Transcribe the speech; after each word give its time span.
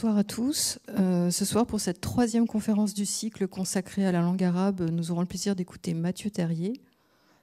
bonsoir 0.00 0.16
à 0.16 0.24
tous. 0.24 0.78
Euh, 0.98 1.30
ce 1.30 1.44
soir, 1.44 1.66
pour 1.66 1.78
cette 1.78 2.00
troisième 2.00 2.46
conférence 2.46 2.94
du 2.94 3.04
cycle 3.04 3.46
consacrée 3.46 4.06
à 4.06 4.12
la 4.12 4.22
langue 4.22 4.42
arabe, 4.42 4.88
nous 4.90 5.10
aurons 5.10 5.20
le 5.20 5.26
plaisir 5.26 5.54
d'écouter 5.54 5.92
Mathieu 5.92 6.30
Terrier. 6.30 6.80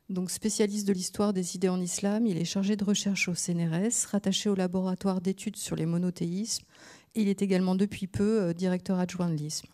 Donc, 0.09 0.31
spécialiste 0.31 0.87
de 0.87 0.93
l'histoire 0.93 1.33
des 1.33 1.55
idées 1.55 1.69
en 1.69 1.79
islam, 1.79 2.25
il 2.25 2.39
est 2.39 2.45
chargé 2.45 2.75
de 2.75 2.83
recherche 2.83 3.27
au 3.27 3.35
CNRS, 3.35 4.07
rattaché 4.09 4.49
au 4.49 4.55
laboratoire 4.55 5.21
d'études 5.21 5.55
sur 5.55 5.75
les 5.75 5.85
monothéismes, 5.85 6.65
il 7.13 7.27
est 7.27 7.43
également 7.43 7.75
depuis 7.75 8.07
peu 8.07 8.41
euh, 8.41 8.53
directeur 8.53 8.97
adjoint 8.97 9.29
de 9.29 9.35
l'ISM. 9.35 9.67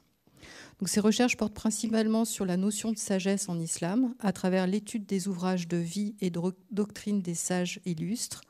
Donc, 0.79 0.89
ses 0.89 1.00
recherches 1.00 1.38
portent 1.38 1.54
principalement 1.54 2.25
sur 2.25 2.46
la 2.46 2.57
notion 2.57 2.92
de 2.92 2.97
sagesse 2.97 3.47
en 3.47 3.61
islam, 3.61 4.14
à 4.20 4.34
travers 4.34 4.68
l'étude 4.68 5.06
des 5.06 5.29
ouvrages 5.29 5.70
de 5.70 5.78
vie 5.78 6.15
et 6.20 6.32
de 6.32 6.42
doctrine 6.71 7.21
des 7.21 7.36
sages 7.36 7.79
illustres, 7.86 8.42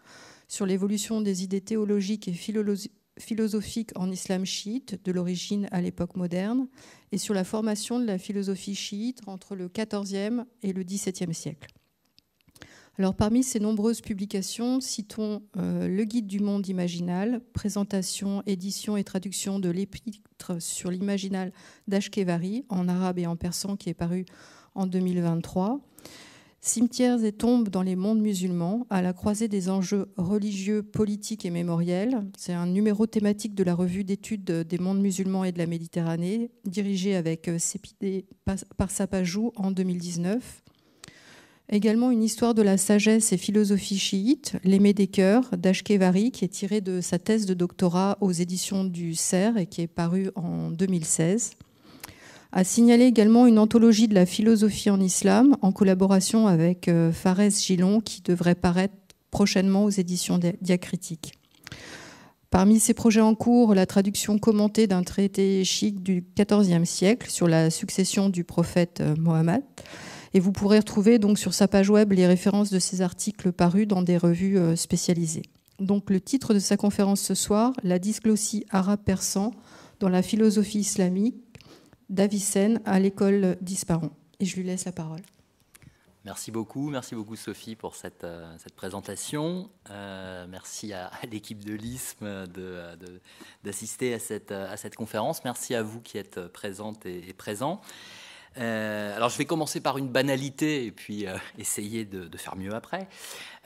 sur 0.48 0.66
l'évolution 0.66 1.22
des 1.22 1.44
idées 1.44 1.62
théologiques 1.62 2.28
et 2.28 2.34
philosophiques 2.34 2.94
en 3.96 4.12
islam 4.12 4.46
chiite, 4.46 5.00
de 5.04 5.12
l'origine 5.12 5.68
à 5.72 5.82
l'époque 5.82 6.16
moderne, 6.16 6.68
et 7.12 7.18
sur 7.18 7.34
la 7.34 7.44
formation 7.44 8.00
de 8.00 8.06
la 8.06 8.18
philosophie 8.18 8.76
chiite 8.76 9.22
entre 9.28 9.56
le 9.56 9.70
XIVe 9.70 10.46
et 10.62 10.74
le 10.74 10.84
XVIIe 10.84 11.34
siècle. 11.34 11.74
Alors, 13.00 13.16
parmi 13.16 13.42
ces 13.42 13.60
nombreuses 13.60 14.02
publications, 14.02 14.80
citons 14.80 15.42
euh, 15.58 15.88
Le 15.88 16.04
Guide 16.04 16.28
du 16.28 16.40
monde 16.40 16.68
imaginal, 16.68 17.42
présentation, 17.52 18.44
édition 18.46 18.98
et 18.98 19.04
traduction 19.04 19.58
de 19.58 19.70
l'épître 19.70 20.62
sur 20.62 20.92
l'imaginal 20.92 21.52
d'Ashkevari 21.88 22.66
en 22.70 22.88
arabe 22.88 23.18
et 23.18 23.26
en 23.26 23.36
persan 23.36 23.78
qui 23.78 23.90
est 23.90 23.96
paru 23.96 24.26
en 24.76 24.86
2023. 24.86 25.82
Cimetières 26.66 27.26
et 27.26 27.34
tombes 27.34 27.68
dans 27.68 27.82
les 27.82 27.98
mondes 27.98 28.22
musulmans, 28.22 28.88
à 28.90 29.02
la 29.02 29.12
croisée 29.12 29.50
des 29.50 29.70
enjeux 29.70 30.14
religieux, 30.16 30.82
politiques 30.82 31.46
et 31.46 31.50
mémoriels. 31.50 32.24
C'est 32.38 32.54
un 32.54 32.68
numéro 32.68 33.06
thématique 33.06 33.54
de 33.54 33.66
la 33.66 33.76
revue 33.76 34.06
d'études 34.06 34.46
des 34.46 34.78
mondes 34.78 35.02
musulmans 35.02 35.44
et 35.44 35.52
de 35.52 35.58
la 35.58 35.66
Méditerranée, 35.66 36.52
dirigé 36.64 37.18
avec 37.18 37.50
euh, 37.50 37.60
Sépidé 37.60 38.26
par 38.78 38.90
Sapajou 38.90 39.52
en 39.58 39.72
2019. 39.72 40.64
Également 41.68 42.12
une 42.12 42.24
histoire 42.24 42.54
de 42.54 42.62
la 42.62 42.78
sagesse 42.78 43.34
et 43.34 43.38
philosophie 43.38 44.00
chiite, 44.00 44.56
L'aimé 44.64 44.94
des 44.94 45.08
cœurs, 45.08 45.58
d'Ashkevari, 45.58 46.32
qui 46.32 46.46
est 46.46 46.48
tiré 46.48 46.80
de 46.80 47.02
sa 47.02 47.20
thèse 47.20 47.46
de 47.46 47.54
doctorat 47.54 48.18
aux 48.22 48.32
éditions 48.32 48.86
du 48.86 49.16
CERF 49.16 49.58
et 49.58 49.66
qui 49.66 49.82
est 49.82 49.88
paru 49.88 50.30
en 50.36 50.72
2016 50.72 51.56
a 52.54 52.64
signalé 52.64 53.06
également 53.06 53.48
une 53.48 53.58
anthologie 53.58 54.08
de 54.08 54.14
la 54.14 54.28
philosophie 54.28 54.92
en 54.92 55.00
islam 55.00 55.58
en 55.64 55.72
collaboration 55.72 56.48
avec 56.48 56.88
euh, 56.88 57.12
Fares 57.12 57.50
Gilon 57.50 58.00
qui 58.00 58.22
devrait 58.22 58.54
paraître 58.54 58.94
prochainement 59.32 59.86
aux 59.86 59.90
éditions 59.90 60.40
diacritiques. 60.62 61.34
Parmi 62.52 62.80
ses 62.80 62.94
projets 62.94 63.22
en 63.22 63.34
cours, 63.34 63.74
la 63.74 63.88
traduction 63.88 64.38
commentée 64.38 64.86
d'un 64.86 65.02
traité 65.02 65.64
chic 65.64 66.04
du 66.04 66.24
XIVe 66.38 66.86
siècle 66.86 67.32
sur 67.32 67.48
la 67.48 67.72
succession 67.72 68.30
du 68.30 68.44
prophète 68.44 69.02
euh, 69.02 69.16
Mohammed. 69.18 69.64
Et 70.36 70.40
vous 70.40 70.52
pourrez 70.52 70.78
retrouver 70.78 71.18
donc 71.18 71.40
sur 71.40 71.56
sa 71.56 71.68
page 71.68 71.90
web 71.90 72.12
les 72.12 72.28
références 72.28 72.70
de 72.70 72.78
ces 72.78 73.02
articles 73.02 73.52
parus 73.52 73.88
dans 73.88 74.04
des 74.04 74.18
revues 74.18 74.60
euh, 74.60 74.76
spécialisées. 74.76 75.42
Donc 75.80 76.12
le 76.12 76.22
titre 76.22 76.54
de 76.54 76.60
sa 76.60 76.78
conférence 76.78 77.22
ce 77.22 77.34
soir, 77.34 77.74
La 77.82 77.98
dysglossie 77.98 78.64
arabe-persan 78.70 79.56
dans 80.00 80.10
la 80.10 80.22
philosophie 80.22 80.80
islamique, 80.80 81.43
d'Avicenne 82.14 82.82
à 82.86 83.00
l'école 83.00 83.58
d'Isparon. 83.62 84.12
Et 84.40 84.46
je 84.46 84.56
lui 84.56 84.64
laisse 84.64 84.86
la 84.86 84.92
parole. 84.92 85.22
Merci 86.26 86.52
beaucoup, 86.52 86.90
merci 86.90 87.16
beaucoup 87.16 87.36
Sophie 87.36 87.76
pour 87.76 87.98
cette, 87.98 88.24
euh, 88.24 88.56
cette 88.58 88.76
présentation. 88.76 89.70
Euh, 89.90 90.46
merci 90.48 90.94
à, 90.94 91.12
l'équipe 91.30 91.66
de 91.66 91.74
l'ISM 91.74 92.48
d'assister 93.64 94.14
à, 94.14 94.20
cette, 94.20 94.54
à 94.54 94.78
cette 94.78 94.96
conférence. 94.96 95.44
Merci 95.44 95.76
à 95.76 95.84
vous 95.84 96.00
qui 96.00 96.18
êtes 96.18 96.40
présentes 96.48 97.06
et, 97.06 97.34
présents. 97.34 97.82
Euh, 98.58 99.14
alors 99.16 99.30
je 99.30 99.38
vais 99.38 99.46
commencer 99.46 99.82
par 99.82 99.98
une 99.98 100.08
banalité 100.08 100.86
et 100.86 100.92
puis 100.92 101.26
essayer 101.58 102.06
de, 102.06 102.38
faire 102.38 102.56
mieux 102.56 102.74
après. 102.74 103.10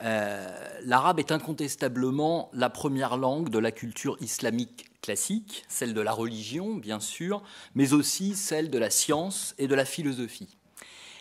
L'arabe 0.00 1.20
est 1.20 1.30
incontestablement 1.30 2.50
la 2.52 2.70
première 2.70 3.16
langue 3.16 3.50
de 3.50 3.58
la 3.60 3.70
culture 3.70 4.16
islamique 4.20 4.87
classique, 5.00 5.64
celle 5.68 5.94
de 5.94 6.00
la 6.00 6.12
religion, 6.12 6.74
bien 6.74 7.00
sûr, 7.00 7.42
mais 7.74 7.92
aussi 7.92 8.34
celle 8.34 8.70
de 8.70 8.78
la 8.78 8.90
science 8.90 9.54
et 9.58 9.68
de 9.68 9.74
la 9.74 9.84
philosophie. 9.84 10.56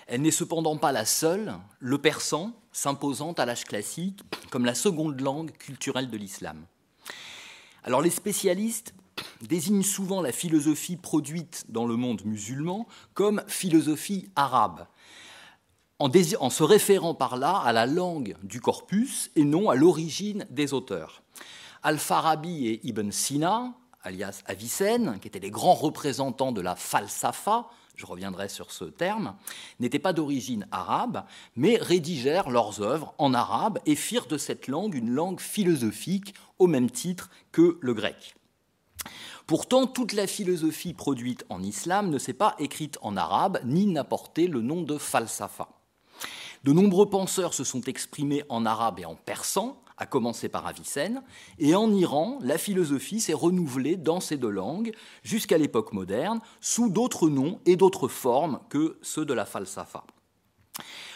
Elle 0.08 0.22
n'est 0.22 0.32
cependant 0.32 0.78
pas 0.78 0.92
la 0.92 1.06
seule, 1.06 1.56
le 1.80 1.98
persan 1.98 2.54
s'imposant 2.72 3.34
à 3.34 3.46
l'âge 3.46 3.66
classique 3.66 4.22
comme 4.50 4.66
la 4.66 4.76
seconde 4.76 5.20
langue 5.20 5.52
culturelle 5.52 6.10
de 6.10 6.18
l'islam. 6.18 6.66
Alors 7.84 8.02
les 8.02 8.10
spécialistes 8.10 8.94
désignent 9.42 9.84
souvent 9.84 10.22
la 10.22 10.32
philosophie 10.32 10.96
produite 10.96 11.66
dans 11.70 11.86
le 11.86 11.96
monde 11.96 12.24
musulman 12.26 12.88
comme 13.14 13.44
philosophie 13.48 14.30
arabe, 14.36 14.88
en, 16.00 16.10
se 16.50 16.64
référant 16.64 17.16
par 17.16 17.38
là 17.38 17.58
à 17.58 17.74
la 17.74 17.86
langue 17.86 18.36
du 18.44 18.62
corpus 18.62 19.32
et 19.36 19.44
non 19.44 19.70
à 19.70 19.76
l'origine 19.76 20.46
des 20.50 20.74
auteurs. 20.74 21.24
Al-Farabi 21.84 22.68
et 22.68 22.88
Ibn 22.88 23.12
Sina, 23.12 23.74
alias 24.04 24.42
Avicenne, 24.46 25.20
qui 25.20 25.28
étaient 25.28 25.40
les 25.40 25.52
grands 25.52 25.74
représentants 25.74 26.52
de 26.52 26.62
la 26.62 26.76
falsafa, 26.76 27.68
je 27.96 28.06
reviendrai 28.06 28.48
sur 28.48 28.72
ce 28.72 28.86
terme, 28.86 29.36
n'étaient 29.80 30.00
pas 30.00 30.14
d'origine 30.14 30.68
arabe, 30.72 31.26
mais 31.56 31.78
rédigèrent 31.78 32.50
leurs 32.50 32.82
œuvres 32.82 33.14
en 33.18 33.34
arabe 33.34 33.80
et 33.86 33.96
firent 33.96 34.28
de 34.28 34.38
cette 34.38 34.68
langue 34.68 34.94
une 34.94 35.10
langue 35.10 35.40
philosophique 35.40 36.36
au 36.60 36.68
même 36.68 36.92
titre 36.92 37.30
que 37.52 37.78
le 37.82 37.94
grec. 37.94 38.36
Pourtant, 39.48 39.88
toute 39.88 40.14
la 40.14 40.28
philosophie 40.28 40.94
produite 40.94 41.46
en 41.50 41.64
islam 41.64 42.10
ne 42.10 42.20
s'est 42.20 42.34
pas 42.34 42.56
écrite 42.60 42.98
en 43.02 43.18
arabe, 43.18 43.60
ni 43.64 43.88
n'a 43.88 44.04
porté 44.04 44.48
le 44.48 44.62
nom 44.62 44.84
de 44.84 44.98
falsafa. 44.98 45.70
De 46.64 46.74
nombreux 46.74 47.10
penseurs 47.10 47.54
se 47.54 47.64
sont 47.64 47.82
exprimés 47.84 48.44
en 48.50 48.66
arabe 48.66 49.00
et 49.00 49.06
en 49.06 49.16
persan, 49.16 49.82
à 49.98 50.06
commencer 50.06 50.50
par 50.50 50.68
Avicenne, 50.68 51.24
et 51.60 51.76
en 51.76 51.92
Iran, 51.92 52.40
la 52.42 52.58
philosophie 52.58 53.20
s'est 53.20 53.34
renouvelée 53.34 53.96
dans 53.96 54.20
ces 54.20 54.38
deux 54.38 54.50
langues 54.50 54.94
jusqu'à 55.24 55.58
l'époque 55.58 55.94
moderne, 55.94 56.40
sous 56.62 56.90
d'autres 56.90 57.30
noms 57.30 57.60
et 57.66 57.76
d'autres 57.76 58.08
formes 58.08 58.60
que 58.70 58.98
ceux 59.02 59.26
de 59.26 59.34
la 59.34 59.46
falsafa. 59.46 60.04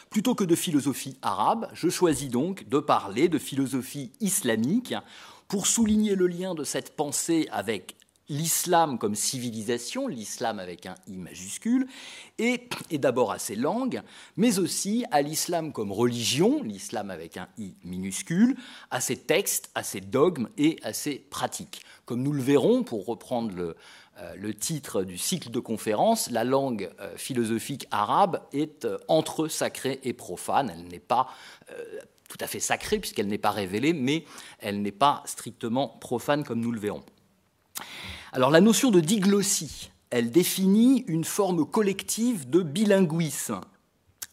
Plutôt 0.09 0.36
que 0.36 0.44
de 0.44 0.56
philosophie 0.56 1.18
arabe, 1.22 1.70
je 1.74 1.90
choisis 1.90 2.30
donc 2.30 2.68
de 2.68 2.80
parler 2.80 3.30
de 3.30 3.38
philosophie 3.38 4.12
islamique 4.20 4.94
pour 5.47 5.68
souligner 5.68 6.16
le 6.16 6.28
lien 6.28 6.53
de 6.53 6.64
cette 6.64 6.96
pensée 6.96 7.47
avec 7.52 7.96
l'islam 8.31 8.97
comme 8.97 9.14
civilisation, 9.14 10.08
l'islam 10.08 10.58
avec 10.58 10.86
un 10.86 10.96
I 11.08 11.18
majuscule, 11.18 11.86
et, 12.40 12.69
d'abord 12.94 13.31
à 13.31 13.40
ses 13.40 13.56
langues, 13.56 14.02
mais 14.38 14.58
aussi 14.58 15.06
à 15.12 15.22
l'islam 15.22 15.74
comme 15.74 15.92
religion, 15.92 16.64
l'islam 16.64 17.12
avec 17.12 17.36
un 17.36 17.50
I 17.58 17.74
minuscule, 17.84 18.56
à 18.90 19.02
ses 19.02 19.18
textes, 19.18 19.70
à 19.75 19.84
ses 19.84 20.00
dogmes 20.00 20.50
et 20.58 20.80
à 20.81 20.94
ses 20.94 21.16
pratiques. 21.16 21.81
Comme 22.06 22.24
nous 22.24 22.31
le 22.31 22.41
verrons, 22.41 22.84
pour 22.84 23.06
reprendre 23.06 23.53
le, 23.53 23.75
euh, 24.20 24.53
titre 24.53 25.03
du 25.03 25.18
cycle 25.18 25.52
de 25.52 25.59
conférences, 25.59 26.31
la 26.31 26.46
langue 26.46 26.90
euh, 27.02 27.16
philosophique 27.18 27.86
arabe 27.91 28.41
est 28.53 28.86
euh, 28.86 28.97
entre 29.09 29.50
sacrée 29.50 30.00
et 30.03 30.14
profane. 30.14 30.72
Elle 30.74 30.88
n'est 30.88 31.00
pas 31.00 31.28
tout 32.30 32.38
à 32.40 32.47
fait 32.47 32.62
sacrée 32.62 33.00
puisqu'elle 33.00 33.28
n'est 33.28 33.38
pas 33.38 33.52
révélée, 33.52 33.91
mais 33.91 34.24
elle 34.59 34.81
n'est 34.81 34.94
pas 34.94 35.22
strictement 35.25 35.90
profane 35.90 36.46
comme 36.46 36.62
nous 36.62 36.72
le 36.72 36.80
verrons. 36.80 37.03
Alors 38.34 38.50
la 38.50 38.62
notion 38.62 38.92
de 38.92 39.02
diglossie, 39.02 39.92
elle 40.09 40.31
définit 40.31 41.03
une 41.08 41.25
forme 41.25 41.66
collective 41.66 42.50
de 42.50 42.62
bilinguisme, 42.62 43.59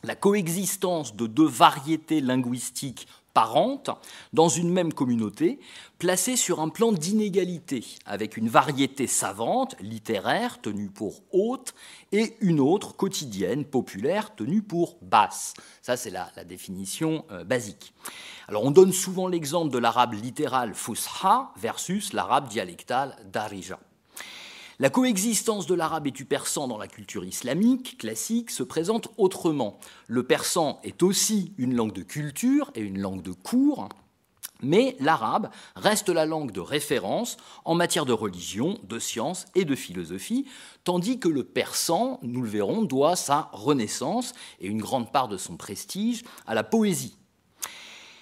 la 0.05 0.15
coexistence 0.15 1.17
de 1.17 1.27
deux 1.27 1.49
variétés 1.49 2.21
linguistiques 2.21 3.09
parentes 3.35 3.91
dans 4.33 4.49
une 4.49 4.71
même 4.71 4.93
communauté, 4.93 5.59
placées 5.99 6.37
sur 6.37 6.61
un 6.61 6.69
plan 6.69 6.93
d'inégalité, 6.93 7.85
avec 8.07 8.37
une 8.37 8.49
variété 8.49 9.09
savante, 9.09 9.75
littéraire, 9.81 10.61
tenue 10.61 10.91
pour 10.91 11.23
haute, 11.33 11.75
et 12.13 12.37
une 12.41 12.61
autre, 12.61 12.95
quotidienne, 12.95 13.65
populaire, 13.65 14.33
tenue 14.37 14.63
pour 14.63 14.97
basse. 15.03 15.55
Ça, 15.83 15.97
c'est 15.97 16.11
la, 16.11 16.31
définition 16.45 17.25
euh, 17.33 17.43
basique. 17.43 17.93
Alors, 18.47 18.65
on 18.65 18.71
donne 18.71 18.93
souvent 18.93 19.27
l'exemple 19.27 19.73
de 19.73 19.79
l'arabe 19.79 20.15
littéral 20.15 20.73
fusha 20.75 21.51
versus 21.57 22.13
l'arabe 22.13 22.49
dialectal 22.49 23.17
darija. 23.25 23.81
La 24.81 24.91
coexistence 24.91 25.67
de 25.67 25.75
l'arabe 25.75 26.07
et 26.07 26.13
du 26.13 26.25
persan 26.25 26.69
dans 26.69 26.79
la 26.79 26.87
culture 26.87 27.25
islamique 27.25 27.99
classique 27.99 28.53
se 28.53 28.63
présente 28.63 29.09
autrement. 29.17 29.81
Le 30.07 30.23
persan 30.23 30.79
est 30.85 31.03
aussi 31.03 31.53
une 31.59 31.75
langue 31.75 31.93
de 31.93 32.05
culture 32.05 32.71
et 32.77 32.81
une 32.83 33.01
langue 33.01 33.23
de 33.23 33.33
cours, 33.33 33.89
mais 34.63 34.97
l'arabe 35.01 35.51
reste 35.75 36.11
la 36.11 36.27
langue 36.27 36.53
de 36.53 36.61
référence 36.61 37.39
en 37.65 37.75
matière 37.75 38.07
de 38.07 38.13
religion, 38.13 38.79
de 38.85 39.01
science 39.01 39.47
et 39.57 39.65
de 39.65 39.75
philosophie, 39.75 40.47
tandis 40.85 41.19
que 41.19 41.29
le 41.29 41.43
persan, 41.43 42.21
nous 42.23 42.43
le 42.43 42.49
verrons, 42.49 42.83
doit 42.83 43.17
sa 43.17 43.51
renaissance 43.53 44.33
et 44.61 44.69
une 44.69 44.81
grande 44.81 45.11
part 45.11 45.27
de 45.27 45.39
son 45.39 45.57
prestige 45.57 46.23
à 46.47 46.55
la 46.55 46.63
poésie. 46.63 47.17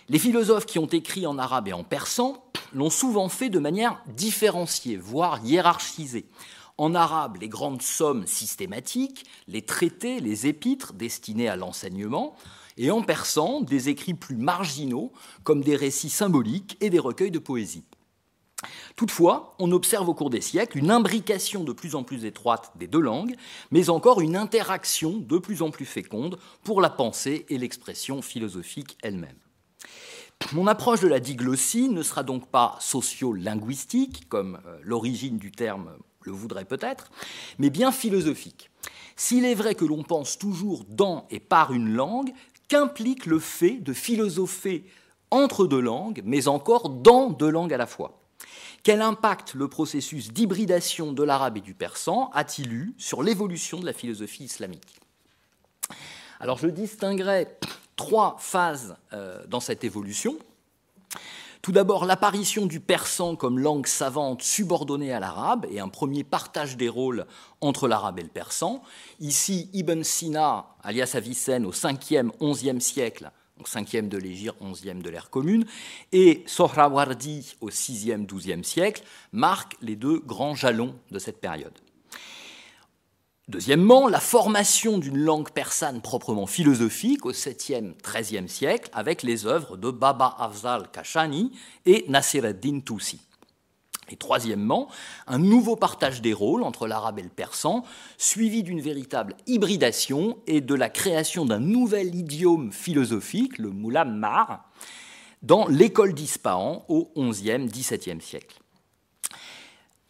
Les 0.08 0.20
philosophes 0.20 0.66
qui 0.66 0.78
ont 0.78 0.86
écrit 0.86 1.26
en 1.26 1.36
arabe 1.36 1.66
et 1.66 1.72
en 1.72 1.82
persan 1.82 2.40
l'ont 2.72 2.90
souvent 2.90 3.28
fait 3.28 3.48
de 3.48 3.58
manière 3.58 4.00
différenciée, 4.14 4.96
voire 4.96 5.44
hiérarchisée. 5.44 6.26
En 6.78 6.94
arabe, 6.94 7.38
les 7.40 7.48
grandes 7.48 7.82
sommes 7.82 8.24
systématiques, 8.24 9.24
les 9.48 9.62
traités, 9.62 10.20
les 10.20 10.46
épîtres 10.46 10.92
destinés 10.92 11.48
à 11.48 11.56
l'enseignement, 11.56 12.36
et 12.76 12.92
en 12.92 13.02
persan, 13.02 13.62
des 13.62 13.88
écrits 13.88 14.14
plus 14.14 14.36
marginaux, 14.36 15.10
comme 15.42 15.64
des 15.64 15.74
récits 15.74 16.10
symboliques 16.10 16.76
et 16.80 16.90
des 16.90 17.00
recueils 17.00 17.32
de 17.32 17.40
poésie. 17.40 17.84
Toutefois, 18.94 19.56
on 19.58 19.72
observe 19.72 20.08
au 20.08 20.14
cours 20.14 20.30
des 20.30 20.40
siècles 20.40 20.78
une 20.78 20.92
imbrication 20.92 21.64
de 21.64 21.72
plus 21.72 21.96
en 21.96 22.04
plus 22.04 22.24
étroite 22.26 22.70
des 22.76 22.86
deux 22.86 23.00
langues, 23.00 23.34
mais 23.72 23.90
encore 23.90 24.20
une 24.20 24.36
interaction 24.36 25.16
de 25.16 25.38
plus 25.38 25.62
en 25.62 25.70
plus 25.70 25.84
féconde 25.84 26.38
pour 26.62 26.80
la 26.80 26.90
pensée 26.90 27.44
et 27.48 27.58
l'expression 27.58 28.22
philosophique 28.22 28.96
elle-même. 29.02 29.36
Mon 30.52 30.66
approche 30.68 31.00
de 31.00 31.08
la 31.08 31.18
diglossie 31.18 31.88
ne 31.88 32.02
sera 32.02 32.22
donc 32.22 32.46
pas 32.46 32.76
socio-linguistique, 32.80 34.28
comme 34.28 34.60
euh, 34.66 34.78
l'origine 34.82 35.38
du 35.38 35.50
terme 35.50 35.90
le 36.22 36.32
voudrait 36.32 36.64
peut-être, 36.64 37.10
mais 37.58 37.70
bien 37.70 37.90
philosophique. 37.90 38.70
S'il 39.16 39.44
est 39.44 39.54
vrai 39.54 39.74
que 39.74 39.84
l'on 39.84 40.02
pense 40.02 40.38
toujours 40.38 40.84
dans 40.88 41.26
et 41.30 41.40
par 41.40 41.72
une 41.72 41.94
langue, 41.94 42.32
qu'implique 42.68 43.26
le 43.26 43.38
fait 43.38 43.78
de 43.78 43.92
philosopher 43.92 44.84
entre 45.30 45.66
deux 45.66 45.80
langues, 45.80 46.22
mais 46.24 46.48
encore 46.48 46.90
dans 46.90 47.30
deux 47.30 47.50
langues 47.50 47.72
à 47.72 47.78
la 47.78 47.86
fois? 47.86 48.20
Quel 48.82 49.02
impact 49.02 49.54
le 49.54 49.68
processus 49.68 50.32
d'hybridation 50.32 51.12
de 51.12 51.22
l'arabe 51.24 51.56
et 51.56 51.60
du 51.60 51.74
persan 51.74 52.30
a-t-il 52.34 52.72
eu 52.72 52.94
sur 52.98 53.22
l'évolution 53.22 53.80
de 53.80 53.86
la 53.86 53.92
philosophie 53.92 54.44
islamique? 54.44 55.00
Alors 56.38 56.58
je 56.58 56.68
distinguerai 56.68 57.48
trois 57.96 58.36
phases 58.38 58.96
euh, 59.12 59.44
dans 59.48 59.60
cette 59.60 59.84
évolution. 59.84 60.38
Tout 61.62 61.72
d'abord, 61.72 62.04
l'apparition 62.04 62.66
du 62.66 62.78
persan 62.78 63.34
comme 63.34 63.58
langue 63.58 63.88
savante 63.88 64.42
subordonnée 64.42 65.12
à 65.12 65.18
l'arabe 65.18 65.66
et 65.68 65.80
un 65.80 65.88
premier 65.88 66.22
partage 66.22 66.76
des 66.76 66.88
rôles 66.88 67.26
entre 67.60 67.88
l'arabe 67.88 68.20
et 68.20 68.22
le 68.22 68.28
persan. 68.28 68.82
Ici, 69.18 69.68
Ibn 69.72 70.04
Sina, 70.04 70.66
alias 70.84 71.12
Avicenne, 71.14 71.66
au 71.66 71.72
5e, 71.72 72.30
11e 72.40 72.78
siècle, 72.78 73.32
donc 73.56 73.68
5e 73.68 74.08
de 74.08 74.18
l'Égir, 74.18 74.54
11e 74.62 75.02
de 75.02 75.10
l'ère 75.10 75.28
commune, 75.28 75.66
et 76.12 76.44
Sohrawardi 76.46 77.56
au 77.60 77.70
6e, 77.70 78.26
12e 78.26 78.62
siècle, 78.62 79.02
marquent 79.32 79.76
les 79.82 79.96
deux 79.96 80.20
grands 80.20 80.54
jalons 80.54 80.94
de 81.10 81.18
cette 81.18 81.40
période. 81.40 81.74
Deuxièmement, 83.48 84.08
la 84.08 84.18
formation 84.18 84.98
d'une 84.98 85.18
langue 85.18 85.50
persane 85.50 86.00
proprement 86.00 86.46
philosophique 86.46 87.24
au 87.24 87.30
7e, 87.30 87.94
13e 88.02 88.48
siècle 88.48 88.90
avec 88.92 89.22
les 89.22 89.46
œuvres 89.46 89.76
de 89.76 89.92
Baba 89.92 90.34
Afzal 90.40 90.90
Kashani 90.90 91.52
et 91.84 92.04
Nasir 92.08 92.44
ad-Din 92.44 92.80
Tusi. 92.80 93.20
Et 94.10 94.16
troisièmement, 94.16 94.88
un 95.28 95.38
nouveau 95.38 95.76
partage 95.76 96.22
des 96.22 96.32
rôles 96.32 96.64
entre 96.64 96.88
l'arabe 96.88 97.20
et 97.20 97.22
le 97.22 97.28
persan, 97.28 97.84
suivi 98.18 98.64
d'une 98.64 98.80
véritable 98.80 99.36
hybridation 99.46 100.38
et 100.48 100.60
de 100.60 100.74
la 100.74 100.90
création 100.90 101.44
d'un 101.44 101.60
nouvel 101.60 102.16
idiome 102.16 102.72
philosophique, 102.72 103.58
le 103.58 103.70
Mulammar, 103.70 104.68
dans 105.42 105.68
l'école 105.68 106.14
d'Ispahan 106.14 106.84
au 106.88 107.12
XIe, 107.16 107.66
XVIIe 107.66 108.20
siècle. 108.20 108.60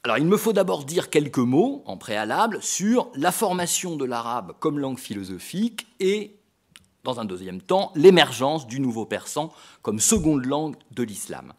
Alors, 0.07 0.19
il 0.19 0.27
me 0.27 0.37
faut 0.37 0.53
d'abord 0.53 0.85
dire 0.85 1.11
quelques 1.11 1.39
mots 1.39 1.83
en 1.85 1.97
préalable 1.97 2.63
sur 2.63 3.11
la 3.17 3.33
formation 3.33 3.97
de 3.97 4.05
l'arabe 4.05 4.53
comme 4.61 4.79
langue 4.79 5.01
philosophique 5.01 5.89
et, 5.99 6.37
dans 7.03 7.19
un 7.19 7.25
deuxième 7.25 7.61
temps, 7.61 7.91
l'émergence 7.97 8.69
du 8.69 8.79
nouveau 8.79 9.05
persan 9.05 9.53
comme 9.83 9.99
seconde 9.99 10.47
langue 10.47 10.77
de 10.93 11.03
l'islam. 11.03 11.55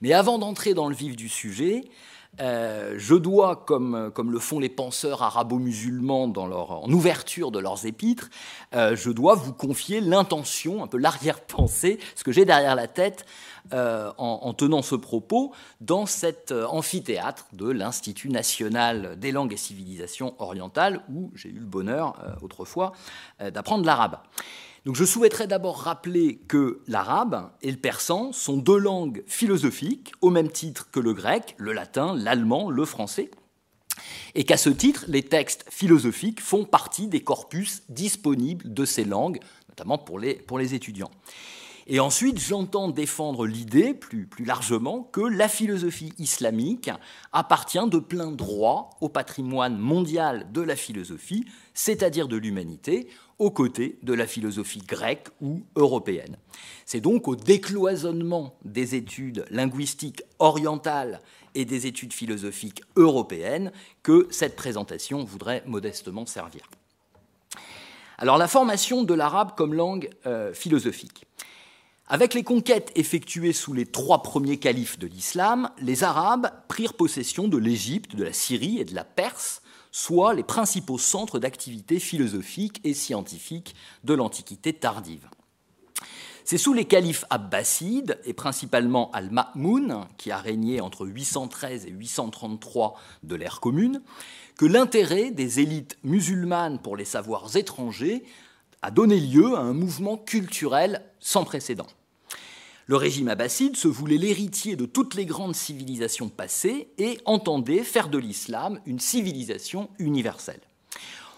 Mais 0.00 0.12
avant 0.12 0.40
d'entrer 0.40 0.74
dans 0.74 0.88
le 0.88 0.94
vif 0.96 1.14
du 1.14 1.28
sujet, 1.28 1.84
euh, 2.40 2.94
je 2.96 3.14
dois, 3.14 3.56
comme, 3.56 4.12
le 4.16 4.38
font 4.38 4.58
les 4.58 4.68
penseurs 4.68 5.22
arabo-musulmans 5.22 6.28
dans 6.28 6.46
leur, 6.46 6.84
en 6.84 6.90
ouverture 6.90 7.50
de 7.50 7.58
leurs 7.58 7.86
épîtres, 7.86 8.30
euh, 8.74 8.96
je 8.96 9.10
dois 9.10 9.34
vous 9.34 9.52
confier 9.52 10.00
l'intention, 10.00 10.82
un 10.82 10.86
peu 10.86 10.98
l'arrière-pensée, 10.98 11.98
ce 12.16 12.24
que 12.24 12.32
j'ai 12.32 12.44
derrière 12.44 12.74
la 12.74 12.88
tête 12.88 13.24
euh, 13.72 14.12
en, 14.18 14.52
tenant 14.52 14.82
ce 14.82 14.94
propos 14.94 15.52
dans 15.80 16.06
cet 16.06 16.52
amphithéâtre 16.52 17.46
de 17.52 17.70
l'Institut 17.70 18.28
national 18.28 19.18
des 19.18 19.32
langues 19.32 19.52
et 19.52 19.56
civilisations 19.56 20.34
orientales, 20.38 21.02
où 21.08 21.30
j'ai 21.34 21.48
eu 21.48 21.58
le 21.58 21.66
bonheur 21.66 22.14
autrefois 22.42 22.92
d'apprendre 23.40 23.86
l'arabe. 23.86 24.18
Je 24.92 25.04
souhaiterais 25.06 25.46
d'abord 25.46 25.78
rappeler 25.78 26.36
que 26.46 26.82
l'arabe 26.86 27.50
et 27.62 27.70
le 27.70 27.78
persan 27.78 28.32
sont 28.32 28.58
deux 28.58 28.76
langues 28.76 29.24
philosophiques, 29.26 30.12
au 30.20 30.28
même 30.28 30.50
titre 30.50 30.90
que 30.90 31.00
le 31.00 31.14
grec, 31.14 31.54
le 31.56 31.72
latin, 31.72 32.14
l'allemand, 32.14 32.68
le 32.68 32.84
français, 32.84 33.30
et 34.34 34.44
qu'à 34.44 34.58
ce 34.58 34.68
titre, 34.68 35.06
les 35.08 35.22
textes 35.22 35.64
philosophiques 35.70 36.42
font 36.42 36.66
partie 36.66 37.06
des 37.06 37.22
corpus 37.22 37.82
disponibles 37.88 38.74
de 38.74 38.84
ces 38.84 39.04
langues, 39.04 39.40
notamment 39.70 39.96
pour 39.96 40.18
les, 40.18 40.74
étudiants. 40.74 41.10
Ensuite, 41.98 42.38
j'entends 42.38 42.88
défendre 42.88 43.46
l'idée, 43.46 43.94
plus 43.94 44.28
largement, 44.44 45.02
que 45.02 45.22
la 45.22 45.48
philosophie 45.48 46.12
islamique 46.18 46.90
appartient 47.32 47.88
de 47.88 47.98
plein 47.98 48.32
droit 48.32 48.90
au 49.00 49.08
patrimoine 49.08 49.78
mondial 49.78 50.52
de 50.52 50.60
la 50.60 50.76
philosophie, 50.76 51.46
c'est-à-dire 51.72 52.28
de 52.28 52.36
l'humanité, 52.36 53.08
aux 53.38 53.50
côtés 53.50 53.98
de 54.02 54.12
la 54.12 54.26
philosophie 54.26 54.82
grecque 54.86 55.28
ou 55.40 55.62
européenne. 55.76 56.36
C'est 56.86 57.00
donc 57.00 57.28
au 57.28 57.36
décloisonnement 57.36 58.56
des 58.64 58.94
études 58.94 59.44
linguistiques 59.50 60.22
orientales 60.38 61.20
et 61.54 61.64
des 61.64 61.86
études 61.86 62.12
philosophiques 62.12 62.82
européennes 62.96 63.72
que 64.02 64.26
cette 64.30 64.56
présentation 64.56 65.24
voudrait 65.24 65.62
modestement 65.66 66.26
servir. 66.26 66.62
Alors 68.18 68.38
la 68.38 68.48
formation 68.48 69.02
de 69.02 69.14
l'arabe 69.14 69.54
comme 69.56 69.74
langue 69.74 70.10
euh, 70.26 70.52
philosophique. 70.54 71.26
Avec 72.06 72.34
les 72.34 72.44
conquêtes 72.44 72.92
effectuées 72.96 73.54
sous 73.54 73.72
les 73.72 73.86
trois 73.86 74.22
premiers 74.22 74.58
califes 74.58 74.98
de 74.98 75.06
l'islam, 75.06 75.70
les 75.80 76.04
Arabes 76.04 76.50
prirent 76.68 76.94
possession 76.94 77.48
de 77.48 77.56
l'Égypte, 77.56 78.14
de 78.14 78.24
la 78.24 78.32
Syrie 78.34 78.78
et 78.78 78.84
de 78.84 78.94
la 78.94 79.04
Perse, 79.04 79.62
soit 79.94 80.34
les 80.34 80.42
principaux 80.42 80.98
centres 80.98 81.38
d'activité 81.38 82.00
philosophique 82.00 82.80
et 82.82 82.94
scientifique 82.94 83.76
de 84.02 84.12
l'Antiquité 84.12 84.72
tardive. 84.72 85.28
C'est 86.44 86.58
sous 86.58 86.72
les 86.72 86.84
califes 86.84 87.24
abbassides, 87.30 88.18
et 88.24 88.32
principalement 88.32 89.12
Al-Ma'moun, 89.12 90.08
qui 90.18 90.32
a 90.32 90.38
régné 90.38 90.80
entre 90.80 91.06
813 91.06 91.86
et 91.86 91.90
833 91.90 92.94
de 93.22 93.36
l'ère 93.36 93.60
commune, 93.60 94.02
que 94.58 94.66
l'intérêt 94.66 95.30
des 95.30 95.60
élites 95.60 95.96
musulmanes 96.02 96.80
pour 96.80 96.96
les 96.96 97.04
savoirs 97.04 97.56
étrangers 97.56 98.24
a 98.82 98.90
donné 98.90 99.20
lieu 99.20 99.54
à 99.54 99.60
un 99.60 99.74
mouvement 99.74 100.16
culturel 100.16 101.02
sans 101.20 101.44
précédent. 101.44 101.86
Le 102.86 102.96
régime 102.96 103.28
abbasside 103.28 103.76
se 103.76 103.88
voulait 103.88 104.18
l'héritier 104.18 104.76
de 104.76 104.84
toutes 104.84 105.14
les 105.14 105.24
grandes 105.24 105.54
civilisations 105.54 106.28
passées 106.28 106.88
et 106.98 107.18
entendait 107.24 107.82
faire 107.82 108.08
de 108.08 108.18
l'islam 108.18 108.78
une 108.84 109.00
civilisation 109.00 109.88
universelle. 109.98 110.60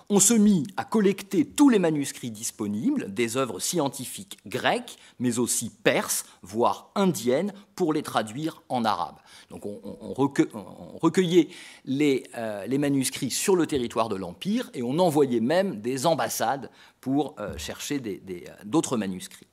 On 0.09 0.21
se 0.21 0.35
mit 0.35 0.65
à 0.77 0.85
collecter 0.85 1.45
tous 1.45 1.69
les 1.69 1.81
manuscrits 1.81 2.31
disponibles, 2.31 3.13
des 3.13 3.37
œuvres 3.37 3.59
scientifiques 3.59 4.39
grecques, 4.47 4.99
mais 5.19 5.41
aussi 5.41 5.69
perses, 5.69 6.27
voire 6.43 6.91
indiennes, 6.95 7.53
pour 7.75 7.93
les 7.93 8.03
traduire 8.03 8.63
en 8.69 8.85
arabe. 8.85 9.17
Donc 9.51 9.67
on, 9.67 10.15
recueillait 11.01 11.49
euh, 12.37 12.67
les, 12.67 12.79
manuscrits 12.79 13.33
sur 13.33 13.57
le 13.57 13.67
territoire 13.67 14.09
de 14.09 14.17
l'Empire 14.17 14.71
et 14.75 14.83
on 14.83 14.99
envoyait 15.01 15.41
même 15.41 15.81
des 15.81 16.07
ambassades 16.07 16.71
pour 17.01 17.35
euh, 17.41 17.57
chercher 17.59 18.01
euh, 18.05 18.41
d'autres 18.65 18.97
manuscrits. 18.97 19.49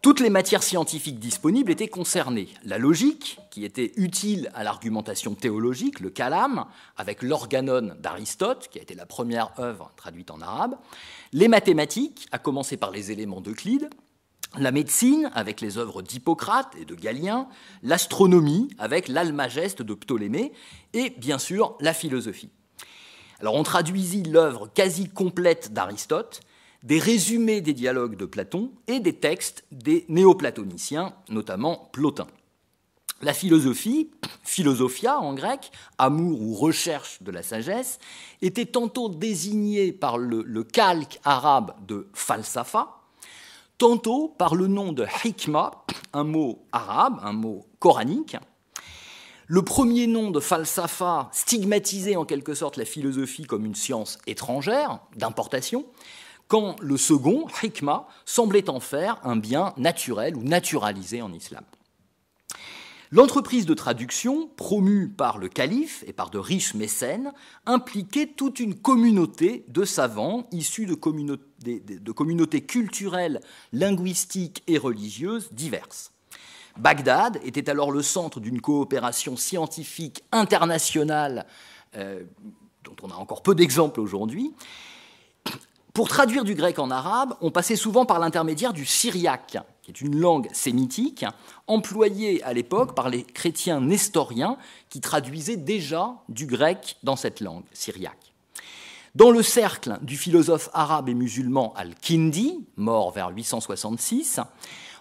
Toutes 0.00 0.20
les 0.20 0.30
matières 0.30 0.62
scientifiques 0.62 1.18
disponibles 1.18 1.72
étaient 1.72 1.88
concernées. 1.88 2.48
La 2.64 2.78
logique, 2.78 3.40
qui 3.50 3.64
était 3.64 3.92
utile 3.96 4.48
à 4.54 4.62
l'argumentation 4.62 5.34
théologique, 5.34 5.98
le 5.98 6.08
kalam, 6.08 6.66
avec 6.96 7.20
l'organon 7.20 7.96
d'Aristote, 7.98 8.68
qui 8.70 8.78
a 8.78 8.82
été 8.82 8.94
la 8.94 9.06
première 9.06 9.58
œuvre 9.58 9.90
traduite 9.96 10.30
en 10.30 10.40
arabe, 10.40 10.76
les 11.32 11.48
mathématiques, 11.48 12.28
à 12.30 12.38
commencer 12.38 12.76
par 12.76 12.92
les 12.92 13.10
éléments 13.10 13.40
d'Euclide, 13.40 13.90
la 14.56 14.70
médecine, 14.70 15.32
avec 15.34 15.60
les 15.60 15.78
œuvres 15.78 16.00
d'Hippocrate 16.00 16.72
et 16.80 16.84
de 16.84 16.94
Galien, 16.94 17.48
l'astronomie, 17.82 18.68
avec 18.78 19.08
l'Almageste 19.08 19.82
de 19.82 19.94
Ptolémée, 19.94 20.52
et 20.92 21.10
bien 21.10 21.38
sûr 21.38 21.76
la 21.80 21.92
philosophie. 21.92 22.50
Alors 23.40 23.54
on 23.54 23.64
traduisit 23.64 24.22
l'œuvre 24.22 24.68
quasi 24.72 25.08
complète 25.08 25.72
d'Aristote, 25.72 26.40
des 26.82 26.98
résumés 26.98 27.60
des 27.60 27.74
dialogues 27.74 28.16
de 28.16 28.24
Platon 28.24 28.72
et 28.86 29.00
des 29.00 29.14
textes 29.14 29.64
des 29.72 30.04
néoplatoniciens, 30.08 31.14
notamment 31.28 31.88
Plotin. 31.92 32.26
La 33.20 33.34
philosophie, 33.34 34.10
philosophia 34.44 35.18
en 35.18 35.34
grec, 35.34 35.72
amour 35.98 36.40
ou 36.40 36.54
recherche 36.54 37.20
de 37.20 37.32
la 37.32 37.42
sagesse, 37.42 37.98
était 38.42 38.66
tantôt 38.66 39.08
désignée 39.08 39.92
par 39.92 40.18
le, 40.18 40.62
calque 40.62 41.18
arabe 41.24 41.74
de 41.84 42.08
falsafa, 42.14 43.00
tantôt 43.76 44.28
par 44.38 44.54
le 44.54 44.68
nom 44.68 44.92
de 44.92 45.04
hikma, 45.24 45.84
un 46.12 46.22
mot 46.22 46.64
arabe, 46.70 47.18
un 47.24 47.32
mot 47.32 47.66
coranique. 47.80 48.36
Le 49.48 49.62
premier 49.62 50.06
nom 50.06 50.30
de 50.30 50.38
falsafa 50.38 51.28
stigmatisait 51.32 52.14
en 52.14 52.24
quelque 52.24 52.54
sorte 52.54 52.76
la 52.76 52.84
philosophie 52.84 53.44
comme 53.44 53.64
une 53.66 53.74
science 53.74 54.18
étrangère, 54.28 55.00
d'importation, 55.16 55.86
quand 56.48 56.76
le 56.80 56.96
second, 56.96 57.46
hikma, 57.62 58.08
semblait 58.24 58.68
en 58.70 58.80
faire 58.80 59.20
un 59.22 59.36
bien 59.36 59.74
naturel 59.76 60.36
ou 60.36 60.42
naturalisé 60.42 61.22
en 61.22 61.32
islam. 61.32 61.64
L'entreprise 63.10 63.64
de 63.64 63.72
traduction, 63.72 64.48
promue 64.56 65.08
par 65.08 65.38
le 65.38 65.48
calife 65.48 66.04
et 66.06 66.12
par 66.12 66.28
de 66.28 66.38
riches 66.38 66.74
mécènes, 66.74 67.32
impliquait 67.64 68.26
toute 68.26 68.60
une 68.60 68.74
communauté 68.74 69.64
de 69.68 69.84
savants 69.84 70.46
issus 70.52 70.84
de, 70.84 70.94
communautés 70.94 72.60
culturelles, 72.60 73.40
linguistiques 73.72 74.62
et 74.66 74.76
religieuses 74.76 75.50
diverses. 75.52 76.12
Bagdad 76.76 77.40
était 77.44 77.70
alors 77.70 77.92
le 77.92 78.02
centre 78.02 78.40
d'une 78.40 78.60
coopération 78.60 79.38
scientifique 79.38 80.22
internationale 80.30 81.46
euh, 81.96 82.24
dont 82.84 82.96
on 83.02 83.10
a 83.10 83.14
encore 83.14 83.42
peu 83.42 83.54
d'exemples 83.54 84.00
aujourd'hui, 84.00 84.52
pour 85.98 86.06
traduire 86.06 86.44
du 86.44 86.54
grec 86.54 86.78
en 86.78 86.92
arabe, 86.92 87.34
on 87.40 87.50
passait 87.50 87.74
souvent 87.74 88.06
par 88.06 88.20
l'intermédiaire 88.20 88.72
du 88.72 88.86
syriaque, 88.86 89.56
qui 89.82 89.90
est 89.90 90.00
une 90.00 90.16
langue 90.16 90.46
sémitique, 90.52 91.24
employée 91.66 92.40
à 92.44 92.52
l'époque 92.52 92.94
par 92.94 93.08
les 93.08 93.24
chrétiens 93.24 93.80
nestoriens 93.80 94.58
qui 94.90 95.00
traduisaient 95.00 95.56
déjà 95.56 96.14
du 96.28 96.46
grec 96.46 96.98
dans 97.02 97.16
cette 97.16 97.40
langue 97.40 97.64
syriaque. 97.72 98.32
Dans 99.16 99.32
le 99.32 99.42
cercle 99.42 99.98
du 100.00 100.16
philosophe 100.16 100.70
arabe 100.72 101.08
et 101.08 101.14
musulman 101.14 101.74
Al-Kindi, 101.76 102.64
mort 102.76 103.10
vers 103.10 103.30
866, 103.30 104.38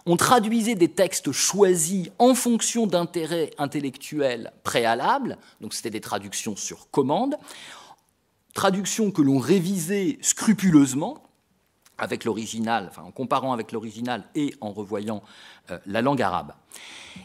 on 0.07 0.17
traduisait 0.17 0.73
des 0.73 0.87
textes 0.87 1.31
choisis 1.31 2.09
en 2.17 2.33
fonction 2.33 2.87
d'intérêts 2.87 3.51
intellectuels 3.59 4.51
préalables, 4.63 5.37
donc 5.61 5.75
c'était 5.75 5.91
des 5.91 6.01
traductions 6.01 6.55
sur 6.55 6.89
commande, 6.89 7.35
traduction 8.57 9.11
que 9.11 9.21
l'on 9.21 9.37
révisait 9.37 10.17
scrupuleusement 10.21 11.21
avec 11.99 12.25
l'original, 12.25 12.91
en 12.97 13.11
comparant 13.11 13.53
avec 13.53 13.71
l'original 13.71 14.23
et 14.33 14.55
en 14.61 14.71
revoyant 14.71 15.21
euh, 15.69 15.77
la 15.85 16.01
langue 16.01 16.23
arabe. 16.23 16.53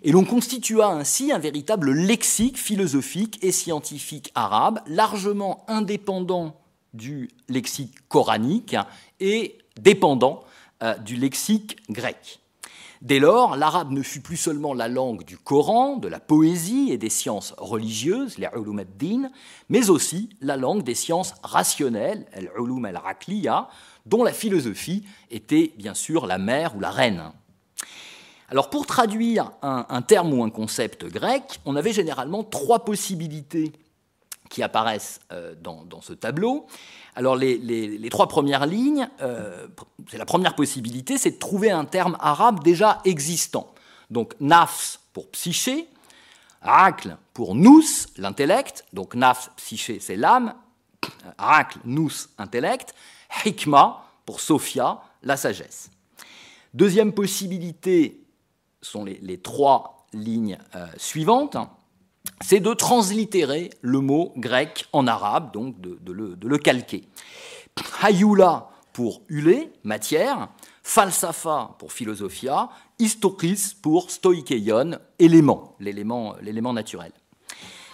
Et 0.02 0.12
l'on 0.12 0.26
constitua 0.26 0.88
ainsi 0.88 1.32
un 1.32 1.38
véritable 1.38 1.92
lexique 1.92 2.58
philosophique 2.58 3.38
et 3.42 3.50
scientifique 3.50 4.30
arabe, 4.34 4.80
largement 4.86 5.64
indépendant 5.68 6.60
du 6.92 7.30
lexique 7.48 7.94
coranique 8.08 8.76
et 9.18 9.56
dépendant 9.80 10.44
euh, 10.82 10.98
du 10.98 11.16
lexique 11.16 11.78
grec. 11.88 12.41
Dès 13.02 13.18
lors, 13.18 13.56
l'arabe 13.56 13.90
ne 13.90 14.00
fut 14.00 14.20
plus 14.20 14.36
seulement 14.36 14.74
la 14.74 14.86
langue 14.86 15.24
du 15.24 15.36
Coran, 15.36 15.96
de 15.96 16.06
la 16.06 16.20
poésie 16.20 16.92
et 16.92 16.98
des 16.98 17.10
sciences 17.10 17.52
religieuses, 17.58 18.38
les 18.38 18.46
ulum 18.54 18.78
ad-din, 18.78 19.32
mais 19.68 19.90
aussi 19.90 20.30
la 20.40 20.56
langue 20.56 20.84
des 20.84 20.94
sciences 20.94 21.34
rationnelles, 21.42 22.26
l'ulum 22.56 22.84
al-aqliya, 22.84 23.68
dont 24.06 24.22
la 24.22 24.32
philosophie 24.32 25.04
était 25.32 25.72
bien 25.76 25.94
sûr 25.94 26.26
la 26.26 26.38
mère 26.38 26.76
ou 26.76 26.80
la 26.80 26.92
reine. 26.92 27.32
Alors 28.48 28.70
pour 28.70 28.86
traduire 28.86 29.50
un, 29.62 30.02
terme 30.02 30.32
ou 30.32 30.44
un 30.44 30.50
concept 30.50 31.04
grec, 31.06 31.58
on 31.64 31.74
avait 31.74 31.92
généralement 31.92 32.44
trois 32.44 32.84
possibilités 32.84 33.72
qui 34.48 34.62
apparaissent 34.62 35.18
euh, 35.32 35.56
dans, 35.60 36.02
ce 36.02 36.12
tableau. 36.12 36.66
Alors 37.14 37.36
les, 37.36 38.08
trois 38.10 38.26
premières 38.26 38.66
lignes, 38.66 39.08
euh, 39.20 39.66
c'est 40.08 40.18
la 40.18 40.24
première 40.24 40.54
possibilité, 40.54 41.18
c'est 41.18 41.32
de 41.32 41.38
trouver 41.38 41.70
un 41.70 41.84
terme 41.84 42.16
arabe 42.20 42.62
déjà 42.62 43.00
existant. 43.04 43.74
Donc 44.10 44.34
nafs 44.40 45.00
pour 45.12 45.30
psyché, 45.30 45.88
aql 46.62 47.16
pour 47.34 47.54
nous, 47.54 47.82
l'intellect, 48.16 48.84
donc 48.92 49.14
nafs, 49.14 49.50
psyché, 49.56 50.00
c'est 50.00 50.16
l'âme, 50.16 50.54
aql, 51.36 51.78
nous, 51.84 52.10
intellect, 52.38 52.94
hikma 53.44 54.04
pour 54.24 54.40
sophia, 54.40 55.02
la 55.22 55.36
sagesse. 55.36 55.90
Deuxième 56.72 57.12
possibilité 57.12 58.24
sont 58.80 59.04
les, 59.04 59.38
trois 59.38 60.06
lignes 60.14 60.58
euh, 60.74 60.86
suivantes 60.96 61.56
c'est 62.40 62.60
de 62.60 62.74
translittérer 62.74 63.70
le 63.80 64.00
mot 64.00 64.32
grec 64.36 64.86
en 64.92 65.06
arabe, 65.06 65.52
donc 65.52 65.80
de, 65.80 65.98
le, 66.12 66.58
calquer. 66.58 67.04
Hayula 68.02 68.68
pour 68.92 69.22
hulé, 69.28 69.72
matière, 69.84 70.48
falsafa 70.82 71.76
pour 71.78 71.92
philosophia, 71.92 72.68
histokris 72.98 73.74
pour 73.80 74.10
stoikeion, 74.10 74.98
élément, 75.18 75.76
l'élément 75.80 76.72
naturel. 76.72 77.12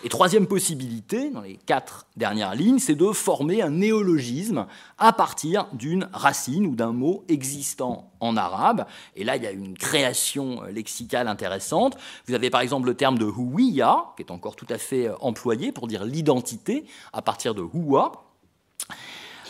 Et 0.04 0.08
troisième 0.08 0.46
possibilité, 0.46 1.30
dans 1.30 1.40
les 1.40 1.56
quatre 1.56 2.06
dernières 2.16 2.54
lignes, 2.54 2.78
c'est 2.78 2.94
de 2.94 3.10
former 3.10 3.62
un 3.62 3.70
néologisme 3.70 4.66
à 4.96 5.12
partir 5.12 5.66
d'une 5.72 6.08
racine 6.12 6.66
ou 6.66 6.76
d'un 6.76 6.92
mot 6.92 7.24
existant 7.28 8.12
en 8.20 8.36
arabe. 8.36 8.86
Et 9.16 9.24
là, 9.24 9.36
il 9.36 9.42
y 9.42 9.46
a 9.46 9.50
une 9.50 9.76
création 9.76 10.62
lexicale 10.70 11.26
intéressante. 11.26 11.96
Vous 12.28 12.34
avez 12.34 12.48
par 12.48 12.60
exemple 12.60 12.86
le 12.86 12.94
terme 12.94 13.18
de 13.18 13.26
huwiya, 13.26 14.12
qui 14.16 14.22
est 14.22 14.30
encore 14.30 14.54
tout 14.54 14.68
à 14.70 14.78
fait 14.78 15.10
employé 15.20 15.72
pour 15.72 15.88
dire 15.88 16.04
l'identité 16.04 16.84
à 17.12 17.20
partir 17.20 17.56
de 17.56 17.62
huwa. 17.62 18.12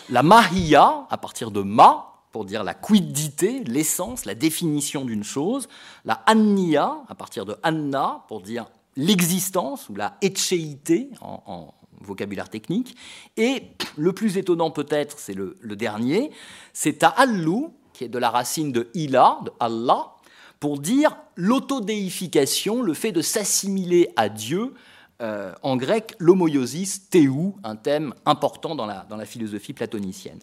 La 0.09 0.23
mahiya, 0.23 1.07
à 1.11 1.19
partir 1.19 1.51
de 1.51 1.61
ma, 1.61 2.09
pour 2.33 2.47
dire 2.47 2.65
la 2.65 2.73
quiddité, 2.73 3.65
l'essence, 3.65 4.25
la 4.25 4.35
définition 4.35 5.05
d'une 5.05 5.25
chose. 5.25 5.69
La 6.07 6.15
anniya, 6.25 7.03
à 7.07 7.15
partir 7.15 7.45
de 7.45 7.57
anna, 7.63 8.25
pour 8.29 8.41
dire 8.41 8.67
l'existence 8.99 9.89
ou 9.89 9.95
la 9.95 10.19
etchéité 10.21 11.09
en, 11.23 11.73
vocabulaire 12.01 12.49
technique. 12.49 12.97
Et 13.37 13.63
le 13.97 14.13
plus 14.13 14.37
étonnant 14.39 14.71
peut-être, 14.71 15.19
c'est 15.19 15.35
le, 15.35 15.57
dernier, 15.63 16.31
c'est 16.73 16.99
ta'allu, 16.99 17.67
qui 17.93 18.05
est 18.05 18.09
de 18.09 18.19
la 18.19 18.31
racine 18.31 18.71
de 18.71 18.89
ila, 18.95 19.41
de 19.45 19.51
Allah, 19.59 20.13
pour 20.61 20.79
dire 20.79 21.17
l'autodéification, 21.35 22.83
le 22.83 22.95
fait 22.95 23.11
de 23.11 23.21
s'assimiler 23.21 24.11
à 24.17 24.29
Dieu, 24.29 24.75
euh, 25.21 25.53
en 25.65 25.77
grec 25.77 26.15
l'homoiosis 26.21 27.09
théou, 27.11 27.57
un 27.65 27.75
thème 27.75 28.15
important 28.25 28.77
dans 28.77 28.87
la, 28.87 29.05
dans 29.09 29.17
la 29.17 29.27
philosophie 29.27 29.73
platonicienne. 29.73 30.39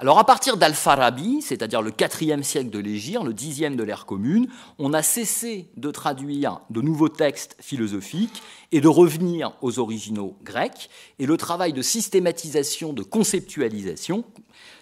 Alors 0.00 0.20
à 0.20 0.24
partir 0.24 0.56
d'Al-Farabi, 0.56 1.42
c'est-à-dire 1.42 1.82
le 1.82 1.90
IVe 1.90 2.42
siècle 2.44 2.70
de 2.70 2.78
l'Égypte, 2.78 3.24
le 3.24 3.32
Xe 3.32 3.76
de 3.76 3.82
l'ère 3.82 4.06
commune, 4.06 4.46
on 4.78 4.92
a 4.92 5.02
cessé 5.02 5.66
de 5.76 5.90
traduire 5.90 6.60
de 6.70 6.80
nouveaux 6.80 7.08
textes 7.08 7.56
philosophiques 7.60 8.40
et 8.70 8.80
de 8.80 8.86
revenir 8.86 9.54
aux 9.60 9.80
originaux 9.80 10.36
grecs, 10.44 10.88
et 11.18 11.26
le 11.26 11.36
travail 11.36 11.72
de 11.72 11.82
systématisation, 11.82 12.92
de 12.92 13.02
conceptualisation 13.02 14.22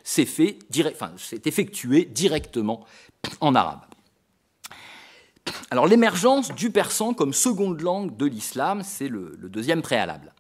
s'est 0.05 0.29
enfin, 0.87 1.13
effectué 1.47 2.05
directement 2.05 2.85
en 3.41 3.55
arabe. 3.55 3.81
Alors 5.71 5.87
l'émergence 5.87 6.55
du 6.55 6.71
persan 6.71 7.15
comme 7.15 7.33
seconde 7.33 7.81
langue 7.81 8.15
de 8.19 8.27
l'islam, 8.27 8.83
c'est 8.85 9.09
le 9.09 9.49
deuxième 9.49 9.81
préalable. 9.81 10.35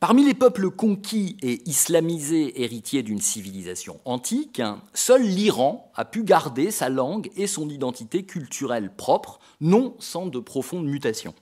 Parmi 0.00 0.24
les 0.24 0.32
peuples 0.32 0.70
conquis 0.70 1.36
et 1.42 1.60
islamisés 1.68 2.62
héritiers 2.62 3.02
d'une 3.02 3.20
civilisation 3.20 4.00
antique, 4.06 4.62
seul 4.94 5.20
l'Iran 5.22 5.92
a 5.94 6.06
pu 6.06 6.24
garder 6.24 6.70
sa 6.70 6.88
langue 6.88 7.30
et 7.36 7.46
son 7.46 7.68
identité 7.68 8.22
culturelle 8.22 8.90
propre, 8.96 9.40
non 9.60 9.94
sans 9.98 10.24
de 10.24 10.38
profondes 10.38 10.86
mutations. 10.86 11.34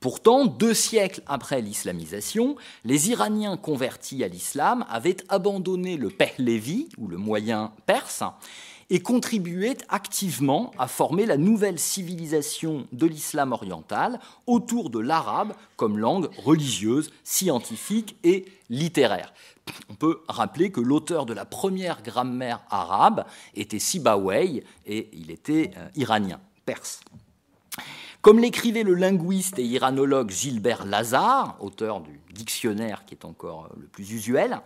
Pourtant, 0.00 0.46
deux 0.46 0.72
siècles 0.72 1.20
après 1.26 1.60
l'islamisation, 1.60 2.56
les 2.86 3.10
Iraniens 3.10 3.58
convertis 3.58 4.24
à 4.24 4.28
l'islam 4.28 4.86
avaient 4.88 5.18
abandonné 5.28 5.98
le 5.98 6.08
Pehlevi, 6.08 6.88
ou 6.96 7.06
le 7.06 7.18
moyen 7.18 7.74
perse, 7.84 8.22
et 8.90 9.00
contribuait 9.00 9.78
activement 9.88 10.72
à 10.78 10.86
former 10.86 11.26
la 11.26 11.36
nouvelle 11.36 11.78
civilisation 11.78 12.86
de 12.92 13.06
l'islam 13.06 13.52
oriental 13.52 14.20
autour 14.46 14.90
de 14.90 14.98
l'arabe 14.98 15.54
comme 15.76 15.98
langue 15.98 16.28
religieuse, 16.36 17.10
scientifique 17.22 18.16
et 18.24 18.44
littéraire. 18.70 19.32
On 19.88 19.94
peut 19.94 20.20
rappeler 20.28 20.70
que 20.70 20.80
l'auteur 20.80 21.26
de 21.26 21.32
la 21.32 21.44
première 21.44 22.02
grammaire 22.02 22.60
arabe 22.70 23.24
était 23.54 23.78
Sibawayh 23.78 24.62
et 24.86 25.08
il 25.12 25.30
était 25.30 25.70
euh, 25.76 25.88
iranien, 25.96 26.40
perse. 26.66 27.00
Comme 28.20 28.38
l'écrivait 28.38 28.84
le 28.84 28.94
linguiste 28.94 29.58
et 29.58 29.64
iranologue 29.64 30.30
Gilbert 30.30 30.86
Lazare, 30.86 31.56
auteur 31.60 32.00
du 32.00 32.20
dictionnaire 32.32 33.04
qui 33.04 33.14
est 33.14 33.24
encore 33.24 33.66
euh, 33.70 33.76
le 33.80 33.86
plus 33.86 34.12
usuel, 34.12 34.60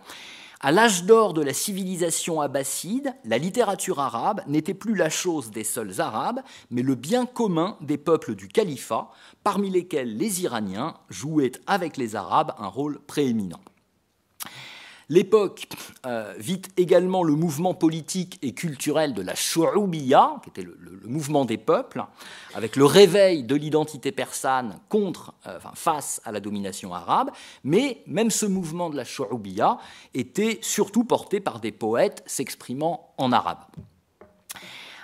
à 0.61 0.73
l'âge 0.73 1.05
d'or 1.05 1.33
de 1.33 1.41
la 1.41 1.53
civilisation 1.53 2.41
abbasside, 2.41 3.15
la 3.23 3.37
littérature 3.37 3.99
arabe 3.99 4.41
n'était 4.45 4.73
plus 4.73 4.93
la 4.93 5.09
chose 5.09 5.51
des 5.51 5.63
seuls 5.63 6.01
arabes, 6.01 6.41
mais 6.69 6.81
le 6.81 6.95
bien 6.95 7.25
commun 7.25 7.77
des 7.79 7.97
peuples 7.97 8.35
du 8.35 8.49
califat, 8.49 9.09
parmi 9.41 9.69
lesquels 9.69 10.17
les 10.17 10.43
Iraniens 10.43 10.95
jouaient 11.09 11.53
avec 11.65 11.95
les 11.95 12.17
Arabes 12.17 12.53
un 12.57 12.67
rôle 12.67 12.99
prééminent. 12.99 13.61
L'époque 15.11 15.67
euh, 16.05 16.35
vit 16.37 16.61
également 16.77 17.23
le 17.23 17.33
mouvement 17.33 17.73
politique 17.73 18.37
et 18.43 18.53
culturel 18.53 19.15
de 19.15 19.23
la 19.23 19.33
Shouroubiya, 19.33 20.35
qui 20.43 20.49
était 20.49 20.61
le, 20.61 20.77
mouvement 21.05 21.45
des 21.45 21.57
peuples, 21.57 22.03
avec 22.53 22.75
le 22.75 22.85
réveil 22.85 23.43
de 23.43 23.55
l'identité 23.55 24.11
persane 24.11 24.79
euh, 24.93 25.59
face 25.73 26.21
à 26.25 26.31
la 26.31 26.39
domination 26.39 26.93
arabe. 26.93 27.31
Mais 27.63 28.03
même 28.05 28.29
ce 28.29 28.45
mouvement 28.45 28.91
de 28.91 28.97
la 28.97 29.03
Shouroubiya 29.03 29.79
était 30.13 30.59
surtout 30.61 31.03
porté 31.03 31.39
par 31.39 31.59
des 31.59 31.71
poètes 31.71 32.21
s'exprimant 32.27 33.13
en 33.17 33.31
arabe. 33.31 33.59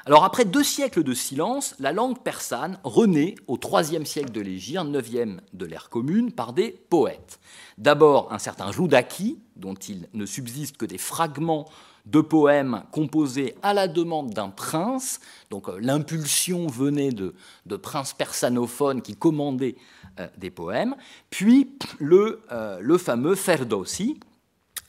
Alors 0.07 0.24
après 0.24 0.45
deux 0.45 0.63
siècles 0.63 1.01
de 1.01 1.15
silence, 1.15 1.74
la 1.79 1.91
langue 1.91 2.19
persane 2.19 2.77
renaît 2.83 3.33
au 3.47 3.57
IIIe 3.57 4.05
siècle 4.05 4.31
de 4.31 4.39
l'Égypte, 4.39 4.83
9e 4.83 5.39
de 5.53 5.65
l'ère 5.65 5.89
commune, 5.89 6.31
par 6.31 6.53
des 6.53 6.69
poètes. 6.69 7.39
D'abord 7.79 8.31
un 8.31 8.38
certain 8.38 8.71
Joudaki, 8.71 9.39
dont 9.55 9.74
il 9.74 10.07
ne 10.13 10.27
subsiste 10.27 10.77
que 10.77 10.85
des 10.85 11.00
fragments 11.00 11.65
de 12.05 12.21
poèmes 12.21 12.83
composés 12.91 13.55
à 13.63 13.74
la 13.74 13.88
demande 13.88 14.29
d'un 14.29 14.50
prince. 14.50 15.19
Donc 15.50 15.69
euh, 15.69 15.79
l'impulsion 15.81 16.67
venait 16.67 17.12
de, 17.12 17.33
princes 17.75 18.13
persanophones 18.13 19.01
qui 19.01 19.15
commandaient 19.15 19.75
euh, 20.19 20.27
des 20.38 20.51
poèmes. 20.51 20.95
Puis 21.31 21.71
le, 21.97 22.43
euh, 22.51 22.77
le 22.79 23.00
fameux 23.00 23.33
Ferdowsi, 23.33 24.19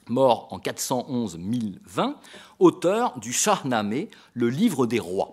mort 0.09 0.49
en 0.51 0.59
411-1020, 0.59 2.15
auteur 2.59 3.19
du 3.19 3.33
Shahnameh, 3.33 4.09
le 4.35 4.49
livre 4.49 4.87
des 4.87 4.99
rois. 5.01 5.33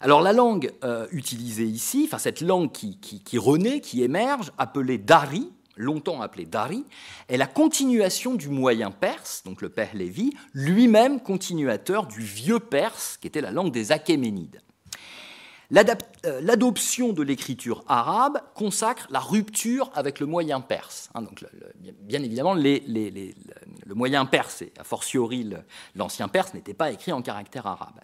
Alors 0.00 0.22
la 0.22 0.32
langue 0.32 0.72
euh, 0.82 1.06
utilisée 1.12 1.66
ici, 1.66 2.04
enfin 2.06 2.18
cette 2.18 2.40
langue 2.40 2.72
qui, 2.72 3.38
renaît, 3.38 3.80
qui 3.80 4.02
émerge, 4.02 4.50
appelée 4.56 4.96
Dari, 4.96 5.52
longtemps 5.76 6.22
appelée 6.22 6.46
Dari, 6.46 6.84
est 7.28 7.36
la 7.36 7.46
continuation 7.46 8.34
du 8.34 8.48
moyen 8.48 8.90
perse, 8.90 9.42
donc 9.44 9.60
le 9.60 9.68
père 9.68 9.94
Lévi, 9.94 10.32
lui-même 10.54 11.20
continuateur 11.20 12.06
du 12.06 12.20
vieux 12.22 12.60
perse, 12.60 13.18
qui 13.18 13.26
était 13.26 13.42
la 13.42 13.50
langue 13.50 13.72
des 13.72 13.92
Achéménides. 13.92 14.62
Euh, 15.76 16.40
l'adoption 16.42 17.12
de 17.12 17.22
l'écriture 17.22 17.84
arabe 17.86 18.40
consacre 18.54 19.06
la 19.10 19.20
rupture 19.20 19.90
avec 19.94 20.18
le 20.18 20.26
moyen 20.26 20.60
perse. 20.60 21.10
Hein, 21.14 21.22
donc, 21.22 21.44
bien 22.02 22.22
évidemment, 22.22 22.54
le 22.54 23.94
moyen 23.94 24.26
perse, 24.26 24.62
et 24.62 24.72
a 24.78 24.84
fortiori 24.84 25.48
l'ancien 25.94 26.28
perse, 26.28 26.54
n'était 26.54 26.74
pas 26.74 26.90
écrit 26.90 27.12
en 27.12 27.22
caractère 27.22 27.66
arabe. 27.66 28.00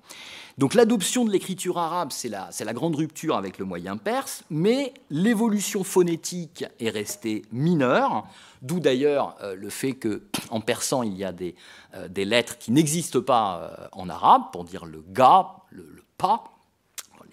Donc 0.59 0.75
l'adoption 0.75 1.25
de 1.25 1.31
l'écriture 1.31 1.77
arabe, 1.79 2.13
c'est 2.13 2.29
la, 2.29 2.73
grande 2.73 2.95
rupture 2.95 3.37
avec 3.37 3.59
le 3.59 3.65
moyen 3.65 3.97
perse, 3.97 4.45
mais 4.49 4.95
l'évolution 5.11 5.83
phonétique 5.83 6.65
est 6.79 6.91
restée 6.91 7.43
mineure, 7.53 8.27
d'où 8.63 8.81
d'ailleurs 8.81 9.37
euh, 9.43 9.55
le 9.57 9.69
fait 9.71 9.95
qu'en 9.95 10.61
persan, 10.61 11.03
il 11.03 11.17
y 11.17 11.25
a 11.25 11.33
des, 11.33 11.57
euh, 11.95 12.09
lettres 12.17 12.59
qui 12.59 12.71
n'existent 12.71 13.21
pas 13.21 13.89
en 13.93 14.09
arabe, 14.09 14.45
pour 14.53 14.65
dire 14.65 14.87
le 14.87 15.05
ga, 15.13 15.49
le, 15.71 15.83
le 15.83 16.03
pas, 16.17 16.56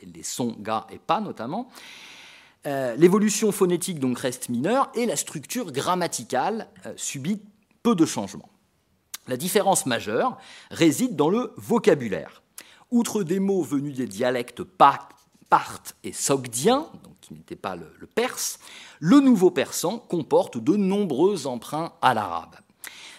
les 0.05 0.23
sons 0.23 0.55
ga 0.59 0.87
et 0.91 0.99
pas 0.99 1.21
notamment. 1.21 1.69
Euh, 2.65 2.95
l'évolution 2.95 3.51
phonétique 3.51 3.99
donc 3.99 4.19
reste 4.19 4.49
mineure 4.49 4.89
et 4.95 5.05
la 5.05 5.17
structure 5.17 5.71
grammaticale 5.71 6.69
euh, 6.85 6.93
subit 6.95 7.41
peu 7.81 7.95
de 7.95 8.05
changements. 8.05 8.49
La 9.27 9.37
différence 9.37 9.85
majeure 9.85 10.37
réside 10.71 11.15
dans 11.15 11.29
le 11.29 11.53
vocabulaire. 11.57 12.41
Outre 12.91 13.23
des 13.23 13.39
mots 13.39 13.63
venus 13.63 13.97
des 13.97 14.07
dialectes 14.07 14.63
parthes 14.63 15.95
et 16.03 16.13
sogdiens, 16.13 16.87
donc 17.03 17.13
qui 17.21 17.33
n'étaient 17.33 17.55
pas 17.55 17.75
le, 17.75 17.91
le 17.99 18.07
perse, 18.07 18.59
le 18.99 19.19
nouveau 19.19 19.51
persan 19.51 19.99
comporte 19.99 20.57
de 20.57 20.75
nombreux 20.75 21.47
emprunts 21.47 21.93
à 22.01 22.13
l'arabe. 22.13 22.55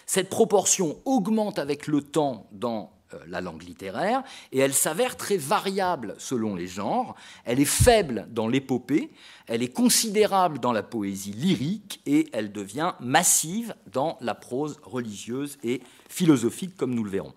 Cette 0.06 0.30
proportion 0.30 0.98
augmente 1.04 1.58
avec 1.58 1.86
le 1.86 2.02
temps 2.02 2.46
dans 2.52 2.93
la 3.26 3.40
langue 3.40 3.62
littéraire, 3.62 4.22
et 4.52 4.58
elle 4.58 4.74
s'avère 4.74 5.16
très 5.16 5.36
variable 5.36 6.14
selon 6.18 6.54
les 6.54 6.66
genres. 6.66 7.14
Elle 7.44 7.60
est 7.60 7.64
faible 7.64 8.26
dans 8.30 8.48
l'épopée, 8.48 9.10
elle 9.46 9.62
est 9.62 9.72
considérable 9.72 10.58
dans 10.58 10.72
la 10.72 10.82
poésie 10.82 11.32
lyrique, 11.32 12.00
et 12.06 12.28
elle 12.32 12.52
devient 12.52 12.94
massive 13.00 13.74
dans 13.92 14.18
la 14.20 14.34
prose 14.34 14.78
religieuse 14.82 15.58
et 15.62 15.82
philosophique, 16.08 16.76
comme 16.76 16.94
nous 16.94 17.04
le 17.04 17.10
verrons. 17.10 17.34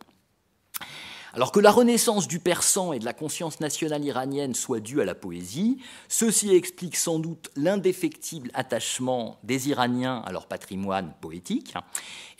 Alors 1.33 1.51
que 1.51 1.59
la 1.59 1.71
renaissance 1.71 2.27
du 2.27 2.39
persan 2.39 2.93
et 2.93 2.99
de 2.99 3.05
la 3.05 3.13
conscience 3.13 3.59
nationale 3.59 4.03
iranienne 4.05 4.55
soit 4.55 4.79
due 4.79 5.01
à 5.01 5.05
la 5.05 5.15
poésie, 5.15 5.77
ceci 6.07 6.53
explique 6.55 6.95
sans 6.95 7.19
doute 7.19 7.49
l'indéfectible 7.55 8.49
attachement 8.53 9.37
des 9.43 9.69
Iraniens 9.69 10.23
à 10.25 10.31
leur 10.31 10.47
patrimoine 10.47 11.13
poétique. 11.19 11.73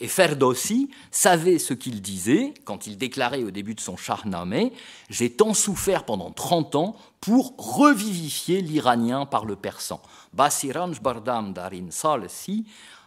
Et 0.00 0.08
Ferdowsi 0.08 0.90
savait 1.10 1.58
ce 1.58 1.74
qu'il 1.74 2.00
disait 2.00 2.54
quand 2.64 2.86
il 2.86 2.96
déclarait 2.96 3.44
au 3.44 3.50
début 3.50 3.74
de 3.74 3.80
son 3.80 3.96
Shahnameh 3.96 4.72
J'ai 5.10 5.30
tant 5.30 5.54
souffert 5.54 6.04
pendant 6.04 6.30
30 6.30 6.74
ans 6.76 6.96
pour 7.20 7.54
revivifier 7.58 8.62
l'iranien 8.62 9.26
par 9.26 9.44
le 9.44 9.56
persan. 9.56 10.00
Basiranj 10.32 11.00
bardam 11.00 11.52
darin 11.52 11.90
salsi, 11.90 12.64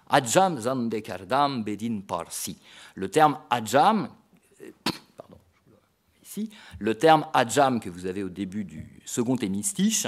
Ajam 0.10 0.60
zandekardam 0.60 1.64
bedin 1.64 2.02
parsi. 2.06 2.58
Le 2.96 3.10
terme 3.10 3.40
Ajam 3.50 4.10
le 6.80 6.96
terme 6.96 7.26
Ajam 7.34 7.80
que 7.80 7.90
vous 7.90 8.06
avez 8.06 8.24
au 8.24 8.30
début 8.30 8.64
du 8.64 9.02
second 9.06 9.36
hémistiche 9.36 10.08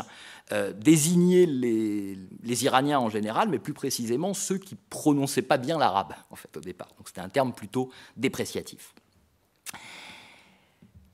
euh, 0.51 0.73
désignait 0.73 1.45
les, 1.45 2.65
Iraniens 2.65 2.99
en 2.99 3.09
général, 3.09 3.49
mais 3.49 3.59
plus 3.59 3.73
précisément 3.73 4.33
ceux 4.33 4.57
qui 4.57 4.75
prononçaient 4.75 5.41
pas 5.41 5.57
bien 5.57 5.77
l'arabe 5.77 6.13
au 6.55 6.59
départ. 6.59 6.89
Donc 6.97 7.07
c'était 7.07 7.21
un 7.21 7.29
terme 7.29 7.53
plutôt 7.53 7.89
dépréciatif. 8.17 8.93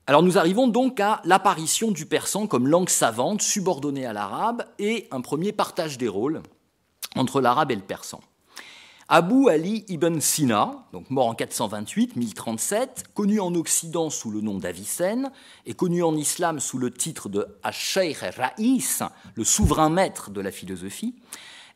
Alors 0.07 0.23
nous 0.23 0.37
arrivons 0.37 0.67
donc 0.67 0.99
à 0.99 1.21
l'apparition 1.23 1.91
du 1.91 2.05
persan 2.07 2.47
comme 2.47 2.67
langue 2.67 2.89
savante 2.89 3.41
subordonnée 3.41 4.05
à 4.05 4.13
l'arabe 4.13 4.65
et 4.79 5.07
un 5.11 5.21
premier 5.21 5.51
partage 5.51 5.97
des 5.97 6.07
rôles 6.07 6.41
entre 7.15 7.41
l'arabe 7.41 7.71
et 7.71 7.75
le 7.75 7.81
persan. 7.81 8.19
Abu 9.11 9.49
Ali 9.49 9.85
ibn 9.87 10.19
Sina, 10.19 10.85
donc 10.93 11.09
mort 11.09 11.25
en 11.25 11.33
428, 11.33 12.15
1037, 12.15 13.05
connu 13.15 13.39
en 13.39 13.55
Occident 13.55 14.11
sous 14.11 14.29
le 14.29 14.39
nom 14.39 14.59
d'Avicenne 14.59 15.31
et 15.65 15.73
connu 15.73 16.03
en 16.03 16.15
islam 16.15 16.59
sous 16.59 16.77
le 16.77 16.91
titre 16.91 17.27
de 17.27 17.47
Ash-Shaykh 17.63 18.17
Ra'is, 18.37 18.99
le 19.33 19.43
souverain 19.43 19.89
maître 19.89 20.29
de 20.29 20.41
la 20.41 20.51
philosophie, 20.51 21.15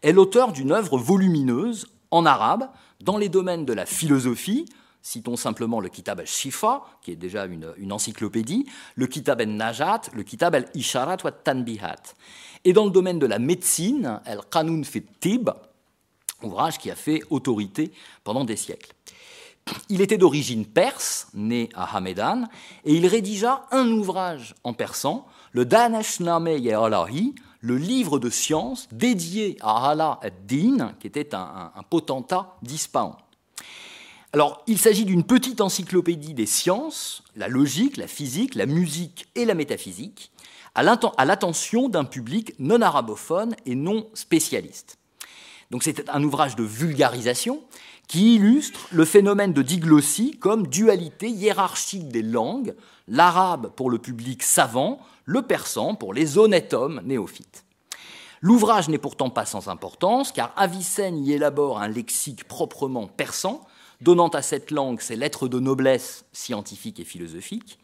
est 0.03 0.11
l'auteur 0.11 0.51
d'une 0.51 0.71
œuvre 0.71 0.99
volumineuse 0.99 1.87
en 2.11 2.27
arabe 2.27 2.69
dans 3.01 3.17
les 3.17 3.29
domaines 3.29 3.65
de 3.65 3.73
la 3.73 3.87
philosophie, 3.87 4.65
citons 5.01 5.35
simplement 5.35 5.79
le 5.79 5.89
Kitab 5.89 6.19
al-Shifa, 6.19 6.83
qui 7.01 7.09
est 7.09 7.15
déjà 7.15 7.47
une, 7.47 7.91
encyclopédie, 7.91 8.67
le 8.93 9.07
Kitab 9.07 9.41
al-Najat, 9.41 10.01
le 10.13 10.21
Kitab 10.21 10.53
al-Isharat 10.53 11.17
wa 11.23 11.31
Tanbihat. 11.31 12.13
Et 12.63 12.73
dans 12.73 12.85
le 12.85 12.91
domaine 12.91 13.17
de 13.17 13.25
la 13.25 13.39
médecine, 13.39 14.21
al-Qanun 14.23 14.83
fit 14.83 15.05
Tib, 15.19 15.49
ouvrage 16.43 16.77
qui 16.77 16.91
a 16.91 16.95
fait 16.95 17.21
autorité 17.29 17.91
pendant 18.23 18.45
des 18.45 18.55
siècles. 18.55 18.93
Il 19.89 20.01
était 20.01 20.17
d'origine 20.17 20.65
perse, 20.65 21.27
né 21.33 21.69
à 21.73 21.95
Hamedan, 21.95 22.47
et 22.83 22.93
il 22.93 23.07
rédigea 23.07 23.65
un 23.71 23.87
ouvrage 23.91 24.55
en 24.63 24.73
persan, 24.73 25.25
le 25.51 25.65
Danashname 25.65 26.57
Ye'alahi, 26.57 27.33
le 27.61 27.77
livre 27.77 28.19
de 28.19 28.29
science 28.29 28.89
dédié 28.91 29.57
à 29.61 29.89
Allah 29.91 30.19
ad-Din, 30.21 30.95
qui 30.99 31.07
était 31.07 31.33
un, 31.33 31.71
potentat 31.89 32.57
d'Ispahan. 32.61 33.15
Alors, 34.33 34.63
il 34.67 34.79
s'agit 34.79 35.05
d'une 35.05 35.23
petite 35.23 35.61
encyclopédie 35.61 36.33
des 36.33 36.47
sciences, 36.47 37.23
la 37.35 37.47
logique, 37.47 37.97
la 37.97 38.07
physique, 38.07 38.55
la 38.55 38.65
musique 38.65 39.27
et 39.35 39.45
la 39.45 39.53
métaphysique, 39.53 40.31
à 40.75 40.83
l'attention 41.25 41.87
d'un 41.87 42.03
public 42.03 42.53
non 42.59 42.81
arabophone 42.81 43.55
et 43.65 43.75
non 43.75 44.09
spécialiste. 44.13 44.97
Donc 45.71 45.83
c'est 45.83 46.09
un 46.09 46.23
ouvrage 46.23 46.55
de 46.55 46.63
vulgarisation 46.63 47.61
qui 48.07 48.35
illustre 48.35 48.87
le 48.91 49.05
phénomène 49.05 49.53
de 49.53 49.61
diglossie 49.61 50.37
comme 50.39 50.67
dualité 50.67 51.29
hiérarchique 51.29 52.09
des 52.09 52.21
langues, 52.21 52.75
l'arabe 53.07 53.71
pour 53.75 53.89
le 53.89 53.97
public 53.97 54.43
savant, 54.43 54.99
le 55.25 55.41
persan 55.41 55.95
pour 55.95 56.13
les 56.13 56.37
honnêtes 56.37 56.73
hommes 56.73 57.01
néophytes. 57.05 57.63
L'ouvrage 58.41 58.89
n'est 58.89 58.97
pourtant 58.97 59.29
pas 59.29 59.45
sans 59.45 59.69
importance, 59.69 60.33
car 60.33 60.51
Avicenne 60.57 61.17
y 61.17 61.31
élabore 61.31 61.79
un 61.79 61.87
lexique 61.87 62.43
proprement 62.43 63.07
persan, 63.07 63.65
donnant 64.01 64.27
à 64.27 64.41
cette 64.41 64.69
langue 64.69 64.99
ses 64.99 65.15
lettres 65.15 65.47
de 65.47 65.59
noblesse 65.59 66.25
scientifiques 66.33 66.99
et 66.99 67.05
philosophiques, 67.05 67.79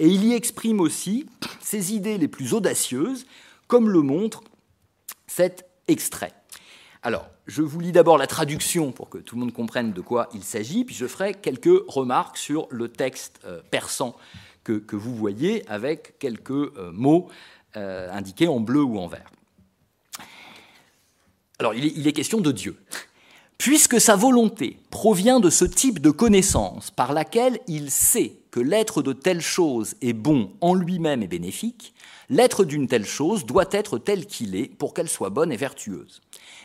et 0.00 0.08
il 0.08 0.24
y 0.24 0.34
exprime 0.34 0.80
aussi 0.80 1.26
ses 1.60 1.94
idées 1.94 2.18
les 2.18 2.26
plus 2.26 2.52
audacieuses, 2.52 3.26
comme 3.68 3.88
le 3.88 4.02
montre 4.02 4.42
cet 5.28 5.66
extrait. 5.86 6.32
Alors, 7.04 7.28
je 7.48 7.62
vous 7.62 7.80
lis 7.80 7.90
d'abord 7.90 8.16
la 8.16 8.28
traduction 8.28 8.92
pour 8.92 9.10
que 9.10 9.18
tout 9.18 9.34
le 9.34 9.40
monde 9.40 9.52
comprenne 9.52 9.92
de 9.92 10.00
quoi 10.00 10.28
il 10.34 10.44
s'agit, 10.44 10.84
puis 10.84 10.94
je 10.94 11.06
ferai 11.06 11.34
quelques 11.34 11.82
remarques 11.88 12.36
sur 12.36 12.68
le 12.70 12.88
texte 12.88 13.40
euh, 13.44 13.60
persan 13.70 14.14
que, 14.62 14.80
vous 14.92 15.16
voyez 15.16 15.68
avec 15.68 16.16
quelques 16.20 16.50
euh, 16.52 16.92
mots 16.92 17.28
euh, 17.76 18.08
indiqués 18.12 18.46
en 18.46 18.60
bleu 18.60 18.82
ou 18.84 18.98
en 18.98 19.08
vert. 19.08 19.28
Alors, 21.58 21.74
il 21.74 22.06
est, 22.06 22.12
question 22.12 22.40
de 22.40 22.52
Dieu. 22.52 22.76
Puisque 23.58 24.00
sa 24.00 24.14
volonté 24.14 24.78
provient 24.90 25.40
de 25.40 25.50
ce 25.50 25.64
type 25.64 26.00
de 26.00 26.10
connaissance 26.10 26.92
par 26.92 27.12
laquelle 27.12 27.58
il 27.66 27.90
sait 27.90 28.41
que 28.52 28.60
l'être 28.60 29.02
de 29.02 29.14
telle 29.14 29.40
chose 29.40 29.96
est 30.02 30.12
bon 30.12 30.52
en 30.60 30.74
lui-même 30.74 31.22
et 31.22 31.26
bénéfique, 31.26 31.94
l'être 32.28 32.64
d'une 32.64 32.86
telle 32.86 33.06
chose 33.06 33.46
doit 33.46 33.68
être 33.72 33.98
tel 33.98 34.26
qu'il 34.26 34.54
est 34.54 34.68
pour 34.68 34.94
qu'elle 34.94 35.08
soit 35.08 35.30
bonne 35.30 35.50
et 35.50 35.56
vertueuse. 35.56 36.20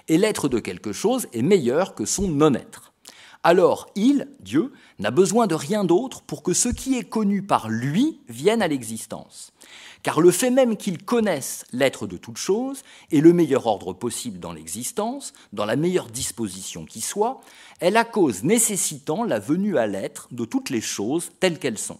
Et 0.10 0.18
l'être 0.18 0.50
de 0.50 0.60
quelque 0.60 0.92
chose 0.92 1.28
est 1.34 1.42
meilleur 1.42 1.96
que 1.96 2.06
son 2.06 2.28
non-être. 2.28 2.94
Alors 3.42 3.90
il, 3.96 4.28
Dieu, 4.42 4.74
n'a 5.00 5.12
besoin 5.12 5.48
de 5.48 5.56
rien 5.56 5.86
d'autre 5.86 6.22
pour 6.24 6.44
que 6.44 6.54
ce 6.54 6.68
qui 6.68 6.98
est 6.98 7.08
connu 7.08 7.42
par 7.42 7.70
lui 7.70 8.20
vienne 8.28 8.62
à 8.62 8.68
l'existence. 8.68 9.54
Car 10.04 10.22
le 10.22 10.32
fait 10.32 10.52
même 10.52 10.78
qu'il 10.78 11.04
connaisse 11.04 11.66
l'être 11.72 12.08
de 12.08 12.18
toute 12.18 12.38
chose 12.38 12.84
est 13.12 13.20
le 13.20 13.34
meilleur 13.34 13.68
ordre 13.68 13.94
possible 13.94 14.40
dans 14.40 14.54
l'existence, 14.54 15.34
dans 15.54 15.66
la 15.66 15.76
meilleure 15.76 16.08
disposition 16.08 16.86
qui 16.86 17.02
soit, 17.02 17.42
est 17.82 17.92
la 17.92 18.06
cause 18.06 18.44
nécessitant 18.44 19.24
la 19.24 19.40
venue 19.40 19.78
à 19.78 19.88
l'être 19.88 20.28
de 20.32 20.46
toutes 20.46 20.70
les 20.70 20.82
choses 20.82 21.32
telles 21.40 21.60
qu'elles 21.60 21.78
sont. 21.78 22.00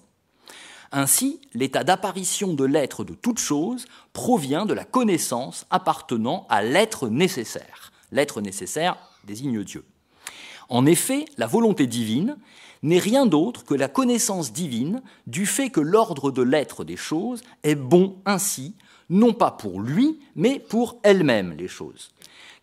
Ainsi, 0.92 1.42
l'état 1.54 1.84
d'apparition 1.84 2.54
de 2.54 2.64
l'être 2.64 3.04
de 3.04 3.14
toute 3.14 3.40
chose 3.40 3.86
provient 4.14 4.66
de 4.66 4.74
la 4.74 4.86
connaissance 4.86 5.66
appartenant 5.70 6.46
à 6.50 6.64
l'être 6.64 7.10
nécessaire. 7.10 7.92
L'être 8.12 8.40
nécessaire 8.42 8.96
désigne 9.26 9.64
Dieu. 9.64 9.84
En 10.70 10.86
effet, 10.86 11.26
la 11.38 11.48
volonté 11.48 11.88
divine 11.88 12.38
n'est 12.84 13.00
rien 13.00 13.26
d'autre 13.26 13.64
que 13.66 13.74
la 13.74 13.88
connaissance 13.88 14.52
divine 14.52 15.02
du 15.26 15.46
fait 15.46 15.70
que 15.70 15.80
l'ordre 15.80 16.32
de 16.32 16.42
l'être 16.42 16.84
des 16.84 16.98
choses 16.98 17.42
est 17.64 17.76
bon 17.76 18.18
ainsi, 18.26 18.76
non 19.10 19.34
pas 19.34 19.52
pour 19.52 19.82
lui, 19.82 20.20
mais 20.36 20.60
pour 20.60 21.00
elle-même 21.04 21.54
les 21.54 21.68
choses. 21.68 22.12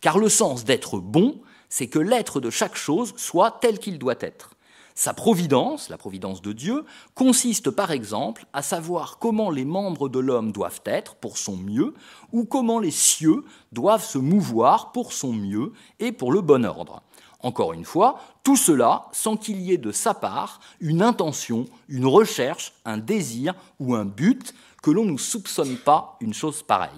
Car 0.01 0.19
le 0.19 0.29
sens 0.29 0.64
d'être 0.64 0.99
bon, 0.99 1.40
c'est 1.69 1.88
que 1.88 1.99
l'être 1.99 2.40
de 2.40 2.51
chaque 2.51 2.77
chose 2.77 3.14
soit 3.17 3.59
tel 3.61 3.79
qu'il 3.79 3.99
doit 3.99 4.14
être. 4.21 4.51
Sa 4.97 5.12
providence, 5.12 5.88
la 5.88 5.99
providence 5.99 6.40
de 6.40 6.53
Dieu, 6.53 6.85
consiste 7.17 7.71
par 7.71 7.90
exemple 7.90 8.47
à 8.53 8.62
savoir 8.62 9.19
comment 9.19 9.51
les 9.51 9.64
membres 9.64 10.09
de 10.09 10.21
l'homme 10.21 10.53
doivent 10.53 10.83
être 10.85 11.17
pour 11.17 11.37
son 11.37 11.57
mieux, 11.57 11.95
ou 12.33 12.45
comment 12.45 12.79
les 12.79 12.93
cieux 12.93 13.45
doivent 13.73 14.05
se 14.05 14.19
mouvoir 14.19 14.93
pour 14.93 15.12
son 15.12 15.33
mieux 15.33 15.73
et 15.99 16.12
pour 16.12 16.31
le 16.31 16.43
bon 16.43 16.64
ordre. 16.64 17.03
Encore 17.45 17.75
une 17.75 17.85
fois, 17.85 18.21
tout 18.43 18.57
cela 18.57 19.05
sans 19.13 19.37
qu'il 19.37 19.61
y 19.61 19.73
ait 19.73 19.79
de 19.79 19.93
sa 19.93 20.15
part 20.15 20.61
une 20.81 21.03
intention, 21.03 21.67
une 21.91 22.07
recherche, 22.07 22.73
un 22.87 22.97
désir 22.97 23.55
ou 23.79 23.95
un 23.95 24.07
but 24.07 24.55
que 24.83 24.91
l'on 24.91 25.05
ne 25.05 25.19
soupçonne 25.19 25.77
pas 25.77 26.17
une 26.23 26.33
chose 26.33 26.63
pareille. 26.63 26.91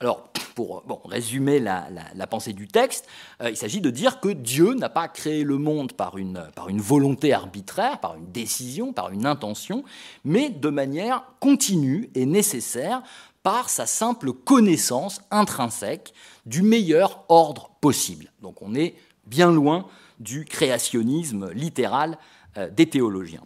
Alors, 0.00 0.30
pour 0.54 0.82
résumer 1.04 1.60
la, 1.60 2.26
pensée 2.28 2.54
du 2.54 2.68
texte, 2.68 3.06
euh, 3.42 3.50
il 3.50 3.56
s'agit 3.56 3.80
de 3.82 3.90
dire 3.90 4.18
que 4.18 4.30
Dieu 4.30 4.74
n'a 4.74 4.88
pas 4.88 5.08
créé 5.08 5.44
le 5.44 5.58
monde 5.58 5.92
par 5.92 6.16
une, 6.16 6.48
par 6.54 6.68
une 6.70 6.80
volonté 6.80 7.32
arbitraire, 7.32 8.00
par 8.00 8.16
une 8.16 8.32
décision, 8.32 8.92
par 8.92 9.10
une 9.10 9.26
intention, 9.26 9.84
mais 10.24 10.48
de 10.48 10.70
manière 10.70 11.24
continue 11.38 12.10
et 12.14 12.26
nécessaire 12.26 13.02
par 13.42 13.68
sa 13.68 13.86
simple 13.86 14.32
connaissance 14.32 15.20
intrinsèque 15.30 16.12
du 16.46 16.62
meilleur 16.62 17.24
ordre 17.28 17.70
possible. 17.80 18.32
Donc 18.40 18.62
on 18.62 18.74
est 18.74 18.94
bien 19.26 19.50
loin 19.50 19.86
du 20.20 20.44
créationnisme 20.44 21.50
littéral 21.52 22.18
euh, 22.56 22.68
des 22.70 22.88
théologiens. 22.88 23.42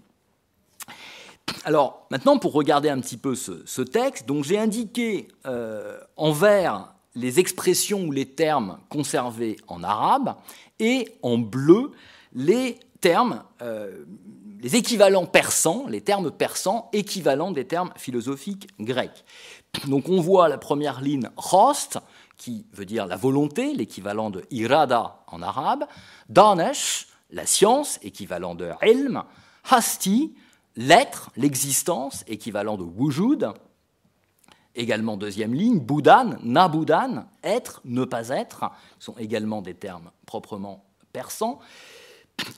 Alors 1.64 2.06
maintenant, 2.10 2.38
pour 2.38 2.52
regarder 2.52 2.88
un 2.88 3.00
petit 3.00 3.16
peu 3.16 3.34
ce, 3.34 3.82
texte, 3.82 4.26
j'ai 4.42 4.58
indiqué 4.58 5.28
euh, 5.46 5.98
en 6.16 6.32
vert 6.32 6.92
les 7.14 7.40
expressions 7.40 8.04
ou 8.04 8.12
les 8.12 8.26
termes 8.26 8.78
conservés 8.88 9.56
en 9.68 9.82
arabe 9.82 10.34
et 10.78 11.08
en 11.22 11.38
bleu 11.38 11.92
les 12.34 12.78
termes, 13.00 13.42
euh, 13.62 14.04
les 14.60 14.76
équivalents 14.76 15.26
persans, 15.26 15.86
les 15.88 16.02
termes 16.02 16.30
persans 16.30 16.90
équivalents 16.92 17.52
des 17.52 17.66
termes 17.66 17.90
philosophiques 17.96 18.68
grecs. 18.78 19.24
Donc 19.86 20.08
on 20.08 20.20
voit 20.20 20.48
la 20.48 20.58
première 20.58 21.00
ligne 21.00 21.28
rost, 21.36 21.98
qui 22.36 22.66
veut 22.72 22.84
dire 22.84 23.06
la 23.06 23.16
volonté, 23.16 23.72
l'équivalent 23.74 24.30
de 24.30 24.44
irada 24.50 25.22
en 25.26 25.42
arabe, 25.42 25.84
danesh, 26.28 27.08
la 27.30 27.46
science, 27.46 27.98
équivalent 28.02 28.54
de 28.54 28.70
ilm, 28.82 29.22
hasti, 29.70 30.34
l'être, 30.76 31.30
l'existence, 31.36 32.24
équivalent 32.26 32.76
de 32.76 32.84
wujud, 32.84 33.48
également 34.74 35.16
deuxième 35.16 35.54
ligne, 35.54 35.80
boudan, 35.80 36.36
nabudan, 36.42 37.26
être, 37.42 37.80
ne 37.84 38.04
pas 38.04 38.28
être, 38.28 38.70
sont 38.98 39.14
également 39.18 39.62
des 39.62 39.74
termes 39.74 40.10
proprement 40.26 40.84
persans. 41.12 41.58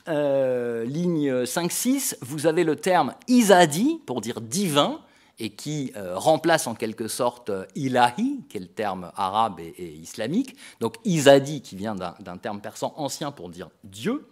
Euh, 0.09 0.83
ligne 0.83 1.43
5-6, 1.43 2.17
vous 2.21 2.45
avez 2.45 2.65
le 2.65 2.75
terme 2.75 3.15
isadi 3.29 4.01
pour 4.05 4.19
dire 4.19 4.41
divin, 4.41 4.99
et 5.39 5.51
qui 5.51 5.91
euh, 5.95 6.17
remplace 6.17 6.67
en 6.67 6.75
quelque 6.75 7.07
sorte 7.07 7.49
euh, 7.49 7.65
ilahi, 7.75 8.41
qui 8.49 8.57
est 8.57 8.61
le 8.61 8.67
terme 8.67 9.11
arabe 9.15 9.59
et, 9.59 9.93
islamique, 9.93 10.55
donc 10.79 10.95
isadi 11.05 11.61
qui 11.61 11.75
vient 11.75 11.95
d'un 11.95 12.37
terme 12.37 12.59
persan 12.59 12.93
ancien 12.97 13.31
pour 13.31 13.49
dire 13.49 13.69
Dieu, 13.83 14.27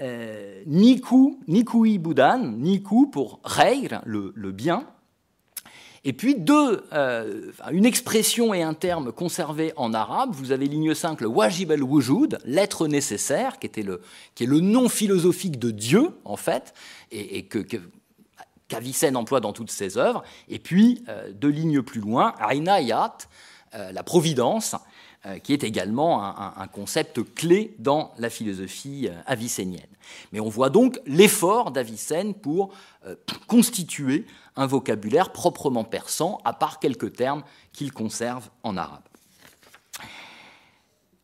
euh, 0.00 0.62
niku, 0.66 1.40
nikui 1.48 1.98
budan, 1.98 2.38
niku 2.38 3.08
pour 3.08 3.40
reir, 3.44 4.00
le, 4.06 4.52
bien, 4.52 4.86
et 6.02 6.14
puis 6.14 6.34
deux, 6.34 6.82
une 7.70 7.84
expression 7.84 8.54
et 8.54 8.62
un 8.62 8.72
terme 8.72 9.12
conservés 9.12 9.74
en 9.76 9.92
arabe. 9.92 10.30
Vous 10.32 10.50
avez 10.50 10.64
ligne 10.64 10.94
5, 10.94 11.20
le 11.20 11.26
wajib 11.26 11.72
al-wujud, 11.72 12.38
l'être 12.46 12.88
nécessaire, 12.88 13.58
qui, 13.58 13.66
était 13.66 13.82
le, 13.82 14.00
qui 14.34 14.44
est 14.44 14.46
le 14.46 14.60
nom 14.60 14.88
philosophique 14.88 15.58
de 15.58 15.70
Dieu, 15.70 16.08
en 16.24 16.36
fait, 16.36 16.72
et, 17.12 17.44
que, 17.44 17.58
qu'Avicenne 18.70 19.16
emploie 19.16 19.40
dans 19.40 19.52
toutes 19.52 19.70
ses 19.70 19.98
œuvres. 19.98 20.22
Et 20.48 20.58
puis, 20.58 21.04
euh, 21.08 21.30
deux 21.32 21.50
lignes 21.50 21.82
plus 21.82 22.00
loin, 22.00 22.34
Ainayat, 22.38 23.18
euh, 23.74 23.92
la 23.92 24.02
providence, 24.02 24.76
euh, 25.26 25.38
qui 25.38 25.52
est 25.52 25.64
également 25.64 26.24
un, 26.24 26.66
concept 26.68 27.22
clé 27.34 27.74
dans 27.78 28.12
la 28.16 28.30
philosophie 28.30 29.10
avicénienne. 29.26 29.82
Mais 30.32 30.40
on 30.40 30.48
voit 30.48 30.70
donc 30.70 30.98
l'effort 31.04 31.72
d'Avicenne 31.72 32.32
pour 32.32 32.72
constituer 33.46 34.24
un 34.56 34.66
vocabulaire 34.66 35.30
proprement 35.30 35.84
persan, 35.84 36.40
à 36.44 36.54
part 36.54 36.78
quelques 36.78 37.12
termes 37.12 37.42
qu'il 37.72 37.92
conserve 37.92 38.48
en 38.62 38.78
arabe. 38.78 39.02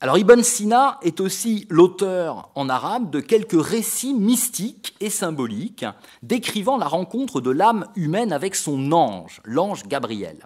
Alors 0.00 0.18
Ibn 0.18 0.42
Sina 0.42 0.98
est 1.00 1.20
aussi 1.20 1.66
l'auteur 1.70 2.50
en 2.54 2.68
arabe 2.68 3.10
de 3.10 3.20
quelques 3.20 3.58
récits 3.58 4.12
mystiques 4.12 4.94
et 5.00 5.08
symboliques 5.08 5.86
décrivant 6.22 6.76
la 6.76 6.86
rencontre 6.86 7.40
de 7.40 7.50
l'âme 7.50 7.86
humaine 7.96 8.30
avec 8.30 8.56
son 8.56 8.92
ange, 8.92 9.40
l'ange 9.44 9.84
Gabriel. 9.84 10.44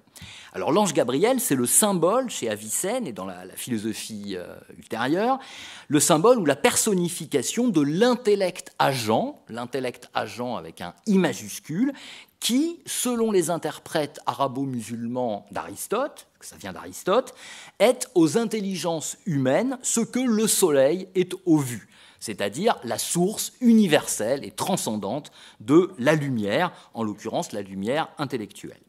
Alors 0.52 0.70
l'ange 0.70 0.92
Gabriel, 0.94 1.40
c'est 1.40 1.56
le 1.56 1.66
symbole 1.66 2.30
chez 2.30 2.48
Avicenne 2.48 3.08
et 3.08 3.12
dans 3.12 3.24
la, 3.24 3.44
philosophie 3.56 4.36
euh, 4.36 4.54
ultérieure, 4.78 5.40
le 5.88 5.98
symbole 5.98 6.38
ou 6.38 6.44
la 6.44 6.56
personnification 6.56 7.68
de 7.68 7.80
l'intellect 7.80 8.72
agent, 8.78 9.42
l'intellect 9.48 10.10
agent 10.14 10.56
avec 10.56 10.80
un 10.80 10.94
I 11.06 11.18
majuscule, 11.18 11.92
qui, 12.40 12.80
selon 12.86 13.30
les 13.30 13.50
interprètes 13.50 14.18
arabo-musulmans 14.26 15.46
d'Aristote, 15.52 16.26
ça 16.40 16.56
vient 16.56 16.72
d'Aristote, 16.72 17.34
est 17.78 18.08
aux 18.14 18.38
intelligences 18.38 19.18
humaines 19.26 19.78
ce 19.82 20.00
que 20.00 20.20
le 20.20 20.46
soleil 20.46 21.06
est 21.14 21.34
aux 21.44 21.58
vues, 21.58 21.88
c'est-à-dire 22.18 22.80
la 22.82 22.98
source 22.98 23.52
universelle 23.60 24.44
et 24.44 24.50
transcendante 24.50 25.30
de 25.60 25.92
la 25.98 26.14
lumière, 26.14 26.72
en 26.94 27.02
l'occurrence 27.02 27.52
la 27.52 27.62
lumière 27.62 28.08
intellectuelle. 28.18 28.80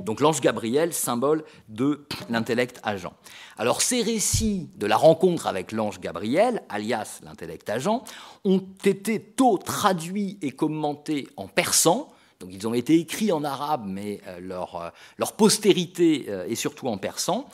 Donc 0.00 0.20
l'ange 0.20 0.40
Gabriel, 0.40 0.92
symbole 0.92 1.44
de 1.68 2.06
l'intellect 2.28 2.80
agent. 2.82 3.14
Alors 3.56 3.82
ces 3.82 4.02
récits 4.02 4.68
de 4.76 4.86
la 4.86 4.96
rencontre 4.96 5.46
avec 5.46 5.72
l'ange 5.72 6.00
Gabriel, 6.00 6.62
alias 6.68 7.20
l'intellect 7.22 7.68
agent, 7.70 8.04
ont 8.44 8.64
été 8.84 9.20
tôt 9.20 9.58
traduits 9.58 10.38
et 10.42 10.50
commentés 10.52 11.28
en 11.36 11.48
persan, 11.48 12.08
donc 12.40 12.50
ils 12.52 12.66
ont 12.66 12.74
été 12.74 12.98
écrits 12.98 13.32
en 13.32 13.44
arabe, 13.44 13.84
mais 13.86 14.20
euh, 14.26 14.40
leur, 14.40 14.76
euh, 14.76 14.88
leur, 15.18 15.32
postérité 15.32 16.26
euh, 16.28 16.46
est 16.46 16.54
surtout 16.54 16.88
en 16.88 16.98
persan, 16.98 17.48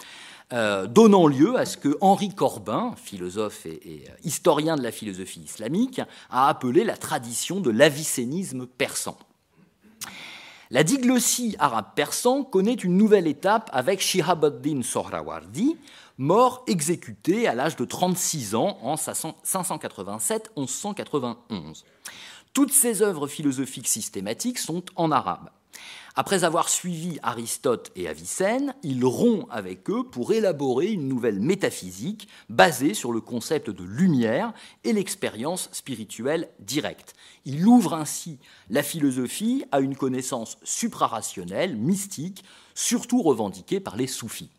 donnant 0.88 1.28
lieu 1.28 1.56
à 1.56 1.64
ce 1.64 1.76
que 1.76 1.96
Henri 2.00 2.34
Corbin, 2.34 2.92
philosophe 2.96 3.66
et, 3.66 4.02
historien 4.24 4.74
de 4.74 4.82
la 4.82 4.90
philosophie 4.90 5.42
islamique, 5.42 6.00
a 6.28 6.48
appelé 6.48 6.82
la 6.82 6.96
tradition 6.96 7.60
de 7.60 7.70
l'avicénisme 7.70 8.66
persan. 8.66 9.16
La 10.72 10.82
diglossie 10.82 11.54
arabe-persan 11.60 12.42
connaît 12.42 12.74
une 12.74 12.96
nouvelle 12.96 13.28
étape 13.28 13.70
avec 13.72 14.00
Shihabuddin 14.00 14.82
Sohrawardi, 14.82 15.76
mort 16.18 16.64
exécuté 16.66 17.46
à 17.46 17.54
l'âge 17.54 17.76
de 17.76 17.84
36 17.84 18.56
ans 18.56 18.76
en 18.82 18.96
587-1191. 18.96 21.84
Toutes 22.52 22.72
ces 22.72 23.02
œuvres 23.02 23.28
philosophiques 23.28 23.86
systématiques 23.86 24.58
sont 24.58 24.84
en 24.96 25.12
arabe. 25.12 25.50
Après 26.16 26.42
avoir 26.42 26.68
suivi 26.68 27.20
Aristote 27.22 27.92
et 27.94 28.08
Avicenne, 28.08 28.74
il 28.82 29.04
rompt 29.04 29.46
avec 29.50 29.88
eux 29.88 30.02
pour 30.02 30.32
élaborer 30.32 30.90
une 30.90 31.06
nouvelle 31.06 31.38
métaphysique 31.38 32.26
basée 32.48 32.94
sur 32.94 33.12
le 33.12 33.20
concept 33.20 33.70
de 33.70 33.84
lumière 33.84 34.52
et 34.82 34.92
l'expérience 34.92 35.68
spirituelle 35.70 36.50
directe. 36.58 37.14
Il 37.44 37.64
ouvre 37.64 37.94
ainsi 37.94 38.40
la 38.68 38.82
philosophie 38.82 39.64
à 39.70 39.78
une 39.78 39.96
connaissance 39.96 40.58
suprarationnelle, 40.64 41.76
mystique, 41.76 42.44
surtout 42.74 43.22
revendiquée 43.22 43.78
par 43.78 43.96
les 43.96 44.08
soufis. 44.08 44.50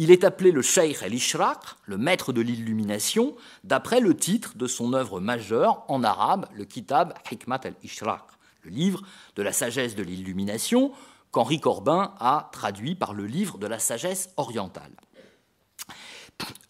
Il 0.00 0.12
est 0.12 0.22
appelé 0.22 0.52
le 0.52 0.62
Sheikh 0.62 1.02
el-Ishraq, 1.02 1.58
le 1.84 1.98
maître 1.98 2.32
de 2.32 2.40
l'illumination, 2.40 3.34
d'après 3.64 3.98
le 4.00 4.16
titre 4.16 4.56
de 4.56 4.68
son 4.68 4.92
œuvre 4.92 5.20
majeure 5.20 5.84
en 5.88 6.04
arabe, 6.04 6.46
le 6.54 6.64
Kitab 6.64 7.14
Hikmat 7.30 7.60
el-Ishraq 7.64 8.22
le 8.62 8.70
livre 8.70 9.02
de 9.36 9.42
la 9.42 9.52
sagesse 9.52 9.94
de 9.94 10.02
l'illumination, 10.02 10.92
qu'Henri 11.32 11.60
Corbin 11.60 12.14
a 12.20 12.48
traduit 12.52 12.94
par 12.94 13.12
le 13.12 13.26
livre 13.26 13.58
de 13.58 13.66
la 13.66 13.78
sagesse 13.78 14.30
orientale. 14.36 14.92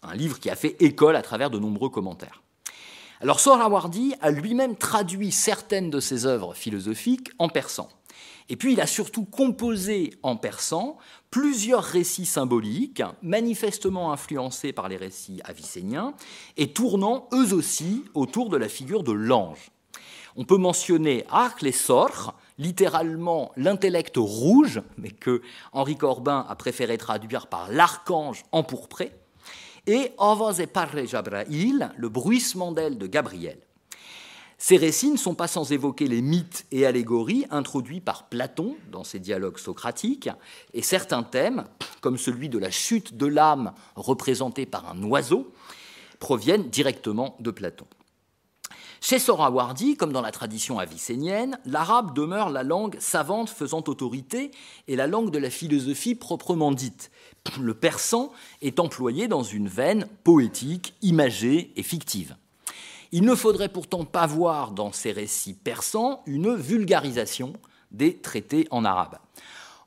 Un 0.01 0.15
livre 0.15 0.39
qui 0.39 0.49
a 0.49 0.55
fait 0.55 0.75
école 0.79 1.15
à 1.15 1.21
travers 1.21 1.49
de 1.49 1.59
nombreux 1.59 1.89
commentaires. 1.89 2.41
Alors 3.21 3.39
Sohrawardi 3.39 4.15
a 4.21 4.31
lui-même 4.31 4.75
traduit 4.75 5.31
certaines 5.31 5.89
de 5.89 5.99
ses 5.99 6.25
œuvres 6.25 6.53
philosophiques 6.53 7.29
en 7.37 7.49
persan. 7.49 7.89
Et 8.49 8.55
puis 8.55 8.73
il 8.73 8.81
a 8.81 8.87
surtout 8.87 9.25
composé 9.25 10.11
en 10.23 10.35
persan 10.35 10.97
plusieurs 11.29 11.83
récits 11.83 12.25
symboliques, 12.25 13.03
manifestement 13.21 14.11
influencés 14.11 14.73
par 14.73 14.89
les 14.89 14.97
récits 14.97 15.39
avicéniens, 15.43 16.15
et 16.57 16.73
tournant 16.73 17.29
eux 17.33 17.53
aussi 17.53 18.03
autour 18.15 18.49
de 18.49 18.57
la 18.57 18.67
figure 18.67 19.03
de 19.03 19.11
l'ange. 19.11 19.69
On 20.35 20.45
peut 20.45 20.57
mentionner 20.57 21.25
Sor, 21.73 22.33
littéralement 22.57 23.51
l'intellect 23.55 24.15
rouge, 24.17 24.81
mais 24.97 25.11
que 25.11 25.41
Henri 25.71 25.95
Corbin 25.95 26.45
a 26.49 26.55
préféré 26.55 26.97
traduire 26.97 27.47
par 27.47 27.71
l'archange 27.71 28.43
empourpré, 28.51 29.11
et 29.85 30.11
Avaz 30.17 30.59
et 30.59 30.67
Parre 30.67 31.05
Jabrail, 31.05 31.87
le 31.95 32.09
bruissement 32.09 32.71
d'ailes 32.71 32.97
de 32.97 33.07
Gabriel. 33.07 33.59
Ces 34.61 34.75
récits 34.75 35.09
ne 35.09 35.17
sont 35.17 35.35
pas 35.35 35.47
sans 35.47 35.71
évoquer 35.71 36.05
les 36.05 36.21
mythes 36.21 36.65
et 36.71 36.85
allégories 36.85 37.45
introduits 37.49 38.01
par 38.01 38.27
Platon 38.27 38.75
dans 38.91 39.05
ses 39.05 39.19
dialogues 39.19 39.57
socratiques, 39.57 40.29
et 40.73 40.81
certains 40.81 41.23
thèmes, 41.23 41.63
comme 42.01 42.17
celui 42.17 42.49
de 42.49 42.59
la 42.59 42.69
chute 42.69 43.15
de 43.15 43.25
l'âme 43.25 43.71
représentée 43.95 44.65
par 44.65 44.91
un 44.91 45.01
oiseau, 45.03 45.53
proviennent 46.19 46.69
directement 46.69 47.37
de 47.39 47.51
Platon. 47.51 47.85
Chez 48.99 49.17
Sohrawardi, 49.17 49.95
comme 49.95 50.11
dans 50.11 50.21
la 50.21 50.33
tradition 50.33 50.77
avicénienne, 50.77 51.57
l'arabe 51.65 52.13
demeure 52.13 52.49
la 52.49 52.63
langue 52.63 52.97
savante 52.99 53.49
faisant 53.49 53.81
autorité 53.87 54.51
et 54.89 54.97
la 54.97 55.07
langue 55.07 55.31
de 55.31 55.39
la 55.39 55.49
philosophie 55.49 56.15
proprement 56.15 56.73
dite. 56.73 57.11
Le 57.61 57.73
persan 57.73 58.29
est 58.61 58.81
employé 58.81 59.29
dans 59.29 59.41
une 59.41 59.69
veine 59.69 60.05
poétique, 60.25 60.95
imagée 61.01 61.71
et 61.77 61.83
fictive. 61.83 62.35
Il 63.11 63.23
ne 63.23 63.35
faudrait 63.35 63.69
pourtant 63.69 64.05
pas 64.05 64.27
voir 64.27 64.71
dans 64.71 64.91
ces 64.91 65.11
récits 65.11 65.55
persans 65.55 66.21
une 66.25 66.55
vulgarisation 66.55 67.53
des 67.91 68.17
traités 68.17 68.67
en 68.69 68.85
arabe. 68.85 69.17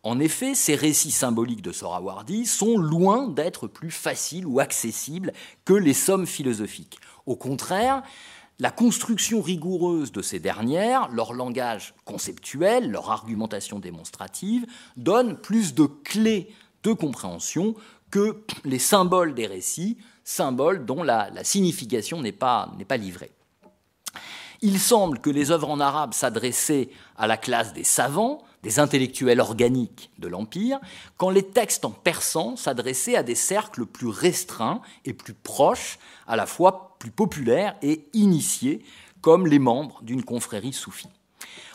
En 0.02 0.18
effet, 0.18 0.56
ces 0.56 0.74
récits 0.74 1.12
symboliques 1.12 1.62
de 1.62 1.70
Sohrawardi 1.70 2.46
sont 2.46 2.76
loin 2.76 3.28
d'être 3.28 3.68
plus 3.68 3.92
faciles 3.92 4.46
ou 4.46 4.58
accessibles 4.58 5.32
que 5.64 5.74
les 5.74 5.94
sommes 5.94 6.26
philosophiques. 6.26 6.98
Au 7.26 7.36
contraire, 7.36 8.02
la 8.58 8.72
construction 8.72 9.40
rigoureuse 9.40 10.10
de 10.10 10.20
ces 10.20 10.40
dernières, 10.40 11.08
leur 11.08 11.32
langage 11.32 11.94
conceptuel, 12.04 12.90
leur 12.90 13.10
argumentation 13.10 13.78
démonstrative, 13.78 14.66
donne 14.96 15.36
plus 15.36 15.74
de 15.74 15.86
clés 15.86 16.48
de 16.82 16.92
compréhension 16.92 17.76
que 18.10 18.42
les 18.64 18.80
symboles 18.80 19.34
des 19.34 19.46
récits, 19.46 19.98
symboles 20.24 20.84
dont 20.84 21.02
la, 21.02 21.30
signification 21.44 22.20
n'est 22.20 22.32
pas, 22.32 22.70
pas 22.86 22.96
livrée. 22.96 23.30
Il 24.60 24.78
semble 24.78 25.18
que 25.18 25.30
les 25.30 25.50
œuvres 25.50 25.70
en 25.70 25.80
arabe 25.80 26.14
s'adressaient 26.14 26.88
à 27.16 27.26
la 27.26 27.36
classe 27.36 27.72
des 27.72 27.82
savants, 27.82 28.42
des 28.62 28.78
intellectuels 28.78 29.40
organiques 29.40 30.10
de 30.18 30.28
l'Empire, 30.28 30.78
quand 31.16 31.30
les 31.30 31.42
textes 31.42 31.84
en 31.84 31.90
persan 31.90 32.56
s'adressaient 32.56 33.16
à 33.16 33.24
des 33.24 33.34
cercles 33.34 33.86
plus 33.86 34.06
restreints 34.06 34.80
et 35.04 35.14
plus 35.14 35.34
proches, 35.34 35.98
à 36.28 36.36
la 36.36 36.46
fois 36.46 36.96
plus 37.00 37.10
populaires 37.10 37.76
et 37.82 38.06
initiés, 38.12 38.84
comme 39.20 39.48
les 39.48 39.58
membres 39.58 40.00
d'une 40.02 40.24
confrérie 40.24 40.72
soufie. 40.72 41.08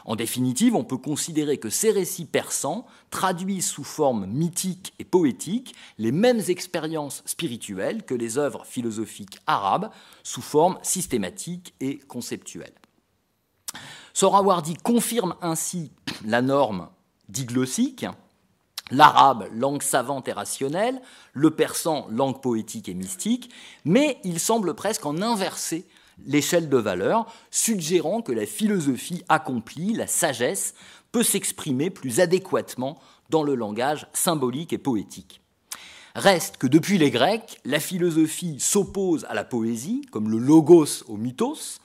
En 0.05 0.15
définitive, 0.15 0.75
on 0.75 0.83
peut 0.83 0.97
considérer 0.97 1.57
que 1.57 1.69
ces 1.69 1.91
récits 1.91 2.25
persans 2.25 2.85
traduisent 3.09 3.69
sous 3.69 3.83
forme 3.83 4.25
mythique 4.25 4.93
et 4.99 5.05
poétique 5.05 5.75
les 5.97 6.11
mêmes 6.11 6.41
expériences 6.47 7.23
spirituelles 7.25 8.03
que 8.03 8.15
les 8.15 8.37
œuvres 8.37 8.65
philosophiques 8.65 9.39
arabes 9.47 9.91
sous 10.23 10.41
forme 10.41 10.77
systématique 10.81 11.73
et 11.79 11.97
conceptuelle. 11.97 12.73
Sohrawardi 14.13 14.75
confirme 14.75 15.35
ainsi 15.41 15.91
la 16.25 16.41
norme 16.41 16.89
diglossique, 17.29 18.05
l'arabe, 18.91 19.47
langue 19.53 19.81
savante 19.81 20.27
et 20.27 20.33
rationnelle, 20.33 21.01
le 21.33 21.51
persan, 21.51 22.07
langue 22.09 22.41
poétique 22.41 22.89
et 22.89 22.93
mystique, 22.93 23.51
mais 23.85 24.19
il 24.23 24.39
semble 24.39 24.73
presque 24.73 25.05
en 25.05 25.21
inverser 25.21 25.85
l'échelle 26.25 26.69
de 26.69 26.77
valeur, 26.77 27.25
suggérant 27.51 28.21
que 28.21 28.31
la 28.31 28.45
philosophie 28.45 29.23
accomplie, 29.29 29.93
la 29.93 30.07
sagesse, 30.07 30.73
peut 31.11 31.23
s'exprimer 31.23 31.89
plus 31.89 32.19
adéquatement 32.19 32.99
dans 33.29 33.43
le 33.43 33.55
langage 33.55 34.07
symbolique 34.13 34.73
et 34.73 34.77
poétique. 34.77 35.41
Reste 36.15 36.57
que 36.57 36.67
depuis 36.67 36.97
les 36.97 37.11
Grecs, 37.11 37.59
la 37.63 37.79
philosophie 37.79 38.59
s'oppose 38.59 39.25
à 39.29 39.35
la 39.35 39.43
poésie, 39.43 40.01
comme 40.11 40.29
le 40.31 40.39
logos 40.39 41.03
au 41.07 41.17
mythos, 41.17 41.79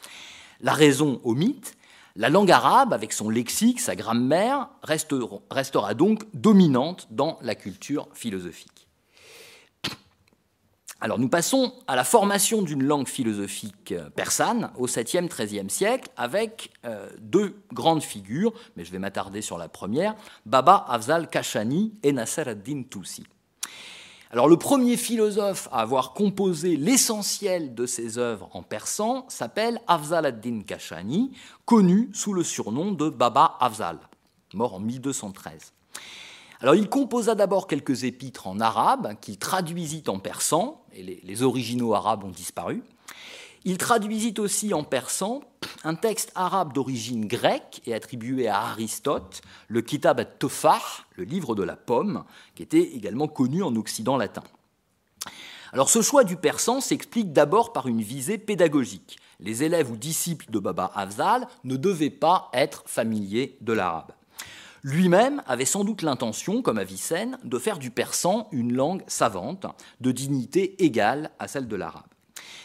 la 0.61 0.73
raison 0.73 1.21
au 1.25 1.35
mythe, 1.35 1.77
la 2.17 2.29
langue 2.29 2.51
arabe, 2.51 2.93
avec 2.93 3.13
son 3.13 3.31
lexique, 3.31 3.81
sa 3.81 3.97
grammaire, 3.97 4.69
restera 4.83 5.95
donc 5.95 6.25
dominante 6.35 7.09
dans 7.11 7.39
la 7.43 7.55
culture 7.55 8.09
philosophique. 8.13 8.82
Alors 11.03 11.19
nous 11.19 11.29
passons 11.29 11.73
à 11.89 11.97
la 11.97 12.05
formation 12.05 12.63
d'une 12.63 12.85
langue 12.85 13.09
philosophique 13.09 13.93
persane 14.15 14.71
au 14.79 14.87
7e, 14.87 15.27
13e 15.27 15.69
siècle 15.69 16.09
avec 16.17 16.71
euh, 16.85 17.09
deux 17.19 17.57
grandes 17.73 18.05
figures, 18.05 18.53
mais 18.77 18.85
je 18.85 18.93
vais 18.93 19.01
m'attarder 19.01 19.43
sur 19.43 19.59
la 19.59 19.69
première, 19.69 20.15
Baba 20.47 20.87
Afzal 20.89 21.29
Kashani 21.29 21.93
et 22.05 22.13
Nasser 22.13 22.43
ad-Din 22.43 22.85
Tusi. 22.89 23.25
Alors 24.31 24.47
le 24.47 24.57
premier 24.57 24.97
philosophe 24.97 25.69
à 25.73 25.81
avoir 25.81 26.13
composé 26.13 26.77
l'essentiel 26.77 27.75
de 27.75 27.85
ses 27.85 28.19
œuvres 28.19 28.49
en 28.53 28.63
persan 28.63 29.27
s'appelle 29.29 29.81
Afzal 29.89 30.25
ad-Din 30.25 30.61
Kashani, 30.65 31.33
connu 31.65 32.11
sous 32.13 32.33
le 32.33 32.45
surnom 32.45 32.93
de 32.93 33.09
Baba 33.09 33.57
Afzal, 33.59 33.99
mort 34.55 34.75
en 34.75 34.79
1213. 34.79 35.73
Alors 36.63 36.77
il 36.77 36.89
composa 36.89 37.35
d'abord 37.35 37.67
quelques 37.67 38.05
épîtres 38.05 38.47
en 38.47 38.61
arabe 38.61 39.17
qu'il 39.21 39.37
traduisit 39.37 40.05
en 40.07 40.21
persan, 40.21 40.81
et 40.95 41.21
les 41.25 41.43
originaux 41.43 41.93
arabes 41.93 42.23
ont 42.23 42.31
disparu. 42.31 42.85
Il 43.65 43.79
traduisit 43.79 44.35
aussi 44.39 44.73
en 44.73 44.85
persan 44.85 45.41
un 45.83 45.97
texte 45.97 46.31
arabe 46.37 46.73
d'origine 46.73 47.27
grecque 47.27 47.83
et 47.85 47.95
attribué 47.95 48.47
à 48.47 48.61
Aristote, 48.61 49.41
le 49.67 49.83
Kitab 49.83 50.21
at-Tufah, 50.21 50.81
le 51.17 51.25
livre 51.25 51.57
de 51.57 51.65
la 51.65 51.75
pomme, 51.75 52.23
qui 52.55 52.63
était 52.63 52.81
également 52.81 53.27
connu 53.27 53.65
en 53.65 53.75
Occident 53.75 54.17
latin. 54.17 54.45
Alors 55.73 55.91
ce 55.91 56.01
choix 56.01 56.23
du 56.23 56.37
persan 56.37 56.81
s'explique 56.81 57.33
d'abord 57.33 57.73
par 57.73 57.89
une 57.89 58.03
visée 58.03 58.39
pédagogique. 58.39 59.19
Les 59.41 59.65
élèves 59.65 59.91
ou 59.91 59.97
disciples 59.97 60.49
de 60.49 60.61
Baba 60.61 60.93
Afzal 60.95 61.49
ne 61.65 61.77
devaient 61.77 62.11
pas 62.11 62.51
être 62.53 62.85
familiers 62.87 63.59
de 63.63 63.73
l'arabe. 63.73 64.13
Lui-même 64.85 65.43
avait 65.47 65.65
sans 65.65 65.85
doute 65.85 66.03
l'intention, 66.03 66.61
comme 66.61 66.79
Avicenne, 66.79 67.39
de 67.45 67.59
faire 67.59 67.79
du 67.79 67.93
persan 67.93 68.49
une 68.51 68.73
langue 68.73 69.05
savante, 69.07 69.67
de 70.01 70.11
dignité 70.11 70.83
égale 70.83 71.31
à 71.39 71.47
celle 71.47 71.69
de 71.69 71.77
l'arabe. 71.77 72.03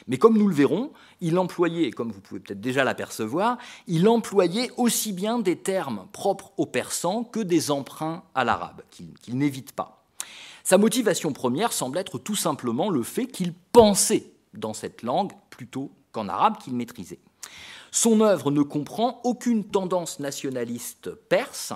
Mais 0.07 0.17
comme 0.17 0.37
nous 0.37 0.47
le 0.47 0.55
verrons, 0.55 0.91
il 1.21 1.37
employait, 1.37 1.91
comme 1.91 2.11
vous 2.11 2.21
pouvez 2.21 2.39
peut-être 2.39 2.61
déjà 2.61 2.83
l'apercevoir, 2.83 3.57
il 3.85 4.07
employait 4.07 4.71
aussi 4.77 5.13
bien 5.13 5.37
des 5.37 5.57
termes 5.57 6.07
propres 6.11 6.53
au 6.57 6.65
persan 6.65 7.23
que 7.23 7.39
des 7.39 7.69
emprunts 7.69 8.23
à 8.33 8.43
l'arabe, 8.43 8.81
qu'il 8.89 9.37
n'évite 9.37 9.73
pas. 9.73 10.05
Sa 10.63 10.77
motivation 10.77 11.33
première 11.33 11.71
semble 11.71 11.99
être 11.99 12.17
tout 12.17 12.35
simplement 12.35 12.89
le 12.89 13.03
fait 13.03 13.27
qu'il 13.27 13.53
pensait 13.53 14.31
dans 14.53 14.73
cette 14.73 15.03
langue 15.03 15.33
plutôt 15.49 15.91
qu'en 16.11 16.29
arabe 16.29 16.57
qu'il 16.57 16.73
maîtrisait. 16.73 17.19
Son 17.91 18.21
œuvre 18.21 18.51
ne 18.51 18.61
comprend 18.61 19.21
aucune 19.23 19.63
tendance 19.63 20.19
nationaliste 20.19 21.11
perse, 21.29 21.73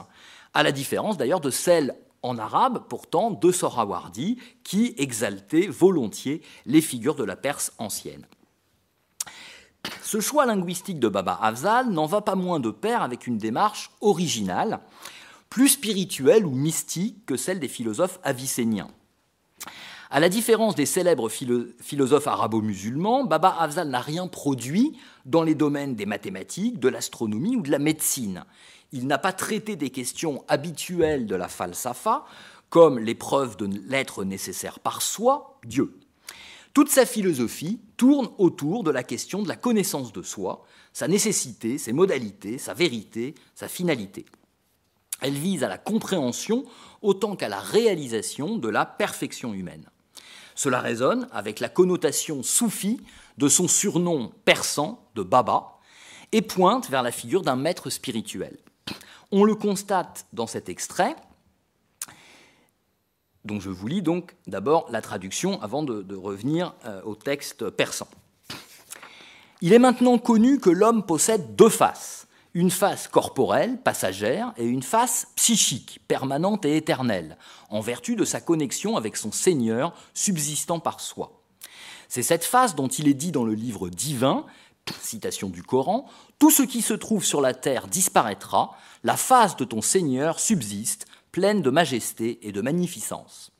à 0.53 0.63
la 0.63 0.71
différence 0.71 1.17
d'ailleurs 1.17 1.39
de 1.39 1.49
celle 1.49 1.95
en 2.23 2.37
arabe 2.37 2.83
pourtant 2.87 3.31
de 3.31 3.51
Sohrawardi, 3.51 4.37
qui 4.63 4.93
exaltait 4.97 5.67
volontiers 5.67 6.41
les 6.65 6.81
figures 6.81 7.15
de 7.15 7.23
la 7.23 7.35
Perse 7.35 7.73
ancienne. 7.77 8.25
Ce 10.03 10.19
choix 10.19 10.45
linguistique 10.45 10.99
de 10.99 11.07
Baba 11.07 11.39
Afzal 11.41 11.89
n'en 11.89 12.05
va 12.05 12.21
pas 12.21 12.35
moins 12.35 12.59
de 12.59 12.69
pair 12.69 13.01
avec 13.01 13.25
une 13.25 13.37
démarche 13.37 13.91
originale, 14.01 14.81
plus 15.49 15.69
spirituelle 15.69 16.45
ou 16.45 16.51
mystique 16.51 17.25
que 17.25 17.37
celle 17.37 17.59
des 17.59 17.67
philosophes 17.67 18.19
avicéniens. 18.23 18.91
À 20.13 20.19
la 20.19 20.27
différence 20.27 20.75
des 20.75 20.85
célèbres 20.85 21.29
philosophes 21.29 22.27
arabo-musulmans, 22.27 23.23
Baba 23.23 23.55
Afzal 23.57 23.87
n'a 23.87 24.01
rien 24.01 24.27
produit 24.27 24.91
dans 25.25 25.41
les 25.41 25.55
domaines 25.55 25.95
des 25.95 26.05
mathématiques, 26.05 26.81
de 26.81 26.89
l'astronomie 26.89 27.55
ou 27.55 27.61
de 27.61 27.71
la 27.71 27.79
médecine. 27.79 28.43
Il 28.91 29.07
n'a 29.07 29.17
pas 29.17 29.31
traité 29.31 29.77
des 29.77 29.89
questions 29.89 30.43
habituelles 30.49 31.27
de 31.27 31.35
la 31.35 31.47
falsafa, 31.47 32.25
comme 32.69 32.99
l'épreuve 32.99 33.55
de 33.55 33.69
l'être 33.87 34.25
nécessaire 34.25 34.81
par 34.81 35.01
soi, 35.01 35.57
Dieu. 35.63 35.97
Toute 36.73 36.89
sa 36.89 37.05
philosophie 37.05 37.79
tourne 37.95 38.27
autour 38.37 38.83
de 38.83 38.91
la 38.91 39.03
question 39.03 39.41
de 39.41 39.47
la 39.47 39.55
connaissance 39.55 40.11
de 40.11 40.23
soi, 40.23 40.65
sa 40.91 41.07
nécessité, 41.07 41.77
ses 41.77 41.93
modalités, 41.93 42.57
sa 42.57 42.73
vérité, 42.73 43.33
sa 43.55 43.69
finalité. 43.69 44.25
Elle 45.21 45.35
vise 45.35 45.63
à 45.63 45.69
la 45.69 45.77
compréhension 45.77 46.65
autant 47.01 47.37
qu'à 47.37 47.47
la 47.47 47.61
réalisation 47.61 48.57
de 48.57 48.67
la 48.67 48.85
perfection 48.85 49.53
humaine. 49.53 49.89
Cela 50.55 50.79
résonne 50.79 51.27
avec 51.31 51.59
la 51.59 51.69
connotation 51.69 52.43
soufie 52.43 53.01
de 53.37 53.47
son 53.47 53.67
surnom 53.67 54.31
persan 54.45 55.03
de 55.15 55.23
Baba 55.23 55.79
et 56.31 56.41
pointe 56.41 56.89
vers 56.89 57.03
la 57.03 57.11
figure 57.11 57.41
d'un 57.41 57.55
maître 57.55 57.89
spirituel. 57.89 58.57
On 59.31 59.43
le 59.43 59.55
constate 59.55 60.25
dans 60.33 60.47
cet 60.47 60.69
extrait, 60.69 61.15
dont 63.45 63.59
je 63.59 63.69
vous 63.69 63.87
lis 63.87 64.01
donc 64.01 64.35
d'abord 64.47 64.87
la 64.91 65.01
traduction 65.01 65.61
avant 65.61 65.83
de, 65.83 66.15
revenir 66.15 66.73
euh, 66.85 67.01
au 67.03 67.15
texte 67.15 67.69
persan. 67.69 68.07
Il 69.61 69.73
est 69.73 69.79
maintenant 69.79 70.17
connu 70.17 70.59
que 70.59 70.69
l'homme 70.69 71.05
possède 71.05 71.55
deux 71.55 71.69
faces, 71.69 72.20
une 72.53 72.71
face 72.71 73.07
corporelle, 73.07 73.81
passagère, 73.81 74.53
et 74.57 74.65
une 74.65 74.83
face 74.83 75.27
psychique, 75.35 75.99
permanente 76.07 76.65
et 76.65 76.75
éternelle, 76.75 77.37
en 77.69 77.79
vertu 77.79 78.15
de 78.15 78.25
sa 78.25 78.41
connexion 78.41 78.97
avec 78.97 79.15
son 79.15 79.31
Seigneur 79.31 79.93
subsistant 80.13 80.79
par 80.79 80.99
soi. 80.99 81.41
C'est 82.09 82.23
cette 82.23 82.43
face 82.43 82.75
dont 82.75 82.89
il 82.89 83.07
est 83.07 83.13
dit 83.13 83.31
dans 83.31 83.45
le 83.45 83.53
livre 83.53 83.89
divin, 83.89 84.45
citation 85.01 85.49
du 85.49 85.63
Coran, 85.63 86.05
Tout 86.39 86.51
ce 86.51 86.63
qui 86.63 86.81
se 86.81 86.93
trouve 86.93 87.23
sur 87.23 87.39
la 87.39 87.53
terre 87.53 87.87
disparaîtra, 87.87 88.75
la 89.03 89.15
face 89.15 89.55
de 89.55 89.63
ton 89.63 89.81
Seigneur 89.81 90.39
subsiste, 90.39 91.05
pleine 91.31 91.61
de 91.61 91.69
majesté 91.69 92.45
et 92.45 92.51
de 92.51 92.61
magnificence. 92.61 93.51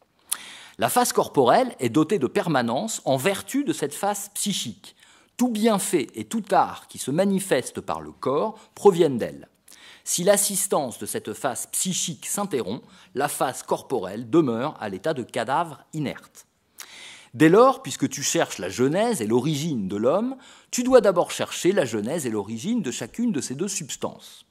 La 0.78 0.90
face 0.90 1.14
corporelle 1.14 1.76
est 1.80 1.90
dotée 1.90 2.20
de 2.20 2.28
permanence 2.28 3.02
en 3.06 3.18
vertu 3.18 3.64
de 3.64 3.72
cette 3.72 3.94
face 3.94 4.32
psychique. 4.34 4.96
Tout 5.42 5.50
bienfait 5.50 6.06
et 6.14 6.26
tout 6.26 6.44
art 6.52 6.88
qui 6.88 7.00
se 7.00 7.10
manifeste 7.10 7.82
par 7.82 8.00
le 8.00 8.12
corps 8.12 8.60
proviennent 8.76 9.18
d'elle. 9.18 9.50
Si 10.04 10.24
l'assistance 10.24 11.00
de 11.00 11.08
cette 11.08 11.34
face 11.34 11.66
psychique 11.72 12.28
s'interrompt, 12.28 12.84
la 13.16 13.28
face 13.28 13.64
corporelle 13.64 14.30
demeure 14.30 14.78
à 14.80 14.88
l'état 14.88 15.16
de 15.16 15.24
cadavre 15.24 15.84
inerte. 15.94 16.46
Dès 17.34 17.50
lors, 17.50 17.82
puisque 17.82 18.08
tu 18.08 18.22
cherches 18.22 18.60
la 18.60 18.70
genèse 18.70 19.20
et 19.24 19.26
l'origine 19.26 19.88
de 19.88 19.96
l'homme, 19.98 20.36
tu 20.70 20.84
dois 20.84 21.02
d'abord 21.02 21.32
chercher 21.32 21.72
la 21.72 21.86
genèse 21.86 22.28
et 22.28 22.30
l'origine 22.30 22.84
de 22.84 22.92
chacune 22.92 23.32
de 23.32 23.42
ces 23.42 23.56
deux 23.56 23.68
substances. 23.68 24.46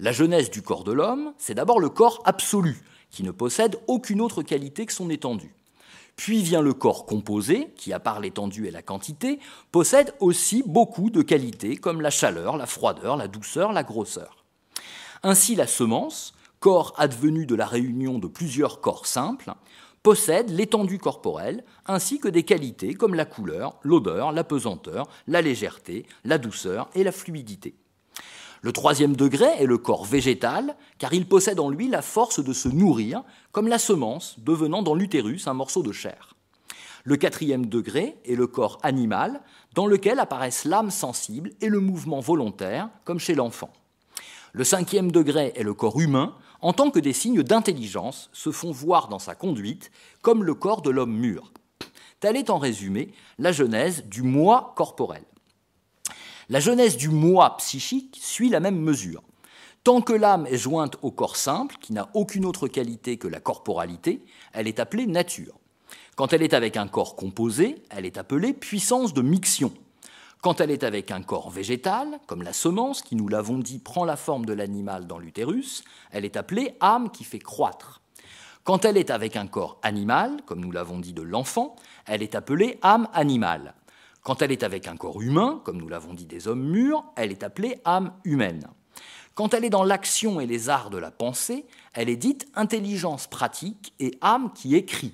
La 0.00 0.10
genèse 0.10 0.50
du 0.50 0.62
corps 0.62 0.82
de 0.82 0.90
l'homme, 0.90 1.32
c'est 1.38 1.54
d'abord 1.54 1.78
le 1.78 1.90
corps 1.90 2.20
absolu, 2.24 2.82
qui 3.12 3.22
ne 3.22 3.30
possède 3.30 3.78
aucune 3.86 4.20
autre 4.20 4.42
qualité 4.42 4.84
que 4.84 4.92
son 4.92 5.10
étendue. 5.10 5.54
Puis 6.16 6.42
vient 6.42 6.62
le 6.62 6.74
corps 6.74 7.06
composé, 7.06 7.72
qui, 7.76 7.92
à 7.92 8.00
part 8.00 8.20
l'étendue 8.20 8.66
et 8.66 8.70
la 8.70 8.82
quantité, 8.82 9.40
possède 9.72 10.14
aussi 10.20 10.62
beaucoup 10.66 11.10
de 11.10 11.22
qualités 11.22 11.76
comme 11.76 12.00
la 12.00 12.10
chaleur, 12.10 12.56
la 12.56 12.66
froideur, 12.66 13.16
la 13.16 13.28
douceur, 13.28 13.72
la 13.72 13.82
grosseur. 13.82 14.44
Ainsi, 15.22 15.54
la 15.54 15.66
semence, 15.66 16.34
corps 16.60 16.94
advenu 16.96 17.46
de 17.46 17.54
la 17.54 17.66
réunion 17.66 18.18
de 18.18 18.28
plusieurs 18.28 18.80
corps 18.80 19.06
simples, 19.06 19.52
possède 20.02 20.50
l'étendue 20.50 20.98
corporelle 20.98 21.64
ainsi 21.86 22.20
que 22.20 22.28
des 22.28 22.42
qualités 22.42 22.94
comme 22.94 23.14
la 23.14 23.24
couleur, 23.24 23.78
l'odeur, 23.82 24.32
la 24.32 24.44
pesanteur, 24.44 25.08
la 25.26 25.42
légèreté, 25.42 26.06
la 26.24 26.38
douceur 26.38 26.90
et 26.94 27.02
la 27.02 27.12
fluidité. 27.12 27.74
Le 28.64 28.72
troisième 28.72 29.14
degré 29.14 29.44
est 29.58 29.66
le 29.66 29.76
corps 29.76 30.06
végétal, 30.06 30.74
car 30.96 31.12
il 31.12 31.28
possède 31.28 31.60
en 31.60 31.68
lui 31.68 31.86
la 31.86 32.00
force 32.00 32.42
de 32.42 32.54
se 32.54 32.70
nourrir, 32.70 33.22
comme 33.52 33.68
la 33.68 33.78
semence 33.78 34.36
devenant 34.38 34.80
dans 34.82 34.94
l'utérus 34.94 35.46
un 35.46 35.52
morceau 35.52 35.82
de 35.82 35.92
chair. 35.92 36.34
Le 37.04 37.18
quatrième 37.18 37.66
degré 37.66 38.16
est 38.24 38.36
le 38.36 38.46
corps 38.46 38.78
animal, 38.82 39.42
dans 39.74 39.86
lequel 39.86 40.18
apparaissent 40.18 40.64
l'âme 40.64 40.90
sensible 40.90 41.50
et 41.60 41.68
le 41.68 41.78
mouvement 41.78 42.20
volontaire, 42.20 42.88
comme 43.04 43.18
chez 43.18 43.34
l'enfant. 43.34 43.70
Le 44.54 44.64
cinquième 44.64 45.12
degré 45.12 45.52
est 45.56 45.62
le 45.62 45.74
corps 45.74 46.00
humain, 46.00 46.34
en 46.62 46.72
tant 46.72 46.90
que 46.90 47.00
des 47.00 47.12
signes 47.12 47.42
d'intelligence 47.42 48.30
se 48.32 48.50
font 48.50 48.72
voir 48.72 49.08
dans 49.08 49.18
sa 49.18 49.34
conduite, 49.34 49.90
comme 50.22 50.42
le 50.42 50.54
corps 50.54 50.80
de 50.80 50.88
l'homme 50.88 51.14
mûr. 51.14 51.52
Telle 52.18 52.36
est 52.36 52.48
en 52.48 52.56
résumé 52.56 53.12
la 53.38 53.52
genèse 53.52 54.04
du 54.06 54.22
moi 54.22 54.72
corporel. 54.74 55.24
La 56.50 56.60
genèse 56.60 56.98
du 56.98 57.08
moi 57.08 57.56
psychique 57.56 58.18
suit 58.20 58.50
la 58.50 58.60
même 58.60 58.78
mesure. 58.78 59.22
Tant 59.82 60.02
que 60.02 60.12
l'âme 60.12 60.46
est 60.46 60.58
jointe 60.58 60.96
au 61.02 61.10
corps 61.10 61.36
simple, 61.36 61.76
qui 61.80 61.92
n'a 61.92 62.08
aucune 62.14 62.44
autre 62.44 62.68
qualité 62.68 63.16
que 63.16 63.28
la 63.28 63.40
corporalité, 63.40 64.22
elle 64.52 64.68
est 64.68 64.78
appelée 64.78 65.06
nature. 65.06 65.54
Quand 66.16 66.32
elle 66.32 66.42
est 66.42 66.54
avec 66.54 66.76
un 66.76 66.86
corps 66.86 67.16
composé, 67.16 67.76
elle 67.90 68.04
est 68.04 68.18
appelée 68.18 68.52
puissance 68.52 69.14
de 69.14 69.22
mixion. 69.22 69.72
Quand 70.42 70.60
elle 70.60 70.70
est 70.70 70.84
avec 70.84 71.10
un 71.10 71.22
corps 71.22 71.48
végétal, 71.48 72.20
comme 72.26 72.42
la 72.42 72.52
semence, 72.52 73.00
qui, 73.00 73.16
nous 73.16 73.28
l'avons 73.28 73.58
dit, 73.58 73.78
prend 73.78 74.04
la 74.04 74.16
forme 74.16 74.44
de 74.44 74.52
l'animal 74.52 75.06
dans 75.06 75.18
l'utérus, 75.18 75.82
elle 76.12 76.26
est 76.26 76.36
appelée 76.36 76.76
âme 76.80 77.10
qui 77.10 77.24
fait 77.24 77.38
croître. 77.38 78.02
Quand 78.64 78.84
elle 78.84 78.98
est 78.98 79.10
avec 79.10 79.36
un 79.36 79.46
corps 79.46 79.78
animal, 79.82 80.42
comme 80.44 80.60
nous 80.60 80.72
l'avons 80.72 80.98
dit 80.98 81.14
de 81.14 81.22
l'enfant, 81.22 81.76
elle 82.06 82.22
est 82.22 82.34
appelée 82.34 82.78
âme 82.82 83.08
animale. 83.14 83.74
Quand 84.24 84.40
elle 84.40 84.52
est 84.52 84.62
avec 84.62 84.88
un 84.88 84.96
corps 84.96 85.20
humain, 85.20 85.60
comme 85.64 85.76
nous 85.76 85.86
l'avons 85.86 86.14
dit 86.14 86.24
des 86.24 86.48
hommes 86.48 86.64
mûrs, 86.64 87.04
elle 87.14 87.30
est 87.30 87.42
appelée 87.42 87.76
âme 87.84 88.10
humaine. 88.24 88.66
Quand 89.34 89.52
elle 89.52 89.66
est 89.66 89.70
dans 89.70 89.84
l'action 89.84 90.40
et 90.40 90.46
les 90.46 90.70
arts 90.70 90.88
de 90.88 90.96
la 90.96 91.10
pensée, 91.10 91.66
elle 91.92 92.08
est 92.08 92.16
dite 92.16 92.48
intelligence 92.54 93.26
pratique 93.26 93.92
et 94.00 94.16
âme 94.22 94.50
qui 94.54 94.76
écrit. 94.76 95.12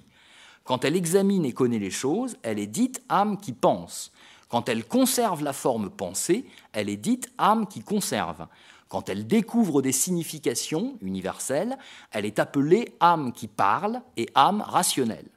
Quand 0.62 0.84
elle 0.84 0.94
examine 0.94 1.44
et 1.44 1.52
connaît 1.52 1.80
les 1.80 1.90
choses, 1.90 2.36
elle 2.44 2.60
est 2.60 2.68
dite 2.68 3.02
âme 3.08 3.36
qui 3.38 3.52
pense. 3.52 4.12
Quand 4.48 4.68
elle 4.68 4.86
conserve 4.86 5.42
la 5.42 5.52
forme 5.52 5.90
pensée, 5.90 6.46
elle 6.72 6.88
est 6.88 6.96
dite 6.96 7.32
âme 7.36 7.66
qui 7.66 7.80
conserve. 7.80 8.46
Quand 8.88 9.08
elle 9.08 9.26
découvre 9.26 9.82
des 9.82 9.90
significations 9.90 10.96
universelles, 11.00 11.78
elle 12.12 12.26
est 12.26 12.38
appelée 12.38 12.94
âme 13.00 13.32
qui 13.32 13.48
parle 13.48 14.02
et 14.16 14.28
âme 14.36 14.60
rationnelle. 14.60 15.28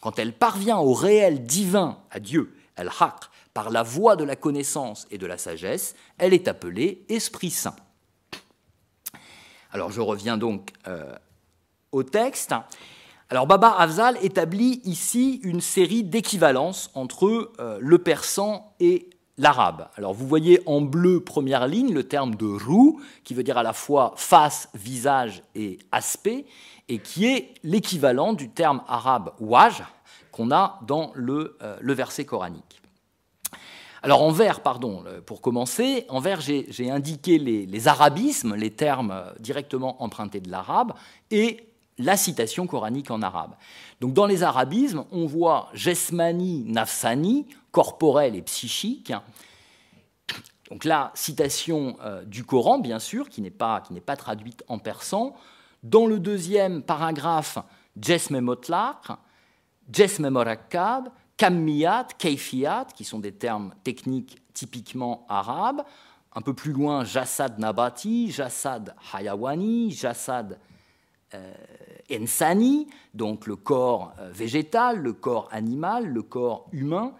Quand 0.00 0.20
elle 0.20 0.34
parvient 0.34 0.78
au 0.78 0.92
réel 0.92 1.42
divin, 1.42 1.98
à 2.12 2.20
Dieu, 2.20 2.54
par 3.54 3.70
la 3.70 3.82
voie 3.82 4.16
de 4.16 4.24
la 4.24 4.36
connaissance 4.36 5.06
et 5.10 5.18
de 5.18 5.26
la 5.26 5.38
sagesse, 5.38 5.94
elle 6.18 6.34
est 6.34 6.48
appelée 6.48 7.04
Esprit 7.08 7.50
Saint. 7.50 7.76
Alors 9.70 9.90
je 9.90 10.00
reviens 10.00 10.36
donc 10.36 10.72
euh, 10.86 11.14
au 11.92 12.02
texte. 12.02 12.54
Alors 13.30 13.46
Baba 13.46 13.74
Afzal 13.78 14.16
établit 14.22 14.80
ici 14.84 15.40
une 15.42 15.60
série 15.60 16.02
d'équivalences 16.02 16.90
entre 16.94 17.52
euh, 17.60 17.78
le 17.80 17.98
persan 17.98 18.74
et 18.80 19.10
l'arabe. 19.36 19.88
Alors 19.96 20.14
vous 20.14 20.26
voyez 20.26 20.62
en 20.66 20.80
bleu 20.80 21.20
première 21.20 21.66
ligne 21.66 21.92
le 21.92 22.04
terme 22.04 22.34
de 22.34 22.46
roux 22.46 23.00
qui 23.24 23.34
veut 23.34 23.42
dire 23.42 23.58
à 23.58 23.62
la 23.62 23.72
fois 23.72 24.14
face, 24.16 24.68
visage 24.74 25.42
et 25.54 25.78
aspect 25.92 26.46
et 26.88 26.98
qui 26.98 27.26
est 27.26 27.54
l'équivalent 27.62 28.32
du 28.32 28.48
terme 28.48 28.82
arabe 28.88 29.32
waj 29.40 29.82
qu'on 30.38 30.52
a 30.52 30.78
dans 30.86 31.10
le, 31.16 31.58
euh, 31.62 31.76
le 31.80 31.92
verset 31.92 32.24
coranique. 32.24 32.80
Alors 34.04 34.22
en 34.22 34.30
vert, 34.30 34.60
pardon, 34.60 35.02
euh, 35.04 35.20
pour 35.20 35.40
commencer, 35.40 36.06
en 36.08 36.20
vert 36.20 36.40
j'ai 36.40 36.90
indiqué 36.90 37.38
les, 37.38 37.88
arabismes, 37.88 38.54
les 38.54 38.70
termes 38.70 39.10
euh, 39.10 39.32
directement 39.40 40.00
empruntés 40.00 40.38
de 40.38 40.48
l'arabe, 40.48 40.92
et 41.32 41.66
la 41.98 42.16
citation 42.16 42.68
coranique 42.68 43.10
en 43.10 43.20
arabe. 43.20 43.56
Donc 44.00 44.12
dans 44.12 44.26
les 44.26 44.44
arabismes, 44.44 45.04
on 45.10 45.26
voit 45.26 45.70
jesmani, 45.74 46.62
nafsani, 46.68 47.48
corporel 47.72 48.36
et 48.36 48.42
psychique. 48.42 49.12
Donc 50.70 50.84
la 50.84 51.10
citation 51.14 51.96
du 52.26 52.44
Coran, 52.44 52.78
bien 52.78 53.00
sûr, 53.00 53.28
qui 53.28 53.42
n'est 53.42 53.50
pas, 53.50 53.82
traduite 54.16 54.62
en 54.68 54.78
persan. 54.78 55.34
Dans 55.82 56.06
le 56.06 56.20
deuxième 56.20 56.82
paragraphe, 56.82 57.58
jesme 58.00 58.40
Jesme 58.40 59.18
Morakkab, 60.20 61.10
Kammiyat, 61.36 62.08
Kaifiyat, 62.18 62.86
qui 62.94 63.04
sont 63.04 63.18
des 63.18 63.32
termes 63.32 63.72
techniques 63.84 64.40
typiquement 64.52 65.24
arabes. 65.28 65.82
Un 66.34 66.42
peu 66.42 66.52
plus 66.52 66.72
loin, 66.72 67.04
Jassad 67.04 67.58
Nabati, 67.58 68.30
Jassad 68.30 68.94
Hayawani, 69.12 69.90
Jassad 69.90 70.58
euh, 71.34 71.52
Ensani, 72.12 72.88
donc 73.14 73.46
le 73.46 73.56
corps 73.56 74.12
euh, 74.18 74.30
végétal, 74.32 74.98
le 74.98 75.12
corps 75.12 75.48
animal, 75.52 76.06
le 76.06 76.22
corps 76.22 76.66
humain, 76.72 77.12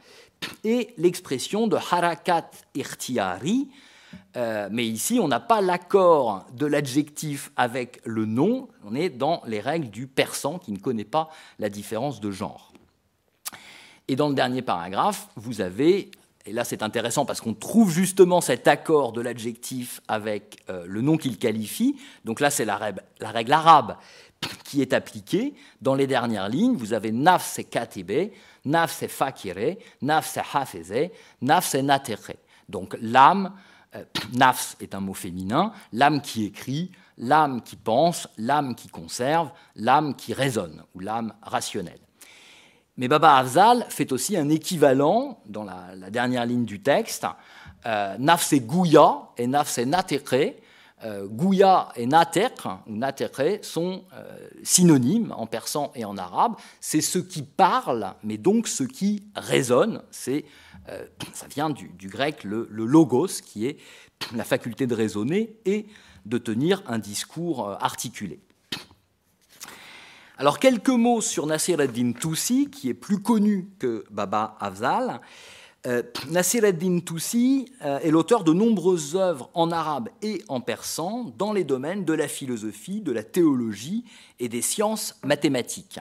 et 0.64 0.94
l'expression 0.96 1.66
de 1.66 1.76
Harakat 1.76 2.50
Irtiari, 2.74 3.68
euh, 4.36 4.68
mais 4.70 4.86
ici, 4.86 5.18
on 5.20 5.28
n'a 5.28 5.40
pas 5.40 5.60
l'accord 5.60 6.46
de 6.52 6.66
l'adjectif 6.66 7.50
avec 7.56 8.00
le 8.04 8.26
nom, 8.26 8.68
on 8.84 8.94
est 8.94 9.08
dans 9.08 9.42
les 9.46 9.60
règles 9.60 9.90
du 9.90 10.06
persan 10.06 10.58
qui 10.58 10.72
ne 10.72 10.78
connaît 10.78 11.04
pas 11.04 11.30
la 11.58 11.68
différence 11.68 12.20
de 12.20 12.30
genre. 12.30 12.72
Et 14.06 14.16
dans 14.16 14.28
le 14.28 14.34
dernier 14.34 14.62
paragraphe, 14.62 15.28
vous 15.36 15.60
avez, 15.60 16.10
et 16.46 16.52
là 16.52 16.64
c'est 16.64 16.82
intéressant 16.82 17.24
parce 17.24 17.40
qu'on 17.40 17.54
trouve 17.54 17.90
justement 17.90 18.40
cet 18.40 18.68
accord 18.68 19.12
de 19.12 19.20
l'adjectif 19.20 20.00
avec 20.08 20.62
euh, 20.68 20.84
le 20.86 21.00
nom 21.00 21.16
qu'il 21.16 21.38
qualifie, 21.38 21.96
donc 22.24 22.40
là 22.40 22.50
c'est 22.50 22.64
la, 22.64 22.76
règle 23.20 23.52
arabe 23.52 23.96
qui 24.64 24.82
est 24.82 24.92
appliquée. 24.92 25.54
Dans 25.82 25.94
les 25.94 26.06
dernières 26.06 26.48
lignes, 26.48 26.76
vous 26.76 26.92
avez 26.92 27.12
naf 27.12 27.44
c'est 27.44 27.64
katibe, 27.64 28.30
naf 28.64 28.92
c'est 28.92 29.08
fakire, 29.08 29.76
naf 30.00 30.26
c'est 30.26 31.02
naf 31.42 31.74
natere. 31.74 32.32
Donc 32.68 32.96
l'âme, 33.00 33.52
nafs 34.32 34.76
est 34.80 34.94
un 34.94 35.00
mot 35.00 35.14
féminin, 35.14 35.72
l'âme 35.92 36.20
qui 36.20 36.44
écrit, 36.44 36.90
l'âme 37.16 37.62
qui 37.62 37.76
pense, 37.76 38.28
l'âme 38.38 38.74
qui 38.74 38.88
conserve, 38.88 39.50
l'âme 39.76 40.14
qui 40.14 40.32
raisonne, 40.32 40.82
ou 40.94 41.00
l'âme 41.00 41.32
rationnelle. 41.42 42.00
Mais 42.96 43.06
Baba 43.06 43.36
Afzal 43.36 43.86
fait 43.88 44.10
aussi 44.12 44.36
un 44.36 44.48
équivalent 44.48 45.40
dans 45.46 45.64
la, 45.64 46.10
dernière 46.10 46.46
ligne 46.46 46.64
du 46.64 46.82
texte. 46.82 47.26
Euh, 47.86 48.16
nafs 48.18 48.52
et 48.52 48.60
Gouya 48.60 49.30
et 49.36 49.46
nafs 49.46 49.78
et 49.78 49.86
Natekre. 49.86 50.54
Euh, 51.04 51.28
Gouya 51.28 51.90
et 51.94 52.06
Natekre, 52.06 52.80
ou 52.88 52.96
Natekre, 52.96 53.64
sont 53.64 54.02
euh, 54.14 54.48
synonymes 54.64 55.32
en 55.36 55.46
persan 55.46 55.92
et 55.94 56.04
en 56.04 56.16
arabe. 56.16 56.54
C'est 56.80 57.00
ce 57.00 57.20
qui 57.20 57.42
parle, 57.42 58.14
mais 58.24 58.36
donc 58.36 58.66
ce 58.66 58.82
qui 58.82 59.22
résonne. 59.36 60.02
C'est 60.10 60.44
euh, 60.44 60.67
ça 61.32 61.46
vient 61.46 61.70
du, 61.70 62.08
grec 62.08 62.44
le, 62.44 62.68
logos, 62.70 63.42
qui 63.44 63.66
est 63.66 63.78
la 64.34 64.44
faculté 64.44 64.86
de 64.86 64.94
raisonner 64.94 65.56
et 65.64 65.86
de 66.26 66.38
tenir 66.38 66.82
un 66.86 66.98
discours 66.98 67.68
euh, 67.68 67.76
articulé. 67.80 68.40
Alors 70.36 70.58
quelques 70.58 70.88
mots 70.88 71.20
sur 71.20 71.46
Nasir 71.46 71.80
ad-Din 71.80 72.12
Toussi, 72.12 72.70
qui 72.70 72.88
est 72.88 72.94
plus 72.94 73.20
connu 73.20 73.68
que 73.78 74.04
Baba 74.10 74.56
Afzal. 74.60 75.20
Euh, 75.86 76.02
Nasir 76.30 76.64
ad-Din 76.64 77.00
Toussi 77.00 77.72
est 77.80 78.10
l'auteur 78.10 78.44
de 78.44 78.52
nombreuses 78.52 79.16
œuvres 79.16 79.50
en 79.54 79.72
arabe 79.72 80.08
et 80.22 80.42
en 80.48 80.60
persan 80.60 81.32
dans 81.38 81.52
les 81.52 81.64
domaines 81.64 82.04
de 82.04 82.12
la 82.12 82.28
philosophie, 82.28 83.00
de 83.00 83.10
la 83.10 83.24
théologie 83.24 84.04
et 84.38 84.48
des 84.48 84.62
sciences 84.62 85.16
mathématiques. 85.24 86.00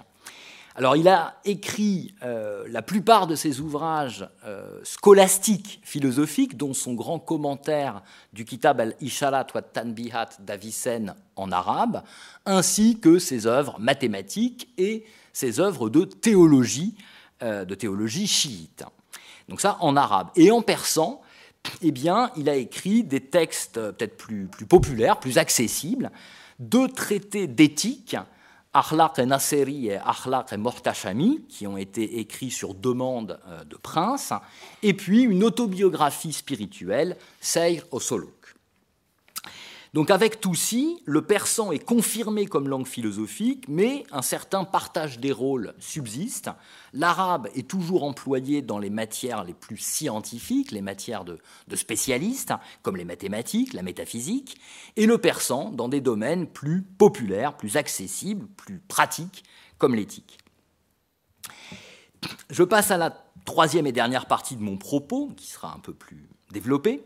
Alors, 0.77 0.95
il 0.95 1.07
a 1.07 1.39
écrit 1.43 2.13
euh, 2.21 2.67
la 2.69 2.83
plupart 2.83 3.25
de 3.25 3.33
ses 3.33 3.61
ouvrages 3.61 4.29
euh, 4.45 4.79
scolastiques 4.83 5.81
philosophiques, 5.83 6.55
dont 6.55 6.75
son 6.75 6.93
grand 6.93 7.17
commentaire 7.17 8.03
du 8.31 8.45
Kitab 8.45 8.79
al-Isharat 8.79 9.47
wa 9.55 9.63
Tanbihat 9.63 10.29
d'Avicenne 10.39 11.15
en 11.35 11.51
arabe, 11.51 12.03
ainsi 12.45 12.99
que 12.99 13.17
ses 13.17 13.47
œuvres 13.47 13.79
mathématiques 13.79 14.69
et 14.77 15.03
ses 15.33 15.59
œuvres 15.59 15.89
de 15.89 16.05
théologie, 16.05 16.93
euh, 17.41 17.65
de 17.65 17.73
théologie 17.73 18.27
chiite. 18.27 18.83
Donc 19.49 19.61
ça 19.61 19.77
en 19.79 19.95
arabe. 19.95 20.27
Et 20.35 20.51
en 20.51 20.61
persan, 20.61 21.21
eh 21.81 21.91
bien, 21.91 22.29
il 22.37 22.49
a 22.49 22.55
écrit 22.55 23.03
des 23.03 23.21
textes 23.21 23.79
peut-être 23.79 24.15
plus, 24.15 24.45
plus 24.45 24.67
populaires, 24.67 25.19
plus 25.19 25.39
accessibles, 25.39 26.11
deux 26.59 26.87
traités 26.87 27.47
d'éthique 27.47 28.15
Akhlaq 28.73 29.19
et 29.19 29.25
Nasseri 29.25 29.87
et 29.87 29.97
Akhlaq 29.97 30.53
et 30.53 30.57
Mortachami, 30.57 31.45
qui 31.49 31.67
ont 31.67 31.77
été 31.77 32.19
écrits 32.19 32.51
sur 32.51 32.73
demande 32.73 33.39
euh, 33.47 33.63
de 33.63 33.75
Prince, 33.75 34.33
et 34.83 34.93
puis 34.93 35.23
une 35.23 35.43
autobiographie 35.43 36.33
spirituelle, 36.33 37.17
Seyr 37.39 37.83
au 37.91 37.99
Soluk. 37.99 38.36
Donc 39.97 40.11
avec 40.11 40.39
Toussi, 40.39 41.01
le 41.05 41.23
persan 41.23 41.71
est 41.71 41.83
confirmé 41.83 42.45
comme 42.45 42.69
langue 42.69 42.85
philosophique, 42.85 43.65
mais 43.67 44.03
un 44.11 44.21
certain 44.21 44.63
partage 44.63 45.17
des 45.17 45.31
rôles 45.31 45.73
subsiste. 45.79 46.51
L'arabe 46.93 47.47
est 47.55 47.67
toujours 47.67 48.03
employé 48.03 48.61
dans 48.61 48.77
les 48.77 48.91
matières 48.91 49.43
les 49.43 49.55
plus 49.55 49.77
scientifiques, 49.77 50.69
les 50.69 50.83
matières 50.83 51.25
de, 51.25 51.39
spécialistes, 51.73 52.53
comme 52.83 52.95
les 52.95 53.05
mathématiques, 53.05 53.73
la 53.73 53.81
métaphysique, 53.81 54.61
et 54.97 55.07
le 55.07 55.17
persan 55.17 55.71
dans 55.71 55.89
des 55.89 55.99
domaines 55.99 56.45
plus 56.45 56.83
populaires, 56.83 57.57
plus 57.57 57.75
accessibles, 57.75 58.45
plus 58.49 58.77
pratiques, 58.77 59.45
comme 59.79 59.95
l'éthique. 59.95 60.37
Je 62.51 62.61
passe 62.61 62.91
à 62.91 62.97
la 62.97 63.25
troisième 63.45 63.87
et 63.87 63.91
dernière 63.91 64.27
partie 64.27 64.57
de 64.57 64.61
mon 64.61 64.77
propos, 64.77 65.31
qui 65.35 65.47
sera 65.47 65.73
un 65.73 65.79
peu 65.79 65.95
plus 65.95 66.29
développée. 66.51 67.03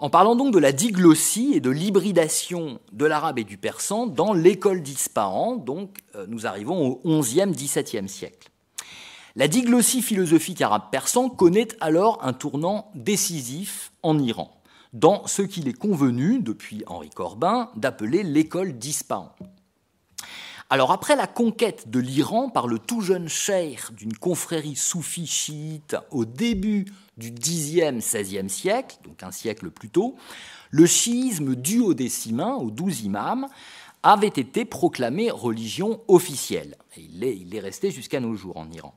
En 0.00 0.10
parlant 0.10 0.36
donc 0.36 0.52
de 0.52 0.60
la 0.60 0.70
diglossie 0.70 1.54
et 1.54 1.60
de 1.60 1.70
l'hybridation 1.70 2.78
de 2.92 3.04
l'arabe 3.04 3.40
et 3.40 3.44
du 3.44 3.58
persan 3.58 4.06
dans 4.06 4.32
l'école 4.32 4.80
d'Ispahan, 4.80 5.56
donc 5.56 5.98
euh, 6.14 6.24
nous 6.28 6.46
arrivons 6.46 7.00
au 7.02 7.20
XIe, 7.20 7.50
XVIIe 7.50 8.08
siècle. 8.08 8.48
La 9.34 9.48
diglossie 9.48 10.02
philosophique 10.02 10.62
arabe-persan 10.62 11.30
connaît 11.30 11.68
alors 11.80 12.20
un 12.22 12.32
tournant 12.32 12.92
décisif 12.94 13.90
en 14.04 14.20
Iran, 14.20 14.52
dans 14.92 15.26
ce 15.26 15.42
qu'il 15.42 15.66
est 15.66 15.78
convenu, 15.78 16.38
depuis 16.38 16.84
Henri 16.86 17.10
Corbin, 17.10 17.70
d'appeler 17.74 18.22
l'école 18.22 18.78
d'Ispahan. 18.78 19.34
Alors 20.70 20.92
après 20.92 21.16
la 21.16 21.26
conquête 21.26 21.88
de 21.90 21.98
l'Iran 21.98 22.50
par 22.50 22.68
le 22.68 22.78
tout 22.78 23.00
jeune 23.00 23.28
cheikh 23.28 23.92
d'une 23.94 24.16
confrérie 24.16 24.76
soufie 24.76 25.26
chiite 25.26 25.96
au 26.10 26.24
début 26.24 26.84
du 27.18 27.32
Xe, 27.32 27.92
XVIe 27.98 28.48
siècle, 28.48 28.96
donc 29.04 29.22
un 29.22 29.32
siècle 29.32 29.70
plus 29.70 29.90
tôt, 29.90 30.16
le 30.70 30.86
chiisme 30.86 31.54
duodécimain, 31.54 32.54
aux 32.54 32.70
douze 32.70 33.02
imams, 33.02 33.46
avait 34.02 34.28
été 34.28 34.64
proclamé 34.64 35.30
religion 35.30 36.00
officielle. 36.08 36.76
Et 36.96 37.00
il, 37.00 37.24
est, 37.24 37.36
il 37.36 37.54
est 37.54 37.60
resté 37.60 37.90
jusqu'à 37.90 38.20
nos 38.20 38.34
jours 38.34 38.56
en 38.56 38.70
Iran. 38.70 38.94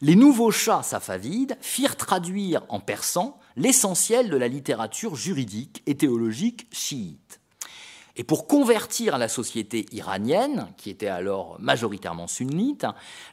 Les 0.00 0.16
nouveaux 0.16 0.50
chats 0.50 0.82
safavides 0.82 1.58
firent 1.60 1.96
traduire 1.96 2.62
en 2.70 2.80
persan 2.80 3.38
l'essentiel 3.56 4.30
de 4.30 4.36
la 4.36 4.48
littérature 4.48 5.14
juridique 5.14 5.82
et 5.86 5.96
théologique 5.96 6.68
chiite. 6.72 7.39
Et 8.20 8.22
pour 8.22 8.46
convertir 8.46 9.16
la 9.16 9.28
société 9.28 9.86
iranienne, 9.92 10.68
qui 10.76 10.90
était 10.90 11.06
alors 11.06 11.56
majoritairement 11.58 12.26
sunnite, 12.26 12.84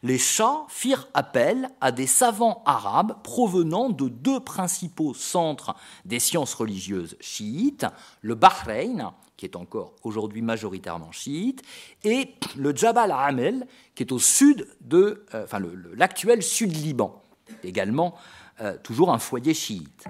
les 0.02 0.18
Shahs 0.18 0.66
firent 0.70 1.10
appel 1.14 1.68
à 1.82 1.92
des 1.92 2.08
savants 2.08 2.64
arabes 2.66 3.22
provenant 3.22 3.90
de 3.90 4.08
deux 4.08 4.40
principaux 4.40 5.14
centres 5.14 5.76
des 6.06 6.20
sciences 6.20 6.54
religieuses 6.54 7.18
chiites, 7.20 7.86
le 8.22 8.36
Bahreïn, 8.36 9.12
qui 9.36 9.44
est 9.44 9.58
encore 9.58 9.92
aujourd'hui 10.04 10.42
majoritairement 10.42 11.12
chiite, 11.12 11.64
et 12.06 12.36
le 12.56 12.74
Jabal 12.74 13.12
Amel, 13.12 13.68
qui 13.94 14.04
est 14.04 14.14
au 14.14 14.20
sud 14.20 14.70
de, 14.80 15.26
euh, 15.34 15.44
enfin 15.44 15.60
l'actuel 15.98 16.42
sud-Liban, 16.42 17.22
également 17.62 18.16
euh, 18.62 18.78
toujours 18.82 19.12
un 19.12 19.20
foyer 19.20 19.54
chiite. 19.54 20.06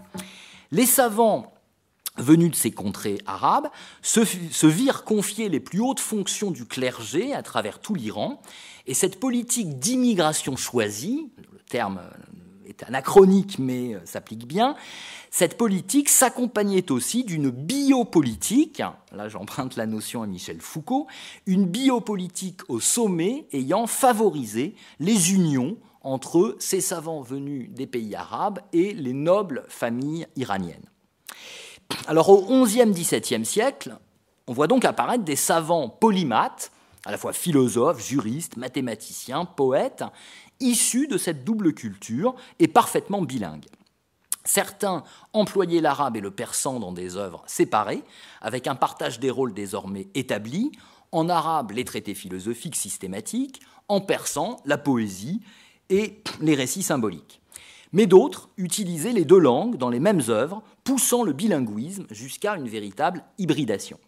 Les 0.70 0.86
savants 0.86 1.52
venus 2.18 2.52
de 2.52 2.56
ces 2.56 2.72
contrées 2.72 3.20
arabes, 3.26 3.68
se, 4.02 4.68
virent 4.68 5.04
confier 5.04 5.50
les 5.50 5.60
plus 5.60 5.80
hautes 5.80 6.00
fonctions 6.00 6.52
du 6.52 6.66
clergé 6.66 7.34
à 7.34 7.44
travers 7.44 7.80
tout 7.80 7.96
l'Iran, 7.96 8.42
et 8.86 8.94
cette 8.94 9.20
politique 9.20 9.80
d'immigration 9.80 10.56
choisie, 10.56 11.30
le 11.52 11.60
terme 11.70 12.02
est 12.66 12.84
anachronique 12.84 13.60
mais 13.60 13.96
euh, 13.96 14.00
s'applique 14.06 14.48
bien, 14.48 14.76
cette 15.30 15.58
politique 15.58 16.10
s'accompagnait 16.10 16.92
aussi 16.92 17.24
d'une 17.24 17.50
biopolitique, 17.50 18.82
là 19.12 19.30
j'emprunte 19.30 19.76
la 19.76 19.86
notion 19.86 20.24
à 20.24 20.28
Michel 20.28 20.62
Foucault, 20.62 21.08
une 21.46 21.66
biopolitique 21.66 22.62
au 22.70 22.80
sommet 22.80 23.48
ayant 23.52 23.88
favorisé 23.88 24.76
les 25.00 25.34
unions 25.34 25.78
entre 26.02 26.56
ces 26.60 26.80
savants 26.80 27.22
venus 27.22 27.70
des 27.72 27.88
pays 27.88 28.16
arabes 28.16 28.60
et 28.72 28.94
les 28.94 29.14
nobles 29.14 29.66
familles 29.68 30.28
iraniennes. 30.38 30.90
Alors 32.08 32.30
au 32.30 32.66
XIe, 32.66 32.86
XVIIe 32.92 33.46
siècle, 33.46 33.98
on 34.48 34.54
voit 34.54 34.68
donc 34.68 34.86
apparaître 34.86 35.24
des 35.24 35.36
savants 35.36 35.90
polymathes, 35.90 36.72
à 37.06 37.12
la 37.12 37.18
fois 37.18 37.34
philosophes, 37.34 38.06
juristes, 38.06 38.58
mathématiciens, 38.58 39.46
poètes, 39.46 40.04
issus 40.60 41.08
de 41.08 41.18
cette 41.18 41.44
double 41.44 41.74
culture 41.74 42.36
et 42.60 42.68
parfaitement 42.68 43.22
bilingues. 43.22 43.66
Certains 44.44 45.04
employaient 45.34 45.82
l'arabe 45.82 46.16
et 46.16 46.22
le 46.22 46.32
persan 46.32 46.80
dans 46.80 46.94
des 46.94 47.18
œuvres 47.18 47.44
séparées, 47.48 48.04
avec 48.42 48.68
un 48.68 48.76
partage 48.76 49.20
des 49.20 49.30
rôles 49.30 49.54
désormais 49.54 50.08
établi. 50.16 50.72
En 51.12 51.28
arabe, 51.28 51.72
les 51.72 51.84
traités 51.84 52.16
philosophiques 52.16 52.78
systématiques, 52.78 53.62
en 53.90 54.00
persan, 54.00 54.58
la 54.66 54.78
poésie 54.78 55.42
et 55.90 56.22
les 56.42 56.56
récits 56.56 56.84
symboliques 56.84 57.42
mais 57.94 58.06
d'autres 58.06 58.50
utilisaient 58.58 59.14
les 59.14 59.26
deux 59.26 59.40
langues 59.40 59.78
dans 59.78 59.90
les 59.90 60.00
mêmes 60.00 60.24
œuvres, 60.30 60.64
poussant 60.84 61.24
le 61.24 61.34
bilinguisme 61.34 62.08
jusqu'à 62.12 62.56
une 62.56 62.68
véritable 62.68 63.24
hybridation. 63.38 64.00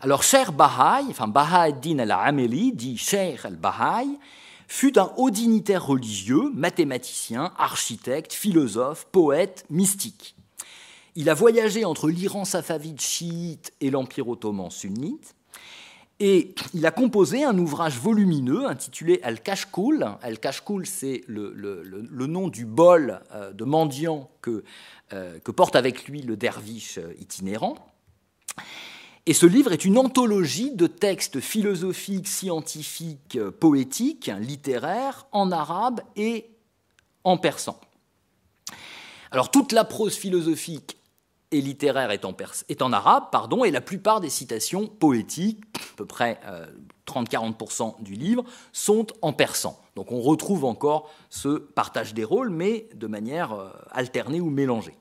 Alors, 0.00 0.22
Cher 0.22 0.52
Bahaï, 0.52 1.06
enfin 1.08 1.28
Baha'u'ddin 1.28 1.98
al-Ameli, 2.00 2.72
dit 2.72 2.98
Cher 2.98 3.46
al-Bahaï, 3.46 4.18
fut 4.68 4.98
un 4.98 5.12
haut 5.16 5.30
dignitaire 5.30 5.86
religieux, 5.86 6.50
mathématicien, 6.54 7.52
architecte, 7.56 8.32
philosophe, 8.32 9.06
poète, 9.12 9.64
mystique. 9.70 10.34
Il 11.14 11.30
a 11.30 11.34
voyagé 11.34 11.84
entre 11.84 12.08
l'Iran 12.08 12.44
safavide 12.44 13.00
chiite 13.00 13.72
et 13.80 13.90
l'Empire 13.90 14.28
ottoman 14.28 14.70
sunnite. 14.70 15.35
Et 16.18 16.54
il 16.72 16.86
a 16.86 16.90
composé 16.90 17.44
un 17.44 17.58
ouvrage 17.58 17.98
volumineux 17.98 18.66
intitulé 18.66 19.20
Al-Kashkul. 19.22 20.06
Al-Kashkul, 20.22 20.86
c'est 20.86 21.22
le, 21.26 22.26
nom 22.26 22.48
du 22.48 22.64
bol 22.64 23.20
euh, 23.32 23.52
de 23.52 23.64
mendiant 23.64 24.30
que, 24.40 24.64
euh, 25.12 25.38
que, 25.40 25.50
porte 25.50 25.76
avec 25.76 26.08
lui 26.08 26.22
le 26.22 26.36
derviche 26.36 26.96
euh, 26.96 27.12
itinérant. 27.20 27.74
Et 29.26 29.34
ce 29.34 29.44
livre 29.44 29.72
est 29.72 29.84
une 29.84 29.98
anthologie 29.98 30.70
de 30.70 30.86
textes 30.86 31.40
philosophiques, 31.40 32.28
scientifiques, 32.28 33.38
poétiques, 33.60 34.30
littéraires, 34.40 35.26
en 35.32 35.52
arabe 35.52 36.00
et 36.14 36.46
en 37.24 37.36
persan. 37.36 37.78
Alors 39.32 39.50
toute 39.50 39.72
la 39.72 39.84
prose 39.84 40.14
philosophique 40.14 40.96
littéraire 41.60 42.10
est 42.10 42.24
en, 42.82 42.92
arabe, 42.92 43.24
pardon, 43.30 43.64
et 43.64 43.70
la 43.70 43.80
plupart 43.80 44.20
des 44.20 44.30
citations 44.30 44.86
poétiques, 44.86 45.62
à 45.76 45.96
peu 45.96 46.06
près 46.06 46.40
30-40% 47.06 47.88
euh, 48.00 48.02
du 48.02 48.14
livre, 48.14 48.44
sont 48.72 49.06
en 49.22 49.32
persan. 49.32 49.78
Donc 49.94 50.12
on 50.12 50.20
retrouve 50.20 50.64
encore 50.64 51.10
ce 51.30 51.58
partage 51.58 52.14
des 52.14 52.24
rôles, 52.24 52.50
mais 52.50 52.88
de 52.94 53.06
manière 53.06 53.52
euh, 53.52 53.70
alternée 53.90 54.40
ou 54.40 54.50
mélangée. 54.50 54.96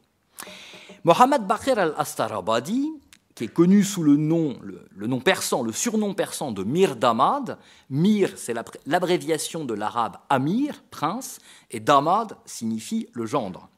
Mohammad 1.04 1.46
Bakr 1.46 1.78
al-Astarabadi, 1.78 2.92
qui 3.36 3.44
est 3.44 3.54
connu 3.54 3.84
sous 3.84 4.02
le 4.02 4.16
nom, 4.16 4.58
le, 4.62 5.08
nom 5.08 5.20
persan, 5.20 5.62
le 5.62 5.74
surnom 5.74 6.14
persan 6.14 6.52
de 6.52 6.64
Mir 6.64 6.96
Damad. 6.96 7.58
Mir, 7.90 8.32
c'est 8.38 8.56
l'abréviation 8.86 9.66
de 9.66 9.74
l'arabe 9.74 10.18
Amir, 10.30 10.84
prince, 10.90 11.40
et 11.70 11.82
Damad 11.82 12.38
signifie 12.46 13.10
le 13.14 13.26
gendre. 13.26 13.70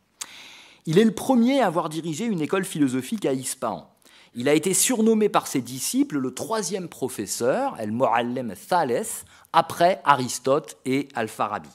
Il 0.90 0.98
est 1.00 1.04
le 1.04 1.14
premier 1.14 1.60
à 1.60 1.68
avoir 1.68 1.90
dirigé 1.90 2.24
une 2.24 2.40
école 2.40 2.64
philosophique 2.64 3.26
à 3.26 3.34
Ispahan. 3.34 3.94
Il 4.36 4.48
a 4.48 4.54
été 4.54 4.74
surnommé 4.74 5.28
par 5.28 5.46
ses 5.46 5.60
disciples 5.60 6.18
le 6.18 6.34
troisième 6.34 6.88
professeur, 6.88 7.76
El 7.78 7.92
Mu'allem 7.92 8.54
Thales, 8.70 9.04
après 9.52 10.02
Aristote 10.06 10.78
et 10.86 11.10
Al-Farabi. 11.14 11.70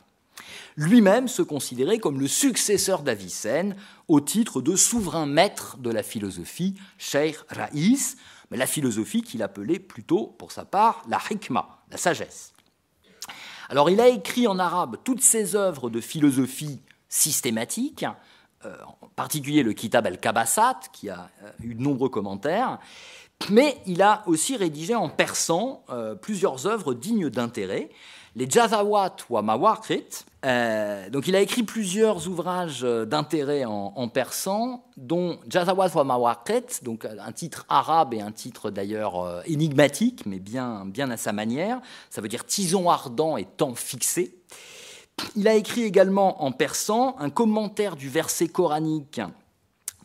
Lui-même 0.77 1.29
se 1.29 1.43
considérait 1.43 1.99
comme 1.99 2.21
le 2.21 2.27
successeur 2.27 3.03
d'Avicenne 3.03 3.77
au 4.09 4.23
titre 4.23 4.63
de 4.63 4.77
souverain 4.77 5.27
maître 5.27 5.77
de 5.77 5.91
la 5.91 6.03
philosophie, 6.03 6.75
Sheikh 6.97 7.37
Raïs, 7.51 8.17
mais 8.51 8.57
la 8.57 8.67
philosophie 8.67 9.21
qu'il 9.21 9.43
appelait 9.43 9.79
plutôt, 9.79 10.29
pour 10.39 10.53
sa 10.53 10.65
part, 10.65 11.03
la 11.07 11.21
hikma, 11.31 11.83
la 11.91 11.99
sagesse. 11.99 12.55
Alors 13.69 13.91
il 13.91 14.01
a 14.01 14.09
écrit 14.09 14.47
en 14.47 14.59
arabe 14.59 14.97
toutes 15.05 15.23
ses 15.23 15.55
œuvres 15.55 15.91
de 15.91 16.01
philosophie 16.01 16.81
systématique, 17.11 18.07
en 19.03 19.09
particulier 19.09 19.63
le 19.63 19.73
Kitab 19.73 20.07
al-Kabasat, 20.07 20.81
qui 20.93 21.09
a 21.09 21.31
euh, 21.43 21.51
eu 21.63 21.75
de 21.75 21.83
nombreux 21.83 22.09
commentaires, 22.09 22.79
mais 23.51 23.77
il 23.87 24.03
a 24.03 24.23
aussi 24.27 24.57
rédigé 24.57 24.95
en 24.95 25.09
persan 25.09 25.85
euh, 25.91 26.15
plusieurs 26.15 26.67
œuvres 26.67 26.95
dignes 26.95 27.29
d'intérêt. 27.29 27.91
Les 28.35 28.49
Jazawat 28.49 29.17
wa 29.29 29.43
Mawakrit, 29.43 30.25
donc 31.11 31.29
il 31.29 31.37
a 31.37 31.41
écrit 31.41 31.65
plusieurs 31.65 32.27
ouvrages 32.29 32.81
d'intérêt 32.81 33.67
en, 33.67 34.09
persan, 34.09 34.83
dont 34.97 35.39
Jazawat 35.49 35.91
wa 35.95 36.05
Mawakrit, 36.05 36.81
donc 36.81 37.05
un 37.05 37.33
titre 37.33 37.67
arabe 37.69 38.15
et 38.15 38.23
un 38.23 38.33
titre 38.33 38.71
d'ailleurs 38.71 39.43
énigmatique, 39.45 40.25
mais 40.25 40.39
bien, 40.39 40.87
bien 40.87 41.11
à 41.11 41.19
sa 41.19 41.35
manière. 41.35 41.83
Ça 42.09 42.23
veut 42.23 42.29
dire 42.29 42.47
tison 42.47 42.89
ardent 42.89 43.37
et 43.37 43.45
temps 43.45 43.75
fixé. 43.75 44.35
Il 45.37 45.49
a 45.49 45.55
écrit 45.55 45.83
également 45.83 46.43
en 46.43 46.53
persan 46.53 47.17
un 47.19 47.31
commentaire 47.31 47.97
du 47.97 48.09
verset 48.09 48.49
coranique 48.49 49.21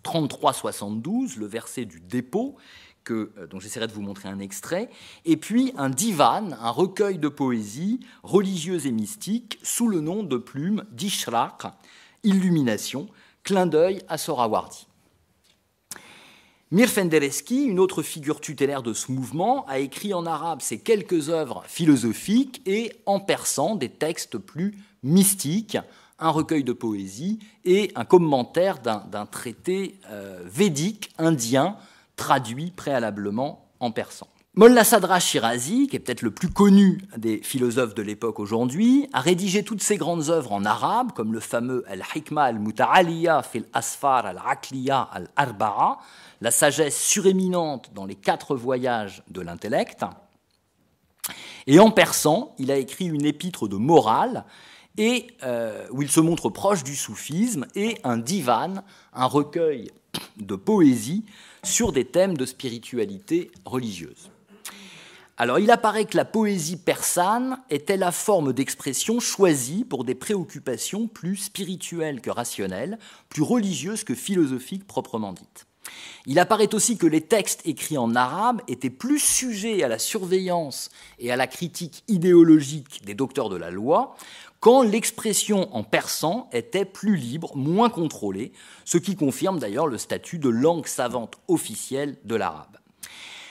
33-72, 0.03 1.37
le 1.37 1.45
verset 1.45 1.85
du 1.85 1.99
dépôt, 1.99 2.55
que, 3.03 3.31
euh, 3.37 3.47
dont 3.47 3.59
j'essaierai 3.59 3.87
de 3.87 3.93
vous 3.93 4.01
montrer 4.01 4.29
un 4.29 4.39
extrait, 4.39 4.89
et 5.25 5.37
puis 5.37 5.73
un 5.77 5.89
divan, 5.89 6.51
un 6.51 6.69
recueil 6.69 7.17
de 7.17 7.29
poésie 7.29 7.99
religieuse 8.23 8.85
et 8.85 8.91
mystique, 8.91 9.59
sous 9.63 9.87
le 9.87 10.01
nom 10.01 10.23
de 10.23 10.37
plume 10.37 10.85
d'Ishraq, 10.91 11.63
illumination, 12.23 13.07
clin 13.43 13.65
d'œil 13.65 14.01
à 14.07 14.17
Sorawardi. 14.17 14.86
Mir 16.69 16.89
Fendereski, 16.89 17.63
une 17.63 17.79
autre 17.79 18.03
figure 18.03 18.41
tutélaire 18.41 18.83
de 18.83 18.91
ce 18.91 19.09
mouvement, 19.09 19.65
a 19.67 19.79
écrit 19.79 20.13
en 20.13 20.25
arabe 20.25 20.59
ses 20.61 20.79
quelques 20.79 21.29
œuvres 21.29 21.63
philosophiques 21.65 22.61
et 22.65 22.91
en 23.05 23.21
persan 23.21 23.75
des 23.75 23.87
textes 23.87 24.37
plus 24.37 24.77
mystique, 25.01 25.77
un 26.19 26.29
recueil 26.29 26.65
de 26.65 26.73
poésie 26.73 27.39
et 27.63 27.93
un 27.95 28.03
commentaire 28.03 28.79
d'un 28.79 29.25
traité 29.25 29.95
euh, 30.09 30.41
védique 30.43 31.11
indien 31.17 31.77
traduit 32.17 32.71
préalablement 32.71 33.69
en 33.79 33.91
persan. 33.91 34.27
Mollah 34.57 34.83
Sadra 34.83 35.19
Shirazi, 35.19 35.85
qui 35.85 35.97
est 35.97 35.99
peut-être 35.99 36.23
le 36.23 36.31
plus 36.31 36.49
connu 36.49 36.99
des 37.15 37.37
philosophes 37.43 37.93
de 37.93 38.01
l'époque 38.01 38.39
aujourd'hui, 38.39 39.07
a 39.13 39.21
rédigé 39.21 39.61
toutes 39.61 39.83
ses 39.83 39.97
grandes 39.97 40.29
œuvres 40.29 40.51
en 40.51 40.65
arabe, 40.65 41.11
comme 41.11 41.31
le 41.31 41.39
fameux 41.39 41.83
Al-Hikma 41.87 42.45
al-Muta'aliya 42.45 43.43
fil 43.43 43.65
Asfar 43.71 44.25
al-Aqliya 44.25 45.09
al-Arba'a, 45.11 45.99
la 46.41 46.49
sagesse 46.49 46.99
suréminente 46.99 47.91
dans 47.93 48.07
les 48.07 48.15
quatre 48.15 48.55
voyages 48.55 49.21
de 49.29 49.41
l'intellect. 49.41 50.03
Et 51.67 51.77
en 51.77 51.91
persan, 51.91 52.55
il 52.57 52.71
a 52.71 52.77
écrit 52.77 53.05
une 53.05 53.27
épître 53.27 53.67
de 53.67 53.75
morale 53.75 54.43
euh, 55.43 55.85
où 55.91 56.01
il 56.01 56.09
se 56.09 56.19
montre 56.19 56.49
proche 56.49 56.83
du 56.83 56.95
soufisme, 56.95 57.67
et 57.75 57.99
un 58.03 58.17
divan, 58.17 58.83
un 59.13 59.25
recueil 59.27 59.91
de 60.37 60.55
poésie 60.55 61.25
sur 61.61 61.91
des 61.91 62.05
thèmes 62.05 62.35
de 62.35 62.47
spiritualité 62.47 63.51
religieuse. 63.63 64.31
Alors 65.39 65.59
il 65.59 65.69
apparaît 65.69 66.05
que 66.05 66.17
la 66.17 66.25
poésie 66.25 66.77
persane 66.77 67.59
était 67.69 67.95
la 67.95 68.11
forme 68.11 68.53
d'expression 68.53 69.19
choisie 69.19 69.85
pour 69.85 70.03
des 70.03 70.15
préoccupations 70.15 71.07
plus 71.07 71.35
spirituelles 71.35 72.21
que 72.21 72.31
rationnelles, 72.31 72.97
plus 73.29 73.43
religieuses 73.43 74.03
que 74.03 74.15
philosophiques 74.15 74.87
proprement 74.87 75.33
dites. 75.33 75.67
Il 76.25 76.39
apparaît 76.39 76.73
aussi 76.73 76.97
que 76.97 77.05
les 77.05 77.21
textes 77.21 77.61
écrits 77.65 77.99
en 77.99 78.15
arabe 78.15 78.61
étaient 78.67 78.89
plus 78.89 79.19
sujets 79.19 79.83
à 79.83 79.87
la 79.87 79.99
surveillance 79.99 80.89
et 81.19 81.31
à 81.31 81.35
la 81.35 81.45
critique 81.45 82.03
idéologique 82.07 83.05
des 83.05 83.13
docteurs 83.13 83.49
de 83.49 83.57
la 83.57 83.69
loi 83.69 84.15
quand 84.59 84.81
l'expression 84.81 85.73
en 85.75 85.83
persan 85.83 86.49
était 86.51 86.83
plus 86.83 87.15
libre, 87.15 87.55
moins 87.55 87.91
contrôlée, 87.91 88.53
ce 88.85 88.97
qui 88.97 89.15
confirme 89.15 89.59
d'ailleurs 89.59 89.85
le 89.85 89.99
statut 89.99 90.39
de 90.39 90.49
langue 90.49 90.87
savante 90.87 91.35
officielle 91.47 92.17
de 92.25 92.35
l'arabe. 92.35 92.77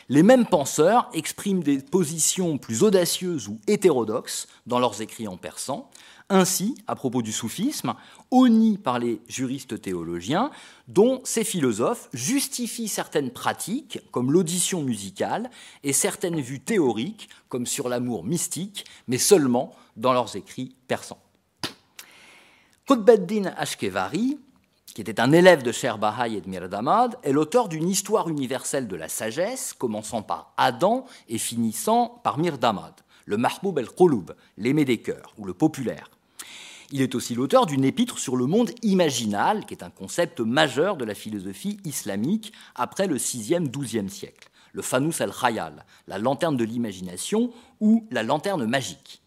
Les 0.09 0.22
mêmes 0.22 0.46
penseurs 0.46 1.11
expriment 1.12 1.64
des 1.64 1.78
positions 1.78 2.59
plus 2.59 2.84
audacieuses 2.84 3.48
ou 3.48 3.59
hétérodoxes 3.66 4.46
dans 4.66 4.78
leurs 4.78 5.02
écrits 5.02 5.26
en 5.26 5.36
persan. 5.36 5.90
Ainsi, 6.28 6.76
à 6.86 6.94
propos 6.94 7.22
du 7.22 7.32
soufisme, 7.32 7.94
honni 8.30 8.78
par 8.78 9.00
les 9.00 9.20
juristes 9.28 9.80
théologiens, 9.80 10.50
dont 10.86 11.20
ces 11.24 11.42
philosophes 11.42 12.09
justifient 12.12 12.88
certaines 12.88 13.30
pratiques, 13.32 14.00
comme 14.12 14.30
l'audition 14.30 14.82
musicale, 14.82 15.50
et 15.82 15.92
certaines 15.92 16.40
vues 16.40 16.61
théoriques, 16.61 17.28
comme 17.48 17.66
sur 17.66 17.88
l'amour 17.88 18.24
mystique, 18.24 18.84
mais 19.09 19.18
seulement 19.18 19.74
dans 19.96 20.12
leurs 20.12 20.36
écrits 20.36 20.76
persans. 20.86 21.18
Ashkevari, 23.57 24.38
qui 24.97 25.03
était 25.03 25.20
un 25.20 25.30
élève 25.32 25.62
de 25.62 25.72
Sher 25.72 25.99
Bahaï 25.99 26.36
et 26.36 26.40
de 26.40 26.49
Mirdamad, 26.49 27.18
est 27.22 27.32
l'auteur 27.32 27.68
d'une 27.68 27.86
histoire 27.86 28.30
universelle 28.30 28.88
de 28.88 28.97
la 28.97 29.11
sagesse, 29.11 29.74
commençant 29.74 30.22
par 30.22 30.55
Adam 30.57 31.05
et 31.28 31.36
finissant 31.36 32.18
par 32.24 32.38
Mirdamad, 32.38 32.94
le 33.26 33.36
Mahboub 33.36 33.78
el-Qulub, 33.78 34.32
l'aimé 34.57 34.86
des 34.86 34.97
cœurs, 34.97 35.34
ou 35.36 35.44
le 35.44 35.53
populaire. 35.53 36.09
Il 36.92 37.03
est 37.03 37.14
aussi 37.14 37.34
l'auteur 37.34 37.66
d'une 37.66 37.84
épître 37.84 38.18
sur 38.18 38.36
le 38.36 38.47
monde 38.47 38.70
imaginal, 38.80 39.66
qui 39.66 39.74
est 39.74 39.84
un 39.84 39.90
concept 39.90 40.40
majeur 40.40 40.97
de 40.97 41.05
la 41.05 41.14
philosophie 41.14 41.78
islamique 41.84 42.55
après 42.74 43.07
le 43.07 43.18
6e, 43.18 43.68
12e 43.68 44.09
siècle, 44.09 44.49
le 44.72 44.80
Fanous 44.80 45.20
al-Khayal, 45.20 45.84
la 46.09 46.16
lanterne 46.18 46.57
de 46.57 46.64
l'imagination 46.64 47.53
ou 47.80 48.07
la 48.11 48.22
lanterne 48.22 48.64
magique. 48.64 49.20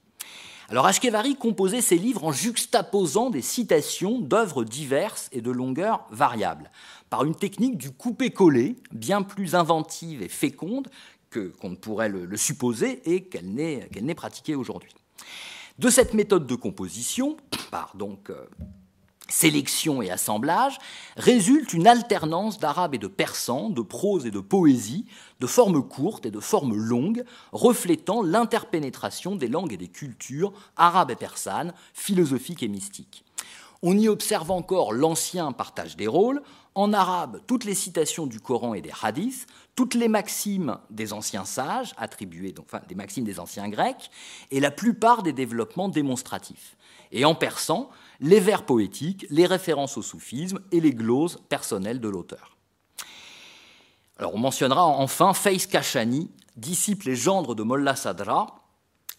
Alors 0.70 0.86
Ashkevari 0.86 1.36
composait 1.36 1.82
ses 1.82 1.97
livres 1.97 2.26
en 2.26 2.32
juxtaposant 2.32 3.32
des 3.32 3.41
citations 3.41 4.20
d'œuvres 4.20 4.63
diverses 4.63 5.28
et 5.32 5.41
de 5.41 5.49
longueur 5.49 6.05
variable, 6.11 6.70
par 7.09 7.26
une 7.26 7.34
technique 7.34 7.76
du 7.76 7.89
coupé-collé, 7.89 8.76
bien 8.91 9.24
plus 9.24 9.55
inventive 9.55 10.22
et 10.22 10.30
féconde 10.30 10.88
qu'on 11.34 11.72
ne 11.72 11.76
pourrait 11.76 12.09
le, 12.09 12.38
supposer 12.38 13.01
et 13.11 13.24
qu'elle 13.24 13.51
n'est 13.51 14.15
pratiquée 14.15 14.53
aujourd'hui. 14.53 14.93
De 15.80 15.89
cette 15.89 16.13
méthode 16.13 16.45
de 16.45 16.55
composition, 16.55 17.38
par 17.72 17.95
donc 17.95 18.30
euh, 18.30 18.45
sélection 19.30 20.01
et 20.01 20.11
assemblage, 20.11 20.77
résulte 21.17 21.73
une 21.73 21.88
alternance 21.88 22.59
d'arabe 22.59 22.95
et 22.95 22.99
de 22.99 23.07
persan, 23.07 23.69
de 23.69 23.82
prose 23.82 24.25
et 24.25 24.32
de 24.32 24.39
poésie, 24.39 25.05
de 25.39 25.47
formes 25.47 25.88
courtes 25.88 26.25
et 26.25 26.32
de 26.32 26.39
formes 26.39 26.75
longues, 26.75 27.23
reflétant 27.51 28.21
l'interpénétration 28.21 29.36
des 29.36 29.47
langues 29.47 29.73
et 29.73 29.77
des 29.77 29.88
cultures 29.88 30.53
arabes 30.75 31.11
et 31.11 31.15
persanes, 31.15 31.73
philosophiques 31.93 32.63
et 32.63 32.67
mystiques. 32.67 33.23
On 33.82 33.97
y 33.97 34.09
observe 34.09 34.51
encore 34.51 34.91
l'ancien 34.91 35.53
partage 35.53 35.95
des 35.95 36.07
rôles, 36.07 36.41
en 36.75 36.91
arabe 36.91 37.41
toutes 37.47 37.63
les 37.63 37.75
citations 37.75 38.27
du 38.27 38.39
Coran 38.39 38.73
et 38.73 38.82
des 38.82 38.91
hadiths, 39.01 39.47
toutes 39.75 39.93
les 39.93 40.09
maximes 40.09 40.77
des 40.89 41.13
anciens 41.13 41.45
sages, 41.45 41.93
attribuées, 41.97 42.53
enfin 42.59 42.82
des 42.89 42.95
maximes 42.95 43.23
des 43.23 43.39
anciens 43.39 43.69
grecs, 43.69 44.11
et 44.51 44.59
la 44.59 44.71
plupart 44.71 45.23
des 45.23 45.34
développements 45.34 45.88
démonstratifs. 45.88 46.75
Et 47.11 47.23
en 47.25 47.36
persan, 47.36 47.89
les 48.20 48.39
vers 48.39 48.65
poétiques, 48.65 49.26
les 49.30 49.45
références 49.45 49.97
au 49.97 50.01
soufisme 50.01 50.59
et 50.72 50.80
les 50.80 50.93
gloses 50.93 51.39
personnelles 51.49 51.99
de 51.99 52.09
l'auteur. 52.09 52.57
Alors 54.17 54.36
on 54.36 54.39
mentionnera 54.39 54.86
enfin 54.86 55.34
Faiz 55.34 55.65
Kashani, 55.65 56.30
disciple 56.57 57.09
et 57.09 57.15
gendre 57.15 57.55
de 57.55 57.63
Mollah 57.63 57.95
Sadra, 57.95 58.59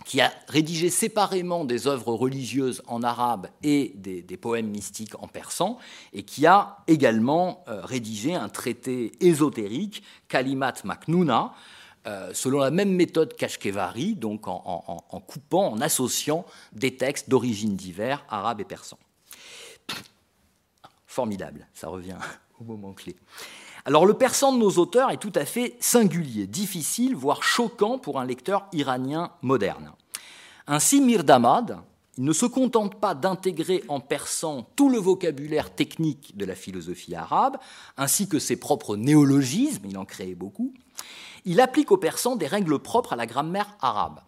qui 0.04 0.20
a 0.20 0.32
rédigé 0.48 0.90
séparément 0.90 1.64
des 1.64 1.86
œuvres 1.86 2.14
religieuses 2.14 2.82
en 2.86 3.02
arabe 3.02 3.48
et 3.62 3.92
des, 3.96 4.22
poèmes 4.36 4.68
mystiques 4.68 5.14
en 5.22 5.28
persan, 5.28 5.78
et 6.12 6.22
qui 6.22 6.46
a 6.46 6.78
également 6.86 7.64
euh, 7.68 7.82
rédigé 7.82 8.34
un 8.34 8.48
traité 8.48 9.12
ésotérique, 9.20 10.02
Kalimat 10.28 10.74
Maknouna, 10.84 11.52
euh, 12.06 12.30
selon 12.32 12.60
la 12.60 12.70
même 12.70 12.92
méthode 12.92 13.36
qu'Ashkevari, 13.36 14.14
donc 14.14 14.48
en, 14.48 15.22
coupant, 15.26 15.72
en 15.72 15.80
associant 15.80 16.46
des 16.72 16.96
textes 16.96 17.28
d'origine 17.28 17.76
divers, 17.76 18.24
arabes 18.28 18.60
et 18.60 18.64
persans. 18.64 18.98
Formidable, 21.06 21.66
ça 21.74 21.88
revient 21.88 22.16
au 22.60 22.64
moment 22.64 22.92
clé. 22.92 23.16
Alors 23.84 24.06
le 24.06 24.14
persan 24.14 24.52
de 24.52 24.58
nos 24.58 24.70
auteurs 24.72 25.10
est 25.10 25.16
tout 25.16 25.32
à 25.34 25.44
fait 25.44 25.76
singulier, 25.80 26.46
difficile, 26.46 27.16
voire 27.16 27.42
choquant 27.42 27.98
pour 27.98 28.20
un 28.20 28.24
lecteur 28.24 28.66
iranien 28.72 29.32
moderne. 29.42 29.92
Ainsi, 30.66 31.00
Mirdamad 31.00 31.82
il 32.20 32.24
ne 32.24 32.32
se 32.34 32.44
contente 32.44 32.96
pas 32.96 33.14
d'intégrer 33.14 33.82
en 33.88 33.98
persan 33.98 34.66
tout 34.76 34.90
le 34.90 34.98
vocabulaire 34.98 35.74
technique 35.74 36.36
de 36.36 36.44
la 36.44 36.54
philosophie 36.54 37.14
arabe, 37.14 37.56
ainsi 37.96 38.28
que 38.28 38.38
ses 38.38 38.56
propres 38.56 38.98
néologismes, 38.98 39.86
il 39.88 39.96
en 39.96 40.04
créait 40.04 40.34
beaucoup, 40.34 40.74
il 41.44 41.60
applique 41.60 41.90
au 41.90 41.96
persan 41.96 42.36
des 42.36 42.46
règles 42.46 42.78
propres 42.78 43.12
à 43.12 43.16
la 43.16 43.26
grammaire 43.26 43.76
arabe. 43.80 44.20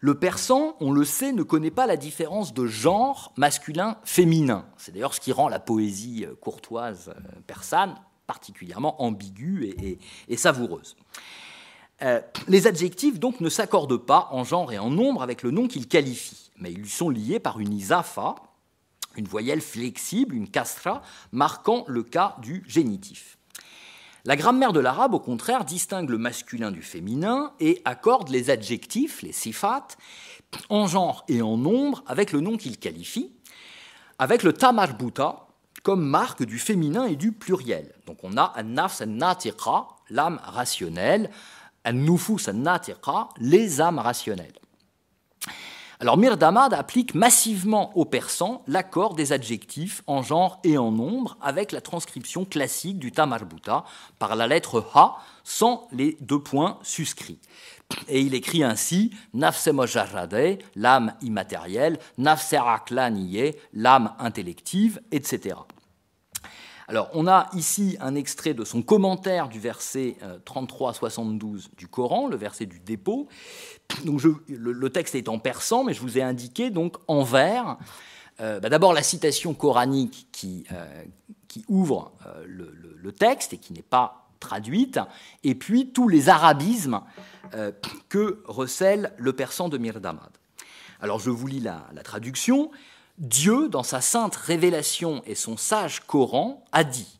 Le 0.00 0.18
persan, 0.18 0.76
on 0.80 0.92
le 0.92 1.04
sait, 1.04 1.32
ne 1.32 1.42
connaît 1.42 1.70
pas 1.70 1.86
la 1.86 1.96
différence 1.96 2.52
de 2.52 2.66
genre 2.66 3.32
masculin-féminin. 3.36 4.66
C'est 4.76 4.92
d'ailleurs 4.92 5.14
ce 5.14 5.20
qui 5.20 5.32
rend 5.32 5.48
la 5.48 5.58
poésie 5.58 6.26
courtoise 6.40 7.08
euh, 7.08 7.40
persane 7.46 7.96
particulièrement 8.26 9.02
ambiguë 9.02 9.98
et, 10.28 10.36
savoureuse. 10.36 10.96
Euh, 12.02 12.20
les 12.48 12.66
adjectifs 12.66 13.18
donc 13.18 13.40
ne 13.40 13.48
s'accordent 13.48 13.96
pas 13.96 14.28
en 14.32 14.44
genre 14.44 14.72
et 14.72 14.78
en 14.78 14.90
nombre 14.90 15.22
avec 15.22 15.42
le 15.42 15.50
nom 15.50 15.66
qu'ils 15.66 15.88
qualifient, 15.88 16.50
mais 16.58 16.72
ils 16.72 16.88
sont 16.88 17.08
liés 17.08 17.38
par 17.38 17.58
une 17.58 17.72
isafa, 17.72 18.34
une 19.16 19.26
voyelle 19.26 19.62
flexible, 19.62 20.34
une 20.34 20.48
kasra, 20.48 21.02
marquant 21.32 21.84
le 21.88 22.02
cas 22.02 22.36
du 22.42 22.64
génitif. 22.66 23.35
La 24.26 24.34
grammaire 24.34 24.72
de 24.72 24.80
l'arabe, 24.80 25.14
au 25.14 25.20
contraire, 25.20 25.64
distingue 25.64 26.10
le 26.10 26.18
masculin 26.18 26.72
du 26.72 26.82
féminin 26.82 27.52
et 27.60 27.80
accorde 27.84 28.28
les 28.28 28.50
adjectifs, 28.50 29.22
les 29.22 29.30
sifat, 29.30 29.86
en 30.68 30.88
genre 30.88 31.24
et 31.28 31.42
en 31.42 31.56
nombre 31.56 32.02
avec 32.08 32.32
le 32.32 32.40
nom 32.40 32.56
qu'ils 32.56 32.78
qualifient, 32.78 33.30
avec 34.18 34.42
le 34.42 34.52
tamarbuta, 34.52 35.46
comme 35.84 36.04
marque 36.04 36.42
du 36.42 36.58
féminin 36.58 37.06
et 37.06 37.14
du 37.14 37.30
pluriel. 37.30 37.94
Donc 38.06 38.18
on 38.24 38.36
a 38.36 38.52
an-nafs 38.56 39.00
an 39.00 39.86
l'âme 40.10 40.40
rationnelle, 40.42 41.30
an-nufus 41.84 42.48
an 42.48 43.28
les 43.38 43.80
âmes 43.80 44.00
rationnelles. 44.00 44.58
Alors 45.98 46.18
Mirdamad 46.18 46.74
applique 46.74 47.14
massivement 47.14 47.96
au 47.96 48.04
persan 48.04 48.62
l'accord 48.66 49.14
des 49.14 49.32
adjectifs 49.32 50.02
en 50.06 50.22
genre 50.22 50.60
et 50.62 50.76
en 50.76 50.92
nombre 50.92 51.38
avec 51.40 51.72
la 51.72 51.80
transcription 51.80 52.44
classique 52.44 52.98
du 52.98 53.12
tamarbuta 53.12 53.84
par 54.18 54.36
la 54.36 54.46
lettre 54.46 54.84
ha 54.94 55.16
sans 55.42 55.88
les 55.92 56.18
deux 56.20 56.40
points 56.40 56.78
suscrits. 56.82 57.38
Et 58.08 58.20
il 58.20 58.34
écrit 58.34 58.62
ainsi 58.62 59.12
Nafse 59.32 59.70
l'âme 60.74 61.14
immatérielle, 61.22 61.98
Nafse 62.18 62.54
l'âme 63.72 64.12
intellective, 64.18 65.00
etc. 65.12 65.56
Alors, 66.88 67.10
on 67.14 67.26
a 67.26 67.48
ici 67.52 67.96
un 68.00 68.14
extrait 68.14 68.54
de 68.54 68.64
son 68.64 68.80
commentaire 68.80 69.48
du 69.48 69.58
verset 69.58 70.16
33-72 70.44 71.44
euh, 71.44 71.68
du 71.76 71.88
Coran, 71.88 72.28
le 72.28 72.36
verset 72.36 72.66
du 72.66 72.78
dépôt. 72.78 73.26
Donc, 74.04 74.22
le, 74.22 74.90
texte 74.90 75.16
est 75.16 75.28
en 75.28 75.40
persan, 75.40 75.82
mais 75.82 75.94
je 75.94 76.00
vous 76.00 76.16
ai 76.16 76.22
indiqué 76.22 76.70
donc 76.70 76.96
en 77.08 77.24
vers. 77.24 77.76
Euh, 78.40 78.60
bah, 78.60 78.68
d'abord 78.68 78.92
la 78.92 79.02
citation 79.02 79.52
coranique 79.52 80.28
qui, 80.30 80.64
euh, 80.70 81.04
ouvre 81.68 82.12
le, 82.46 83.12
texte 83.12 83.54
et 83.54 83.58
qui 83.58 83.72
n'est 83.72 83.82
pas 83.82 84.28
traduite, 84.40 85.00
et 85.42 85.54
puis 85.54 85.90
tous 85.92 86.08
les 86.08 86.28
arabismes 86.28 87.00
que 88.10 88.42
recèle 88.44 89.12
le 89.16 89.32
persan 89.32 89.70
de 89.70 89.78
Mirdamad. 89.78 90.28
Alors 91.00 91.18
je 91.18 91.30
vous 91.30 91.46
lis 91.46 91.60
la 91.60 92.02
traduction. 92.04 92.70
Dieu, 93.18 93.70
dans 93.70 93.82
sa 93.82 94.02
sainte 94.02 94.36
révélation 94.36 95.22
et 95.24 95.34
son 95.34 95.56
sage 95.56 96.00
Coran, 96.00 96.62
a 96.72 96.84
dit 96.84 97.18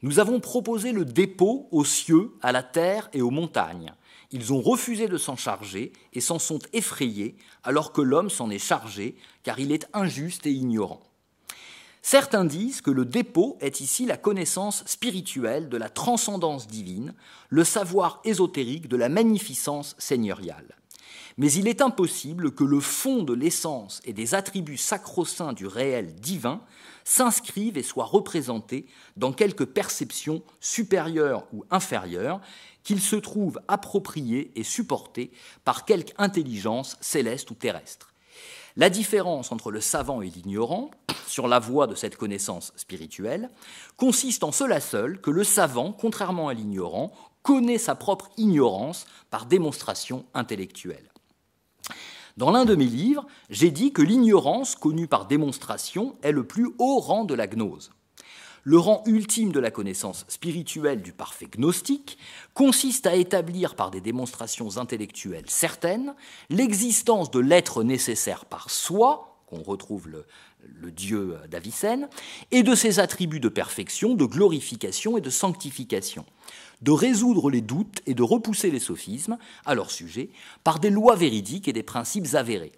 Nous 0.00 0.18
avons 0.18 0.40
proposé 0.40 0.92
le 0.92 1.04
dépôt 1.04 1.68
aux 1.72 1.84
cieux, 1.84 2.32
à 2.40 2.52
la 2.52 2.62
terre 2.62 3.10
et 3.12 3.20
aux 3.20 3.30
montagnes. 3.30 3.92
Ils 4.32 4.54
ont 4.54 4.62
refusé 4.62 5.08
de 5.08 5.18
s'en 5.18 5.36
charger 5.36 5.92
et 6.14 6.22
s'en 6.22 6.38
sont 6.38 6.60
effrayés, 6.72 7.36
alors 7.64 7.92
que 7.92 8.00
l'homme 8.00 8.30
s'en 8.30 8.48
est 8.48 8.58
chargé, 8.58 9.14
car 9.42 9.60
il 9.60 9.72
est 9.72 9.86
injuste 9.92 10.46
et 10.46 10.52
ignorant. 10.52 11.02
Certains 12.00 12.46
disent 12.46 12.80
que 12.80 12.90
le 12.90 13.04
dépôt 13.04 13.58
est 13.60 13.80
ici 13.80 14.06
la 14.06 14.16
connaissance 14.16 14.84
spirituelle 14.86 15.68
de 15.68 15.76
la 15.76 15.90
transcendance 15.90 16.66
divine, 16.66 17.12
le 17.50 17.64
savoir 17.64 18.20
ésotérique 18.24 18.88
de 18.88 18.96
la 18.96 19.10
magnificence 19.10 19.96
seigneuriale 19.98 20.76
mais 21.38 21.52
il 21.52 21.68
est 21.68 21.82
impossible 21.82 22.52
que 22.52 22.64
le 22.64 22.80
fond 22.80 23.22
de 23.22 23.34
l'essence 23.34 24.00
et 24.04 24.12
des 24.12 24.34
attributs 24.34 24.78
sacro-saints 24.78 25.52
du 25.52 25.66
réel 25.66 26.14
divin 26.14 26.62
s'inscrivent 27.04 27.76
et 27.76 27.82
soient 27.82 28.04
représentés 28.04 28.86
dans 29.16 29.32
quelque 29.32 29.64
perception 29.64 30.42
supérieure 30.60 31.46
ou 31.52 31.64
inférieure, 31.70 32.40
qu'ils 32.82 33.02
se 33.02 33.16
trouvent 33.16 33.60
appropriés 33.68 34.50
et 34.56 34.62
supportés 34.62 35.30
par 35.64 35.84
quelque 35.84 36.14
intelligence 36.18 36.96
céleste 37.00 37.50
ou 37.50 37.54
terrestre. 37.54 38.12
La 38.76 38.90
différence 38.90 39.52
entre 39.52 39.70
le 39.70 39.80
savant 39.80 40.22
et 40.22 40.28
l'ignorant, 40.28 40.90
sur 41.26 41.48
la 41.48 41.58
voie 41.58 41.86
de 41.86 41.94
cette 41.94 42.16
connaissance 42.16 42.72
spirituelle, 42.76 43.50
consiste 43.96 44.44
en 44.44 44.52
cela 44.52 44.80
seul 44.80 45.20
que 45.20 45.30
le 45.30 45.44
savant, 45.44 45.92
contrairement 45.92 46.48
à 46.48 46.54
l'ignorant, 46.54 47.12
connaît 47.42 47.78
sa 47.78 47.94
propre 47.94 48.30
ignorance 48.36 49.06
par 49.30 49.46
démonstration 49.46 50.26
intellectuelle. 50.34 51.10
Dans 52.36 52.50
l'un 52.50 52.66
de 52.66 52.74
mes 52.74 52.84
livres, 52.84 53.26
j'ai 53.48 53.70
dit 53.70 53.92
que 53.92 54.02
l'ignorance, 54.02 54.74
connue 54.74 55.06
par 55.06 55.26
démonstration, 55.26 56.16
est 56.22 56.32
le 56.32 56.44
plus 56.44 56.68
haut 56.78 56.98
rang 56.98 57.24
de 57.24 57.32
la 57.32 57.46
gnose. 57.46 57.92
Le 58.62 58.78
rang 58.78 59.02
ultime 59.06 59.52
de 59.52 59.60
la 59.60 59.70
connaissance 59.70 60.26
spirituelle 60.28 61.00
du 61.00 61.12
parfait 61.12 61.46
gnostique 61.46 62.18
consiste 62.52 63.06
à 63.06 63.14
établir 63.14 63.74
par 63.74 63.90
des 63.90 64.02
démonstrations 64.02 64.76
intellectuelles 64.76 65.48
certaines 65.48 66.14
l'existence 66.50 67.30
de 67.30 67.38
l'être 67.38 67.82
nécessaire 67.84 68.44
par 68.44 68.68
soi, 68.68 69.40
qu'on 69.46 69.62
retrouve 69.62 70.08
le, 70.08 70.90
dieu 70.90 71.38
d'Avicenne, 71.48 72.08
et 72.50 72.62
de 72.62 72.74
ses 72.74 72.98
attributs 72.98 73.40
de 73.40 73.48
perfection, 73.48 74.14
de 74.14 74.24
glorification 74.26 75.16
et 75.16 75.22
de 75.22 75.30
sanctification 75.30 76.26
de 76.82 76.90
résoudre 76.90 77.50
les 77.50 77.60
doutes 77.60 78.00
et 78.06 78.14
de 78.14 78.22
repousser 78.22 78.70
les 78.70 78.80
sophismes 78.80 79.38
à 79.64 79.74
leur 79.74 79.90
sujet 79.90 80.30
par 80.64 80.78
des 80.78 80.90
lois 80.90 81.16
véridiques 81.16 81.68
et 81.68 81.72
des 81.72 81.82
principes 81.82 82.34
avérés 82.34 82.72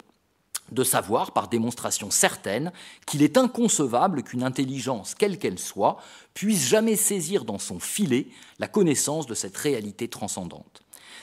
de 0.71 0.83
savoir 0.83 1.31
par 1.31 1.47
démonstration 1.47 2.11
certaine 2.11 2.71
qu'il 3.05 3.23
est 3.23 3.37
inconcevable 3.37 4.23
qu'une 4.23 4.43
intelligence, 4.43 5.15
quelle 5.15 5.37
qu'elle 5.37 5.59
soit, 5.59 5.97
puisse 6.33 6.67
jamais 6.67 6.95
saisir 6.95 7.45
dans 7.45 7.59
son 7.59 7.79
filet 7.79 8.27
la 8.59 8.67
connaissance 8.67 9.25
de 9.25 9.33
cette 9.33 9.57
réalité 9.57 10.07
transcendante. 10.07 10.81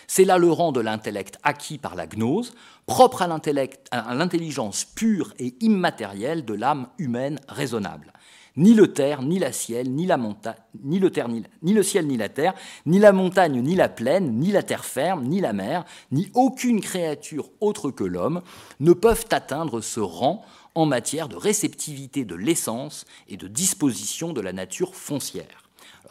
C'est 0.09 0.25
là 0.25 0.39
le 0.39 0.51
rang 0.51 0.73
de 0.73 0.81
l'intellect 0.81 1.39
acquis 1.43 1.79
par 1.79 1.97
la 1.97 2.07
gnose, 2.07 2.55
propre 2.87 3.23
à 3.23 4.15
l'intelligence 4.15 4.85
pure 4.85 5.35
et 5.39 5.57
immatérielle 5.61 6.45
de 6.45 6.55
l'âme 6.55 6.89
humaine 6.99 7.41
raisonnable 7.49 8.13
ni 8.57 8.75
le 8.75 8.93
terre, 8.93 9.23
ni 9.23 9.39
la 9.39 9.53
ciel, 9.53 9.91
ni 9.93 10.07
la 10.07 10.17
montagne, 10.17 10.57
ni 10.83 10.99
le 10.99 11.11
terre, 11.11 11.29
ni, 11.29 11.73
le 11.73 11.83
ciel, 11.83 12.07
ni 12.07 12.17
la 12.17 12.29
terre, 12.29 12.55
ni 12.87 12.99
la 12.99 13.13
montagne, 13.13 13.61
ni 13.61 13.75
la 13.75 13.89
plaine, 13.89 14.39
ni 14.39 14.51
la 14.51 14.63
terre 14.63 14.85
ferme, 14.85 15.25
ni 15.27 15.41
la 15.41 15.53
mer, 15.53 15.85
ni 16.11 16.31
aucune 16.35 16.81
créature 16.81 17.51
autre 17.61 17.91
que 17.91 18.05
l'homme 18.05 18.43
ne 18.81 18.93
peuvent 18.93 19.27
atteindre 19.31 19.81
ce 19.81 20.01
rang 20.01 20.45
en 20.75 20.87
matière 20.87 21.29
de 21.29 21.37
réceptivité 21.37 22.25
de 22.25 22.35
l'essence 22.35 23.07
et 23.29 23.37
de 23.37 23.49
disposition 23.49 24.33
de 24.33 24.41
la 24.41 24.53
nature 24.53 24.95
foncière. 24.95 25.65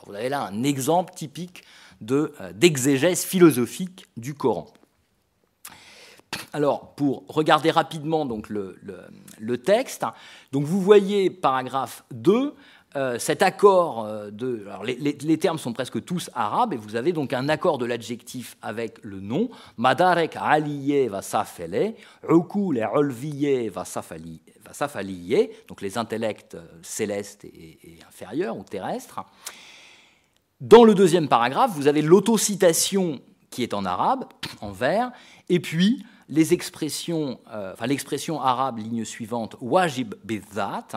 vous 0.05 0.13
avez 0.13 0.29
là 0.29 0.45
un 0.45 0.63
exemple 0.63 1.13
typique 1.13 1.63
euh, 2.11 2.29
d'exégèse 2.53 3.23
philosophique 3.23 4.05
du 4.17 4.33
Coran. 4.33 4.67
Alors, 6.53 6.95
pour 6.95 7.23
regarder 7.27 7.71
rapidement 7.71 8.25
donc, 8.25 8.49
le, 8.49 9.57
texte, 9.57 10.05
donc 10.51 10.65
vous 10.65 10.81
voyez, 10.81 11.29
paragraphe 11.29 12.03
2, 12.11 12.53
euh, 12.95 13.19
cet 13.19 13.41
accord 13.41 14.07
de. 14.31 14.65
Alors 14.67 14.85
les, 14.85 15.37
termes 15.37 15.57
sont 15.57 15.73
presque 15.73 16.03
tous 16.05 16.29
arabes, 16.33 16.73
et 16.73 16.77
vous 16.77 16.95
avez 16.95 17.11
donc 17.11 17.33
un 17.33 17.49
accord 17.49 17.77
de 17.77 17.85
l'adjectif 17.85 18.55
avec 18.61 18.99
le 19.03 19.19
nom. 19.19 19.49
Madarek 19.77 20.37
aliye 20.39 21.07
va 21.09 21.21
safele, 21.21 21.93
ukul 22.29 22.77
et 22.77 22.85
olviye 22.85 23.67
va 23.67 23.83
safaliye, 23.83 25.49
donc 25.67 25.81
les 25.81 25.97
intellects 25.97 26.55
célestes 26.81 27.43
et, 27.43 27.79
et 27.83 27.99
inférieurs 28.07 28.57
ou 28.57 28.63
terrestres. 28.63 29.25
Dans 30.61 30.85
le 30.85 30.95
deuxième 30.95 31.27
paragraphe, 31.27 31.71
vous 31.75 31.87
avez 31.87 32.01
l'autocitation 32.01 33.19
qui 33.49 33.61
est 33.63 33.73
en 33.73 33.83
arabe, 33.83 34.25
en 34.61 34.71
vert, 34.71 35.11
et 35.49 35.59
puis 35.59 36.05
les 36.29 36.53
expressions, 36.53 37.39
euh, 37.51 37.73
enfin, 37.73 37.87
l'expression 37.87 38.41
arabe, 38.41 38.79
ligne 38.79 39.05
suivante, 39.05 39.55
wajib 39.61 40.15
bizat, 40.23 40.87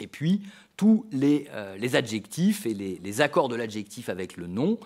et 0.00 0.06
puis 0.06 0.42
tous 0.76 1.06
les, 1.10 1.48
euh, 1.52 1.76
les 1.76 1.96
adjectifs 1.96 2.64
et 2.66 2.74
les, 2.74 3.20
accords 3.20 3.48
de 3.48 3.56
l'adjectif 3.56 4.08
avec 4.08 4.36
le 4.36 4.46
nom, 4.46 4.78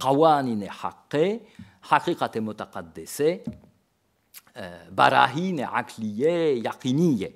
qawanine 0.00 0.66
haqqe, 0.82 1.40
haqiqate 1.88 2.36
mutaqaddese, 2.36 3.42
barahine 4.90 5.68
akliye 5.72 6.60
yaqiniye. 6.60 7.32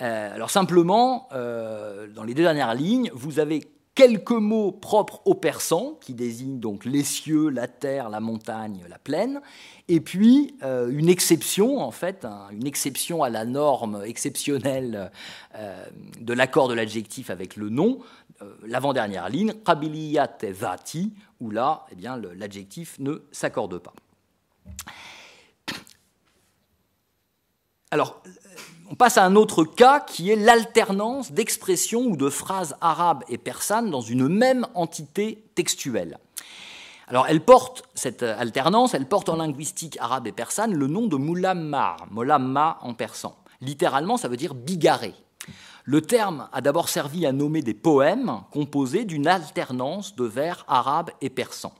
Alors 0.00 0.50
simplement, 0.50 1.28
euh, 1.32 2.08
dans 2.08 2.24
les 2.24 2.32
deux 2.32 2.42
dernières 2.42 2.74
lignes, 2.74 3.10
vous 3.12 3.38
avez 3.38 3.60
quelques 3.94 4.30
mots 4.30 4.72
propres 4.72 5.20
aux 5.24 5.34
persans, 5.34 5.98
qui 6.00 6.14
désignent 6.14 6.60
donc 6.60 6.84
les 6.84 7.04
cieux, 7.04 7.48
la 7.48 7.68
terre, 7.68 8.08
la 8.08 8.20
montagne, 8.20 8.84
la 8.88 8.98
plaine, 8.98 9.40
et 9.88 10.00
puis 10.00 10.54
euh, 10.62 10.88
une 10.90 11.08
exception, 11.08 11.78
en 11.80 11.90
fait, 11.90 12.26
une 12.52 12.66
exception 12.66 13.22
à 13.22 13.30
la 13.30 13.44
norme 13.44 14.02
exceptionnelle 14.04 15.10
euh, 15.56 15.84
de 16.20 16.32
l'accord 16.32 16.68
de 16.68 16.74
l'adjectif 16.74 17.30
avec 17.30 17.56
le 17.56 17.68
nom, 17.68 18.00
euh, 18.42 18.54
l'avant-dernière 18.66 19.28
ligne, 19.28 19.52
qabiliyat 19.64 20.38
vati, 20.42 21.12
où 21.40 21.50
là, 21.50 21.86
eh 21.90 21.94
bien, 21.94 22.20
l'adjectif 22.36 22.98
ne 23.00 23.22
s'accorde 23.32 23.78
pas. 23.78 23.94
Alors, 27.90 28.22
on 28.90 28.96
passe 28.96 29.18
à 29.18 29.24
un 29.24 29.36
autre 29.36 29.64
cas 29.64 30.00
qui 30.00 30.30
est 30.30 30.36
l'alternance 30.36 31.30
d'expressions 31.30 32.02
ou 32.02 32.16
de 32.16 32.28
phrases 32.28 32.76
arabes 32.80 33.22
et 33.28 33.38
persanes 33.38 33.88
dans 33.88 34.00
une 34.00 34.28
même 34.28 34.66
entité 34.74 35.44
textuelle. 35.54 36.18
Alors 37.06 37.26
elle 37.28 37.40
porte, 37.40 37.84
cette 37.94 38.24
alternance, 38.24 38.94
elle 38.94 39.06
porte 39.06 39.28
en 39.28 39.36
linguistique 39.36 39.96
arabe 40.00 40.26
et 40.26 40.32
persane 40.32 40.74
le 40.74 40.88
nom 40.88 41.06
de 41.06 41.16
mulammar, 41.16 42.08
molamma 42.10 42.78
en 42.82 42.94
persan. 42.94 43.36
Littéralement, 43.60 44.16
ça 44.16 44.28
veut 44.28 44.36
dire 44.36 44.54
bigarré. 44.54 45.14
Le 45.84 46.02
terme 46.02 46.48
a 46.52 46.60
d'abord 46.60 46.88
servi 46.88 47.26
à 47.26 47.32
nommer 47.32 47.62
des 47.62 47.74
poèmes 47.74 48.40
composés 48.50 49.04
d'une 49.04 49.28
alternance 49.28 50.16
de 50.16 50.24
vers 50.24 50.64
arabes 50.66 51.10
et 51.20 51.30
persans. 51.30 51.74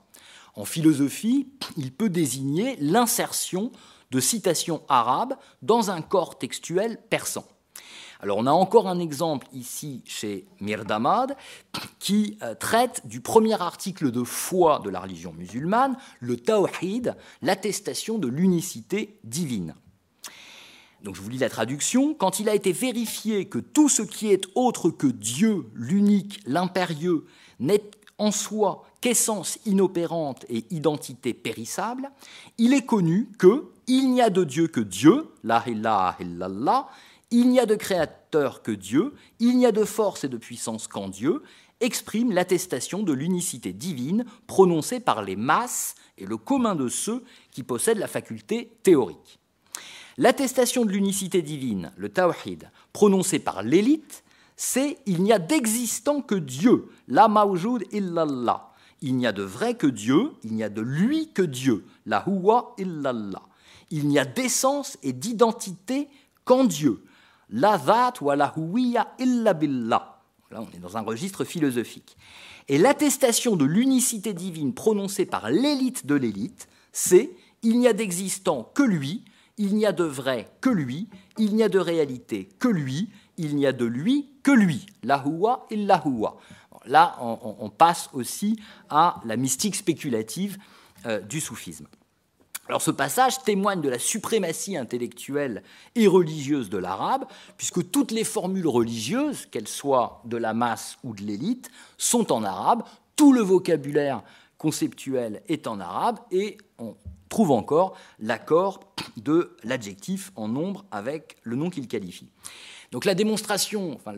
En 0.55 0.65
philosophie, 0.65 1.49
il 1.77 1.91
peut 1.91 2.09
désigner 2.09 2.77
l'insertion 2.79 3.71
de 4.11 4.19
citations 4.19 4.83
arabes 4.89 5.35
dans 5.61 5.89
un 5.89 6.01
corps 6.01 6.37
textuel 6.37 6.99
persan. 7.09 7.45
Alors 8.21 8.37
on 8.37 8.45
a 8.45 8.51
encore 8.51 8.87
un 8.87 8.99
exemple 8.99 9.47
ici 9.51 10.03
chez 10.05 10.45
Mirdamad 10.59 11.35
qui 11.97 12.37
euh, 12.43 12.53
traite 12.53 13.01
du 13.07 13.19
premier 13.19 13.59
article 13.59 14.11
de 14.11 14.23
foi 14.23 14.79
de 14.83 14.91
la 14.91 14.99
religion 14.99 15.33
musulmane, 15.33 15.97
le 16.19 16.37
tawhid, 16.37 17.15
l'attestation 17.41 18.19
de 18.19 18.27
l'unicité 18.27 19.19
divine. 19.23 19.73
Donc 21.03 21.15
je 21.15 21.21
vous 21.21 21.29
lis 21.29 21.39
la 21.39 21.49
traduction. 21.49 22.13
Quand 22.13 22.39
il 22.39 22.47
a 22.47 22.53
été 22.53 22.71
vérifié 22.71 23.45
que 23.45 23.57
tout 23.57 23.89
ce 23.89 24.03
qui 24.03 24.31
est 24.31 24.45
autre 24.53 24.91
que 24.91 25.07
Dieu, 25.07 25.65
l'unique, 25.73 26.41
l'impérieux, 26.45 27.25
n'est 27.59 27.89
en 28.19 28.29
soi 28.29 28.83
qu'essence 29.01 29.57
inopérante 29.65 30.45
et 30.47 30.65
identité 30.69 31.33
périssable, 31.33 32.11
il 32.57 32.73
est 32.73 32.85
connu 32.85 33.29
que 33.37 33.71
il 33.87 34.11
n'y 34.11 34.21
a 34.21 34.29
de 34.29 34.43
Dieu 34.43 34.67
que 34.67 34.79
Dieu, 34.79 35.27
la 35.43 35.63
ilaha 35.67 36.15
illallah, 36.19 36.87
il 37.31 37.49
n'y 37.49 37.59
a 37.59 37.65
de 37.65 37.75
créateur 37.75 38.61
que 38.61 38.71
Dieu, 38.71 39.13
il 39.39 39.57
n'y 39.57 39.65
a 39.65 39.71
de 39.71 39.83
force 39.83 40.23
et 40.23 40.29
de 40.29 40.37
puissance 40.37 40.87
qu'en 40.87 41.09
Dieu, 41.09 41.41
exprime 41.79 42.31
l'attestation 42.31 43.01
de 43.03 43.11
l'unicité 43.11 43.73
divine 43.73 44.25
prononcée 44.47 44.99
par 44.99 45.23
les 45.23 45.35
masses 45.35 45.95
et 46.17 46.25
le 46.25 46.37
commun 46.37 46.75
de 46.75 46.87
ceux 46.87 47.23
qui 47.51 47.63
possèdent 47.63 47.97
la 47.97 48.07
faculté 48.07 48.77
théorique. 48.83 49.39
L'attestation 50.17 50.85
de 50.85 50.91
l'unicité 50.91 51.41
divine, 51.41 51.91
le 51.97 52.09
tawhid, 52.09 52.69
prononcée 52.93 53.39
par 53.39 53.63
l'élite, 53.63 54.23
c'est 54.55 54.99
il 55.07 55.23
n'y 55.23 55.33
a 55.33 55.39
d'existant 55.39 56.21
que 56.21 56.35
Dieu, 56.35 56.89
la 57.07 57.27
mawjoud 57.27 57.83
illallah. 57.91 58.70
Il 59.01 59.17
n'y 59.17 59.27
a 59.27 59.31
de 59.31 59.43
vrai 59.43 59.75
que 59.75 59.87
Dieu, 59.87 60.31
il 60.43 60.53
n'y 60.53 60.63
a 60.63 60.69
de 60.69 60.81
lui 60.81 61.31
que 61.33 61.41
Dieu, 61.41 61.85
la 62.05 62.23
huwa 62.27 62.75
illallah 62.77 63.41
il 63.91 64.07
n'y 64.07 64.17
a 64.17 64.25
d'essence 64.25 64.97
et 65.03 65.13
d'identité 65.13 66.07
qu'en 66.45 66.63
Dieu. 66.63 67.03
La 67.49 67.77
dhat 67.77 68.13
wa 68.21 68.35
la 68.35 68.53
huwiya 68.55 69.13
illa 69.19 69.53
billah. 69.53 70.21
Là, 70.49 70.61
on 70.61 70.75
est 70.75 70.79
dans 70.79 70.97
un 70.97 71.01
registre 71.01 71.43
philosophique. 71.43 72.17
Et 72.67 72.77
l'attestation 72.77 73.55
de 73.55 73.65
l'unicité 73.65 74.33
divine 74.33 74.73
prononcée 74.73 75.25
par 75.25 75.49
l'élite 75.49 76.05
de 76.05 76.15
l'élite, 76.15 76.67
c'est 76.93 77.31
il 77.63 77.79
n'y 77.79 77.87
a 77.87 77.93
d'existant 77.93 78.71
que 78.73 78.83
lui, 78.83 79.23
il 79.57 79.75
n'y 79.75 79.85
a 79.85 79.91
de 79.91 80.03
vrai 80.03 80.47
que 80.61 80.69
lui, 80.69 81.07
il 81.37 81.55
n'y 81.55 81.63
a 81.63 81.69
de 81.69 81.79
réalité 81.79 82.49
que 82.59 82.69
lui, 82.69 83.09
il 83.37 83.55
n'y 83.55 83.65
a 83.65 83.73
de 83.73 83.85
lui 83.85 84.29
que 84.43 84.51
lui. 84.51 84.85
La 85.03 85.23
huwa 85.25 85.67
illa 85.69 86.01
huwa. 86.05 86.37
Là, 86.85 87.17
on, 87.21 87.69
passe 87.69 88.09
aussi 88.13 88.59
à 88.89 89.19
la 89.25 89.37
mystique 89.37 89.75
spéculative 89.75 90.57
euh, 91.05 91.19
du 91.19 91.39
soufisme. 91.39 91.87
Alors 92.67 92.81
ce 92.81 92.91
passage 92.91 93.43
témoigne 93.43 93.81
de 93.81 93.89
la 93.89 93.99
suprématie 93.99 94.77
intellectuelle 94.77 95.61
et 95.95 96.07
religieuse 96.07 96.69
de 96.69 96.77
l'arabe, 96.77 97.25
puisque 97.57 97.91
toutes 97.91 98.11
les 98.11 98.23
formules 98.23 98.67
religieuses, 98.67 99.45
qu'elles 99.45 99.67
soient 99.67 100.21
de 100.25 100.37
la 100.37 100.53
masse 100.53 100.97
ou 101.03 101.13
de 101.13 101.21
l'élite, 101.21 101.69
sont 101.97 102.31
en 102.31 102.43
arabe, 102.43 102.83
tout 103.15 103.33
le 103.33 103.41
vocabulaire 103.41 104.23
conceptuel 104.57 105.41
est 105.47 105.67
en 105.67 105.79
arabe, 105.79 106.19
et 106.31 106.57
on 106.77 106.95
trouve 107.29 107.51
encore 107.51 107.97
l'accord 108.19 108.79
de 109.17 109.57
l'adjectif 109.63 110.31
en 110.35 110.47
nombre 110.47 110.85
avec 110.91 111.37
le 111.43 111.55
nom 111.55 111.69
qu'il 111.69 111.87
qualifie. 111.87 112.29
Donc 112.91 113.05
la 113.05 113.15
démonstration, 113.15 113.93
enfin 113.95 114.13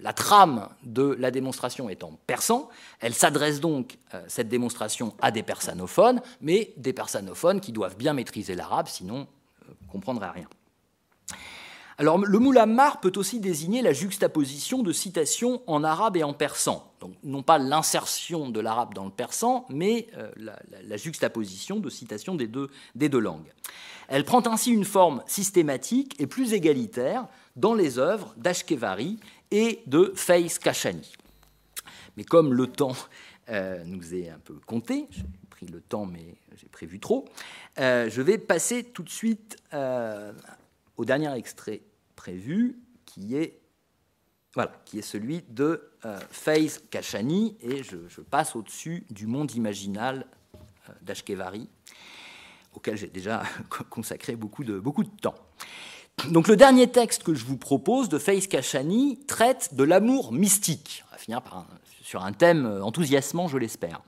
la 0.00 0.12
trame 0.12 0.68
de 0.82 1.16
la 1.18 1.30
démonstration 1.30 1.88
est 1.88 2.02
en 2.02 2.18
persan. 2.26 2.68
Elle 2.98 3.14
s'adresse 3.14 3.60
donc, 3.60 3.98
euh, 4.14 4.22
cette 4.26 4.48
démonstration, 4.48 5.14
à 5.20 5.30
des 5.30 5.44
persanophones, 5.44 6.20
mais 6.40 6.72
des 6.76 6.92
persanophones 6.92 7.60
qui 7.60 7.70
doivent 7.70 7.96
bien 7.96 8.12
maîtriser 8.12 8.56
l'arabe, 8.56 8.88
sinon 8.88 9.28
euh, 9.68 9.72
ne 9.80 9.86
comprendraient 9.88 10.30
rien. 10.30 10.48
Alors 11.96 12.18
le 12.18 12.38
moulammar 12.40 12.98
peut 12.98 13.12
aussi 13.14 13.38
désigner 13.38 13.80
la 13.80 13.92
juxtaposition 13.92 14.82
de 14.82 14.92
citations 14.92 15.62
en 15.68 15.84
arabe 15.84 16.16
et 16.16 16.24
en 16.24 16.32
persan. 16.32 16.90
Donc 16.98 17.12
non 17.22 17.44
pas 17.44 17.58
l'insertion 17.58 18.48
de 18.48 18.58
l'arabe 18.58 18.94
dans 18.94 19.04
le 19.04 19.12
persan, 19.12 19.64
mais 19.68 20.08
euh, 20.16 20.32
la, 20.36 20.96
juxtaposition 20.96 21.78
de 21.78 21.88
citations 21.88 22.34
des 22.34 22.48
deux 22.48 23.20
langues. 23.20 23.52
Elle 24.08 24.24
prend 24.24 24.46
ainsi 24.46 24.72
une 24.72 24.84
forme 24.84 25.22
systématique 25.26 26.20
et 26.20 26.26
plus 26.26 26.52
égalitaire 26.52 27.26
dans 27.56 27.74
les 27.74 27.98
œuvres 27.98 28.34
d'Ashkevari 28.36 29.18
et 29.50 29.82
de 29.86 30.12
Faiz 30.14 30.58
Kashani. 30.58 31.12
Mais 32.16 32.24
comme 32.24 32.52
le 32.52 32.66
temps 32.66 32.96
euh, 33.48 33.82
nous 33.84 34.14
est 34.14 34.28
un 34.28 34.38
peu 34.38 34.54
compté, 34.66 35.06
j'ai 35.10 35.24
pris 35.50 35.66
le 35.66 35.80
temps 35.80 36.06
mais 36.06 36.36
j'ai 36.56 36.68
prévu 36.68 37.00
trop, 37.00 37.28
euh, 37.78 38.08
je 38.10 38.22
vais 38.22 38.38
passer 38.38 38.84
tout 38.84 39.02
de 39.02 39.10
suite 39.10 39.56
euh, 39.72 40.32
au 40.96 41.04
dernier 41.04 41.32
extrait 41.34 41.82
prévu 42.16 42.78
qui 43.04 43.36
est, 43.36 43.60
voilà, 44.54 44.72
qui 44.84 44.98
est 44.98 45.02
celui 45.02 45.42
de 45.48 45.90
Faiz 46.30 46.82
Kashani 46.90 47.56
et 47.60 47.82
je, 47.82 47.96
je 48.08 48.20
passe 48.20 48.56
au-dessus 48.56 49.04
du 49.10 49.26
monde 49.26 49.52
imaginal 49.52 50.26
d'Ashkevari 51.02 51.68
auquel 52.74 52.96
j'ai 52.96 53.08
déjà 53.08 53.42
consacré 53.90 54.36
beaucoup 54.36 54.64
de, 54.64 54.78
beaucoup 54.78 55.04
de 55.04 55.16
temps. 55.20 55.34
Donc 56.30 56.48
le 56.48 56.56
dernier 56.56 56.86
texte 56.86 57.22
que 57.22 57.34
je 57.34 57.44
vous 57.44 57.56
propose 57.56 58.08
de 58.08 58.18
Faïs 58.18 58.46
Kachani 58.46 59.18
traite 59.26 59.74
de 59.74 59.84
l'amour 59.84 60.32
mystique. 60.32 61.04
On 61.08 61.12
va 61.12 61.18
finir 61.18 61.42
sur 62.02 62.24
un 62.24 62.32
thème 62.32 62.80
enthousiasmant, 62.82 63.48
je 63.48 63.58
l'espère. 63.58 64.00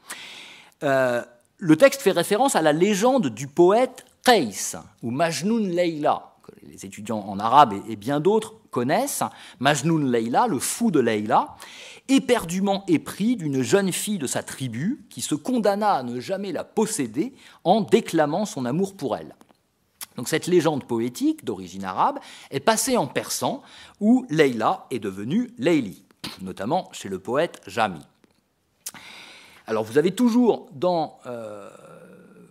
Euh, 0.82 1.22
le 1.58 1.76
texte 1.76 2.02
fait 2.02 2.12
référence 2.12 2.56
à 2.56 2.62
la 2.62 2.72
légende 2.72 3.28
du 3.28 3.46
poète 3.46 4.04
Qais, 4.24 4.76
ou 5.02 5.10
Majnoun 5.10 5.68
Leila, 5.68 6.34
que 6.42 6.52
les 6.66 6.84
étudiants 6.84 7.24
en 7.26 7.38
arabe 7.38 7.74
et, 7.88 7.96
bien 7.96 8.20
d'autres 8.20 8.54
connaissent. 8.70 9.22
Majnoun 9.60 10.10
Leila, 10.10 10.46
le 10.48 10.58
fou 10.58 10.90
de 10.90 11.00
Leila, 11.00 11.56
éperdument 12.08 12.84
épris 12.88 13.36
d'une 13.36 13.62
jeune 13.62 13.92
fille 13.92 14.18
de 14.18 14.26
sa 14.26 14.42
tribu 14.42 15.06
qui 15.10 15.22
se 15.22 15.34
condamna 15.34 15.92
à 15.92 16.02
ne 16.02 16.20
jamais 16.20 16.52
la 16.52 16.64
posséder 16.64 17.34
en 17.64 17.80
déclamant 17.80 18.44
son 18.46 18.64
amour 18.64 18.96
pour 18.96 19.16
elle. 19.16 19.34
Donc 20.16 20.28
cette 20.28 20.46
légende 20.46 20.84
poétique 20.84 21.44
d'origine 21.44 21.84
arabe 21.84 22.18
est 22.50 22.60
passée 22.60 22.96
en 22.96 23.06
persan 23.06 23.62
où 24.00 24.26
Leila 24.30 24.86
est 24.90 24.98
devenue 24.98 25.50
Leili. 25.58 26.04
notamment 26.40 26.88
chez 26.92 27.08
le 27.08 27.18
poète 27.18 27.60
Jami. 27.66 28.00
Alors 29.66 29.84
vous 29.84 29.98
avez 29.98 30.12
toujours 30.12 30.68
dans... 30.72 31.18
Euh, 31.26 31.68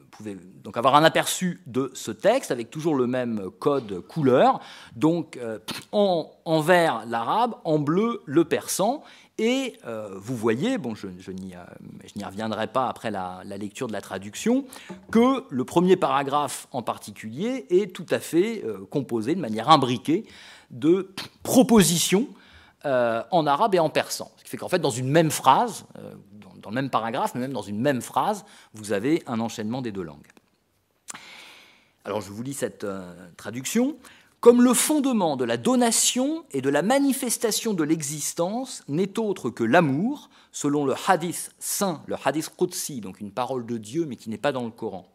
vous 0.02 0.24
pouvez 0.24 0.38
donc 0.64 0.78
avoir 0.78 0.96
un 0.96 1.04
aperçu 1.04 1.62
de 1.68 1.92
ce 1.94 2.10
texte 2.10 2.50
avec 2.50 2.70
toujours 2.70 2.96
le 2.96 3.06
même 3.06 3.50
code 3.60 4.00
couleur. 4.08 4.62
Donc 4.96 5.36
euh, 5.36 5.60
en, 5.92 6.32
en, 6.46 6.62
vert 6.62 7.04
l'arabe, 7.06 7.56
en 7.66 7.80
bleu 7.80 8.22
le 8.26 8.46
persan. 8.46 9.04
Et 9.38 9.78
euh, 9.86 10.12
vous 10.16 10.36
voyez, 10.36 10.78
bon, 10.78 10.96
je, 10.96 11.08
je 11.20 11.32
n'y 11.32 11.56
reviendrai 12.24 12.68
pas 12.68 12.88
après 12.88 13.12
la, 13.12 13.44
lecture 13.44 13.88
de 13.88 13.94
la 13.94 14.02
traduction, 14.02 14.66
que 15.12 15.44
le 15.50 15.66
premier 15.66 15.98
paragraphe 15.98 16.68
en 16.72 16.82
particulier 16.82 17.66
est 17.70 17.94
tout 17.94 18.06
à 18.10 18.20
fait 18.20 18.64
composé 18.90 19.36
de 19.36 19.42
manière 19.42 19.70
imbriquée 19.70 20.26
de 20.72 21.14
propositions 21.44 22.28
en 22.84 23.48
arabe 23.48 23.76
et 23.76 23.80
en 23.80 23.90
persan. 23.90 24.32
Ce 24.38 24.44
qui 24.44 24.50
fait 24.52 24.58
qu'en 24.58 24.70
fait, 24.70 24.80
dans 24.80 24.90
une 24.90 25.10
même 25.10 25.32
phrase, 25.32 25.86
dans 26.66 26.72
le 26.72 26.76
même 26.76 26.90
paragraphe, 26.90 27.36
mais 27.36 27.42
même 27.42 27.54
dans 27.54 27.62
une 27.62 27.80
même 27.80 28.02
phrase, 28.02 28.44
vous 28.74 28.92
avez 28.92 29.22
un 29.28 29.40
enchaînement 29.40 29.84
des 29.84 29.92
deux 29.92 30.02
langues. 30.02 30.28
Alors 32.06 32.22
je 32.22 32.32
vous 32.32 32.42
lis 32.42 32.56
cette 32.56 32.84
euh, 32.84 33.14
traduction. 33.38 33.98
Comme 34.46 34.62
le 34.62 34.76
fondement 34.76 35.38
de 35.38 35.44
la 35.44 35.58
donation 35.58 36.46
et 36.52 36.62
de 36.62 36.70
la 36.70 36.84
manifestation 36.84 37.74
de 37.74 37.84
l'existence 37.84 38.84
n'est 38.88 39.18
autre 39.18 39.50
que 39.50 39.64
l'amour, 39.64 40.30
selon 40.52 40.86
le 40.86 40.94
hadith 41.08 41.50
saint, 41.58 42.04
le 42.06 42.16
hadith 42.24 42.52
Qudsi, 42.56 43.02
donc 43.02 43.20
une 43.22 43.32
parole 43.32 43.66
de 43.66 43.80
Dieu 43.80 44.06
mais 44.06 44.18
qui 44.18 44.30
n'est 44.30 44.38
pas 44.38 44.52
dans 44.52 44.66
le 44.66 44.70
Coran. 44.70 45.12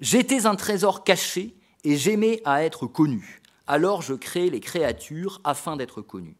J'étais 0.00 0.44
un 0.44 0.56
trésor 0.56 1.04
caché 1.04 1.54
et 1.84 1.96
j'aimais 1.96 2.42
à 2.44 2.64
être 2.64 2.88
connu. 2.88 3.42
Alors 3.68 4.02
je 4.02 4.14
crée 4.14 4.50
les 4.50 4.58
créatures 4.58 5.40
afin 5.44 5.76
d'être 5.76 6.02
connu. 6.02 6.34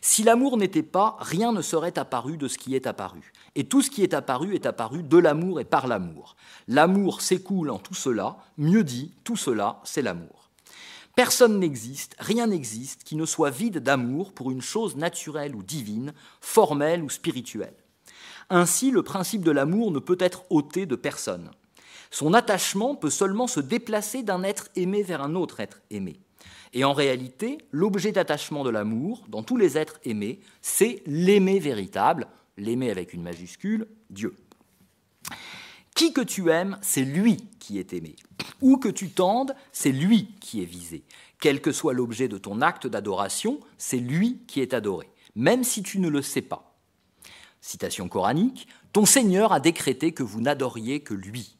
Si 0.00 0.24
l'amour 0.24 0.56
n'était 0.56 0.82
pas, 0.82 1.16
rien 1.20 1.52
ne 1.52 1.62
serait 1.62 1.96
apparu 1.96 2.38
de 2.38 2.48
ce 2.48 2.58
qui 2.58 2.74
est 2.74 2.88
apparu. 2.88 3.32
Et 3.54 3.68
tout 3.68 3.82
ce 3.82 3.90
qui 3.90 4.02
est 4.02 4.14
apparu 4.14 4.56
est 4.56 4.66
apparu 4.66 5.04
de 5.04 5.16
l'amour 5.16 5.60
et 5.60 5.64
par 5.64 5.86
l'amour. 5.86 6.34
L'amour 6.66 7.20
s'écoule 7.20 7.70
en 7.70 7.78
tout 7.78 7.94
cela, 7.94 8.36
mieux 8.58 8.82
dit, 8.82 9.14
tout 9.22 9.36
cela, 9.36 9.80
c'est 9.84 10.02
l'amour. 10.02 10.45
Personne 11.16 11.58
n'existe, 11.58 12.14
rien 12.18 12.46
n'existe 12.46 13.02
qui 13.02 13.16
ne 13.16 13.24
soit 13.24 13.48
vide 13.48 13.78
d'amour 13.78 14.34
pour 14.34 14.50
une 14.50 14.60
chose 14.60 14.96
naturelle 14.96 15.56
ou 15.56 15.62
divine, 15.62 16.12
formelle 16.42 17.02
ou 17.02 17.08
spirituelle. 17.08 17.74
Ainsi, 18.50 18.90
le 18.90 19.02
principe 19.02 19.42
de 19.42 19.50
l'amour 19.50 19.90
ne 19.90 19.98
peut 19.98 20.18
être 20.20 20.44
ôté 20.50 20.84
de 20.84 20.94
personne. 20.94 21.50
Son 22.10 22.34
attachement 22.34 22.94
peut 22.94 23.08
seulement 23.08 23.46
se 23.46 23.60
déplacer 23.60 24.22
d'un 24.22 24.42
être 24.42 24.68
aimé 24.76 25.02
vers 25.02 25.22
un 25.22 25.36
autre 25.36 25.60
être 25.60 25.80
aimé. 25.90 26.20
Et 26.74 26.84
en 26.84 26.92
réalité, 26.92 27.56
l'objet 27.70 28.12
d'attachement 28.12 28.62
de 28.62 28.70
l'amour, 28.70 29.24
dans 29.28 29.42
tous 29.42 29.56
les 29.56 29.78
êtres 29.78 29.98
aimés, 30.04 30.40
c'est 30.60 31.02
l'aimer 31.06 31.58
véritable, 31.60 32.26
l'aimer 32.58 32.90
avec 32.90 33.14
une 33.14 33.22
majuscule, 33.22 33.88
Dieu. 34.10 34.34
Qui 35.96 36.12
que 36.12 36.20
tu 36.20 36.50
aimes, 36.50 36.78
c'est 36.82 37.04
lui 37.04 37.38
qui 37.58 37.78
est 37.78 37.94
aimé. 37.94 38.16
Où 38.60 38.76
que 38.76 38.88
tu 38.88 39.08
tendes, 39.08 39.56
c'est 39.72 39.92
lui 39.92 40.36
qui 40.40 40.62
est 40.62 40.66
visé. 40.66 41.04
Quel 41.40 41.62
que 41.62 41.72
soit 41.72 41.94
l'objet 41.94 42.28
de 42.28 42.36
ton 42.36 42.60
acte 42.60 42.86
d'adoration, 42.86 43.60
c'est 43.78 43.96
lui 43.96 44.42
qui 44.46 44.60
est 44.60 44.74
adoré, 44.74 45.10
même 45.34 45.64
si 45.64 45.82
tu 45.82 45.98
ne 45.98 46.08
le 46.08 46.20
sais 46.20 46.42
pas. 46.42 46.76
Citation 47.62 48.08
coranique, 48.08 48.68
Ton 48.92 49.06
Seigneur 49.06 49.52
a 49.52 49.58
décrété 49.58 50.12
que 50.12 50.22
vous 50.22 50.42
n'adoriez 50.42 51.00
que 51.00 51.14
lui. 51.14 51.56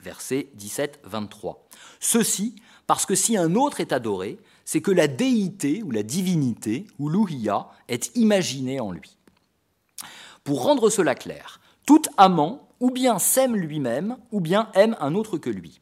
Verset 0.00 0.48
17-23. 0.56 1.56
Ceci 1.98 2.54
parce 2.86 3.04
que 3.06 3.14
si 3.14 3.36
un 3.36 3.54
autre 3.54 3.80
est 3.80 3.92
adoré, 3.92 4.38
c'est 4.64 4.80
que 4.80 4.90
la 4.90 5.08
déité 5.08 5.82
ou 5.82 5.90
la 5.90 6.02
divinité 6.02 6.86
ou 6.98 7.08
l'ouhiya 7.08 7.68
est 7.88 8.14
imaginée 8.16 8.80
en 8.80 8.92
lui. 8.92 9.16
Pour 10.44 10.62
rendre 10.64 10.90
cela 10.90 11.14
clair, 11.14 11.60
tout 11.86 12.02
amant 12.16 12.68
ou 12.82 12.90
bien 12.90 13.20
s'aime 13.20 13.56
lui-même 13.56 14.18
ou 14.32 14.40
bien 14.40 14.68
aime 14.74 14.96
un 15.00 15.14
autre 15.14 15.38
que 15.38 15.48
lui. 15.48 15.80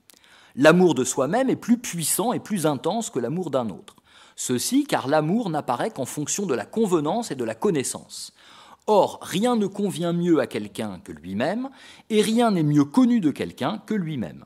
L'amour 0.54 0.94
de 0.94 1.02
soi-même 1.02 1.48
est 1.48 1.56
plus 1.56 1.78
puissant 1.78 2.34
et 2.34 2.40
plus 2.40 2.66
intense 2.66 3.08
que 3.08 3.18
l'amour 3.18 3.50
d'un 3.50 3.70
autre. 3.70 3.96
Ceci 4.36 4.84
car 4.84 5.08
l'amour 5.08 5.48
n'apparaît 5.48 5.90
qu'en 5.90 6.04
fonction 6.04 6.44
de 6.44 6.54
la 6.54 6.66
convenance 6.66 7.30
et 7.30 7.36
de 7.36 7.44
la 7.44 7.54
connaissance. 7.54 8.34
Or, 8.86 9.18
rien 9.22 9.56
ne 9.56 9.66
convient 9.66 10.12
mieux 10.12 10.40
à 10.40 10.46
quelqu'un 10.46 11.00
que 11.02 11.12
lui-même, 11.12 11.70
et 12.10 12.20
rien 12.22 12.50
n'est 12.50 12.62
mieux 12.62 12.84
connu 12.84 13.20
de 13.20 13.30
quelqu'un 13.30 13.80
que 13.86 13.94
lui-même. 13.94 14.44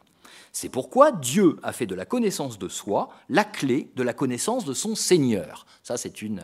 C'est 0.52 0.68
pourquoi 0.68 1.10
Dieu 1.10 1.56
a 1.64 1.72
fait 1.72 1.86
de 1.86 1.94
la 1.96 2.04
connaissance 2.04 2.58
de 2.58 2.68
soi 2.68 3.08
la 3.28 3.44
clé 3.44 3.90
de 3.96 4.02
la 4.04 4.12
connaissance 4.12 4.64
de 4.64 4.74
son 4.74 4.94
Seigneur. 4.94 5.66
Ça, 5.82 5.96
c'est 5.96 6.22
une, 6.22 6.42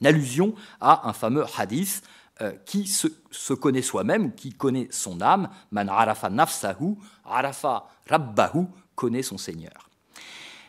une, 0.00 0.06
allusion 0.06 0.54
à 0.80 1.08
un 1.08 1.12
fameux 1.12 1.44
hadith 1.56 2.02
euh, 2.02 2.12
qui 2.66 2.86
se, 2.86 3.52
connaît 3.52 3.82
soi-même 3.82 4.26
ou 4.26 4.30
qui 4.30 4.52
connaît 4.52 4.88
son 4.90 5.20
âme. 5.20 5.48
Man 5.70 5.88
arafa 5.88 6.30
nafsahu, 6.30 6.96
arafa 7.24 7.86
rabbahu, 8.08 8.66
connaît 8.94 9.22
son 9.22 9.38
Seigneur. 9.38 9.88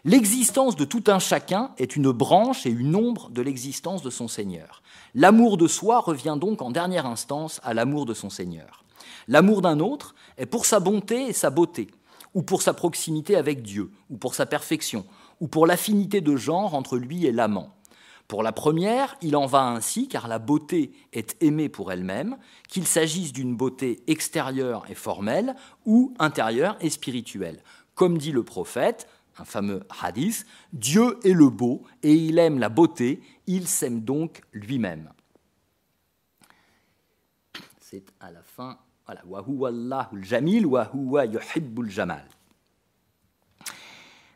L'existence 0.06 0.76
de 0.76 0.84
tout 0.84 1.04
un 1.08 1.20
chacun 1.20 1.72
est 1.78 1.96
une 1.96 2.12
branche 2.12 2.66
et 2.66 2.70
une 2.70 2.96
ombre 2.96 3.30
de 3.30 3.42
l'existence 3.42 4.02
de 4.02 4.10
son 4.10 4.28
Seigneur. 4.28 4.84
L'amour 5.16 5.56
de 5.56 5.68
soi 5.68 6.02
revient 6.02 6.36
donc 6.38 6.62
en 6.62 6.72
dernière 6.72 7.06
instance 7.06 7.62
à 7.64 7.74
l'amour 7.74 8.06
de 8.06 8.14
son 8.14 8.30
Seigneur. 8.30 8.84
L'amour 9.30 9.62
d'un 9.62 9.80
autre 9.80 10.14
est 10.38 10.46
pour 10.46 10.66
sa 10.66 10.82
bonté 10.82 11.28
et 11.28 11.34
sa 11.34 11.50
beauté, 11.50 11.88
ou 12.34 12.44
pour 12.44 12.62
sa 12.62 12.74
proximité 12.74 13.38
avec 13.38 13.62
Dieu, 13.62 13.92
ou 14.10 14.18
pour 14.18 14.36
sa 14.36 14.46
perfection, 14.46 15.06
ou 15.40 15.48
pour 15.48 15.68
l'affinité 15.68 16.20
de 16.20 16.36
genre 16.36 16.74
entre 16.74 16.98
lui 16.98 17.26
et 17.26 17.32
l'amant. 17.32 17.70
Pour 18.34 18.42
la 18.42 18.52
première, 18.52 19.16
il 19.22 19.36
en 19.36 19.46
va 19.46 19.62
ainsi 19.68 20.08
car 20.08 20.28
la 20.28 20.40
beauté 20.40 20.92
est 21.12 21.38
aimée 21.44 21.70
pour 21.70 21.92
elle-même, 21.92 22.40
qu'il 22.68 22.88
s'agisse 22.88 23.32
d'une 23.32 23.56
beauté 23.56 24.02
extérieure 24.08 24.86
et 24.90 24.96
formelle 24.96 25.54
ou 25.86 26.16
intérieure 26.18 26.76
et 26.82 26.90
spirituelle. 26.90 27.62
Comme 27.94 28.18
dit 28.18 28.32
le 28.32 28.42
prophète, 28.42 29.08
un 29.38 29.46
fameux 29.46 29.84
hadith, 30.02 30.48
Dieu 30.72 31.20
est 31.24 31.34
le 31.34 31.52
beau 31.52 31.84
et 32.02 32.16
il 32.16 32.40
aime 32.40 32.58
la 32.58 32.70
beauté, 32.70 33.22
il 33.46 33.68
s'aime 33.68 34.02
donc 34.02 34.42
lui-même. 34.52 35.12
C'est 37.80 38.06
à 38.20 38.32
la 38.32 38.42
fin, 38.42 38.80
voilà, 39.06 40.10
jamil 40.24 40.68
jamal. 41.86 42.26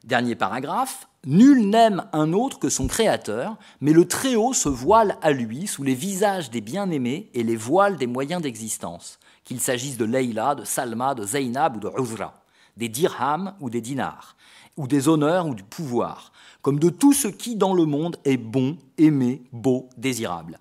Dernier 0.08 0.36
paragraphe, 0.36 1.10
Nul 1.26 1.70
n'aime 1.70 2.06
un 2.14 2.32
autre 2.32 2.60
que 2.60 2.70
son 2.70 2.88
Créateur, 2.88 3.58
mais 3.82 3.92
le 3.92 4.08
Très-Haut 4.08 4.54
se 4.54 4.70
voile 4.70 5.18
à 5.22 5.32
lui 5.32 5.68
sous 5.68 5.84
les 5.84 5.96
visages 5.96 6.50
des 6.50 6.62
bien-aimés 6.62 7.30
et 7.34 7.44
les 7.44 7.58
voiles 7.58 7.98
des 7.98 8.08
moyens 8.08 8.42
d'existence, 8.42 9.20
qu'il 9.44 9.60
s'agisse 9.60 9.98
de 9.98 10.06
Leïla, 10.06 10.56
de 10.56 10.64
Salma, 10.64 11.14
de 11.14 11.26
Zainab 11.26 11.76
ou 11.76 11.80
de 11.82 11.92
Uzra, 12.02 12.36
des 12.78 12.88
dirhams 12.88 13.54
ou 13.60 13.70
des 13.70 13.82
dinars, 13.82 14.38
ou 14.78 14.88
des 14.88 15.10
honneurs 15.10 15.46
ou 15.46 15.54
du 15.54 15.64
pouvoir, 15.64 16.32
comme 16.62 16.80
de 16.80 16.88
tout 16.88 17.12
ce 17.12 17.28
qui 17.28 17.58
dans 17.58 17.74
le 17.74 17.84
monde 17.84 18.16
est 18.24 18.38
bon, 18.38 18.78
aimé, 18.98 19.44
beau, 19.52 19.90
désirable. 19.98 20.58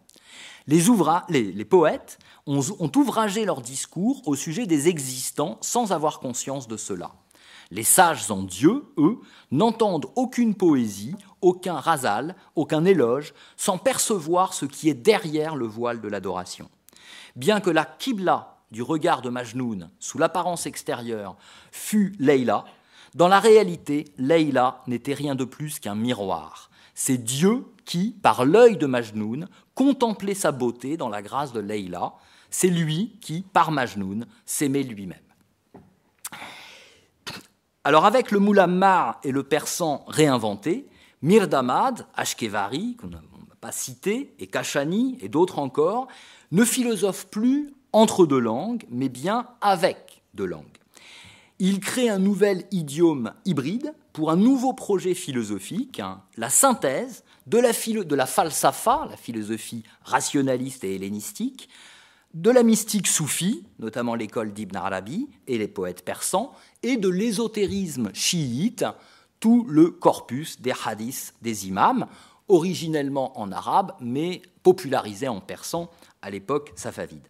Les, 0.67 0.83
les, 1.53 1.65
poètes 1.65 2.19
ont, 2.49 2.63
ont 2.81 2.93
ouvragé 2.97 3.45
leur 3.45 3.61
discours 3.61 4.27
au 4.27 4.35
sujet 4.35 4.67
des 4.67 4.89
existants 4.89 5.59
sans 5.61 5.93
avoir 5.93 6.19
conscience 6.19 6.67
de 6.67 6.77
cela. 6.77 7.13
Les 7.71 7.83
sages 7.83 8.31
en 8.31 8.43
Dieu, 8.43 8.85
eux, 8.97 9.19
n'entendent 9.51 10.07
aucune 10.15 10.55
poésie, 10.55 11.17
aucun 11.41 11.75
rasal, 11.75 12.37
aucun 12.55 12.85
éloge, 12.85 13.35
sans 13.57 13.79
percevoir 13.79 14.55
ce 14.55 14.67
qui 14.67 14.89
est 14.89 14.95
derrière 14.95 15.57
le 15.57 15.67
voile 15.67 16.01
de 16.01 16.09
l'adoration. 16.09 16.71
Bien 17.35 17.61
que 17.61 17.71
la 17.71 17.85
kibla 17.85 18.59
du 18.71 18.83
regard 18.83 19.23
de 19.23 19.31
Majnoun, 19.31 19.91
sous 19.99 20.19
l'apparence 20.19 20.67
extérieure, 20.67 21.37
fût 21.71 22.15
Leïla, 22.19 22.65
dans 23.15 23.29
la 23.29 23.41
réalité, 23.41 24.05
Leïla 24.19 24.83
n'était 24.87 25.15
rien 25.15 25.35
de 25.35 25.45
plus 25.45 25.79
qu'un 25.79 25.95
miroir. 25.95 26.71
C'est 26.95 27.19
Dieu 27.19 27.65
qui, 27.85 28.17
par 28.23 28.45
l'œil 28.45 28.77
de 28.77 28.87
Majnoun, 28.87 29.49
contemplait 29.75 30.35
sa 30.35 30.53
beauté 30.53 30.97
dans 30.97 31.09
la 31.09 31.23
grâce 31.23 31.53
de 31.53 31.61
Leïla. 31.61 32.15
C'est 32.51 32.69
lui 32.69 33.17
qui, 33.21 33.43
par 33.43 33.71
Majnoun, 33.71 34.27
s'aimait 34.45 34.83
lui-même. 34.83 35.26
Alors 37.87 38.05
avec 38.05 38.33
le 38.33 38.41
Moulammar 38.41 39.21
et 39.23 39.31
le 39.31 39.45
persan 39.45 40.05
réinventé, 40.09 40.89
Mirdamad, 41.23 42.05
Ashkevari, 42.17 42.97
qu'on 42.97 43.07
n'a 43.07 43.23
pas 43.61 43.71
cité, 43.71 44.35
et 44.41 44.49
Kashani 44.49 45.17
et 45.21 45.29
d'autres 45.29 45.61
encore, 45.61 46.09
ne 46.51 46.65
philosophent 46.65 47.29
plus 47.29 47.73
entre 47.93 48.27
deux 48.27 48.41
langues, 48.41 48.83
mais 48.91 49.09
bien 49.09 49.47
avec 49.61 50.25
deux 50.35 50.47
langues. 50.47 50.65
Il 51.61 51.79
crée 51.79 52.09
un 52.09 52.19
nouvel 52.19 52.65
idiome 52.73 53.35
hybride 53.45 53.95
pour 54.13 54.33
un 54.33 54.37
nouveau 54.37 54.73
projet 54.73 55.15
philosophique, 55.15 56.01
hein, 56.01 56.23
la 56.37 56.51
synthèse 56.51 57.23
de 57.47 57.59
la, 57.59 57.71
de 57.71 58.15
la 58.17 58.27
falsafa, 58.27 59.07
la 59.09 59.17
philosophie 59.17 59.85
rationaliste 60.03 60.83
et 60.83 60.97
hellénistique, 60.97 61.69
de 62.37 62.51
la 62.51 62.63
mystique 62.63 63.07
soufie, 63.07 63.65
notamment 63.79 64.15
l'école 64.15 64.53
d'Ibn 64.53 64.77
Arabi 64.77 65.27
et 65.47 65.57
les 65.57 65.69
poètes 65.69 66.05
persans, 66.05 66.53
et 66.87 66.97
de 66.97 67.09
l'ésotérisme 67.09 68.11
chiite, 68.15 68.85
tout 69.41 69.67
le 69.69 69.91
corpus 69.91 70.61
des 70.61 70.73
hadiths 70.85 71.35
des 71.43 71.67
imams, 71.67 72.07
originellement 72.49 73.39
en 73.41 73.51
arabe, 73.51 73.93
mais 74.01 74.41
popularisé 74.63 75.27
en 75.27 75.41
persan 75.41 75.91
à 76.23 76.31
l'époque 76.31 76.73
safavide. 76.77 77.27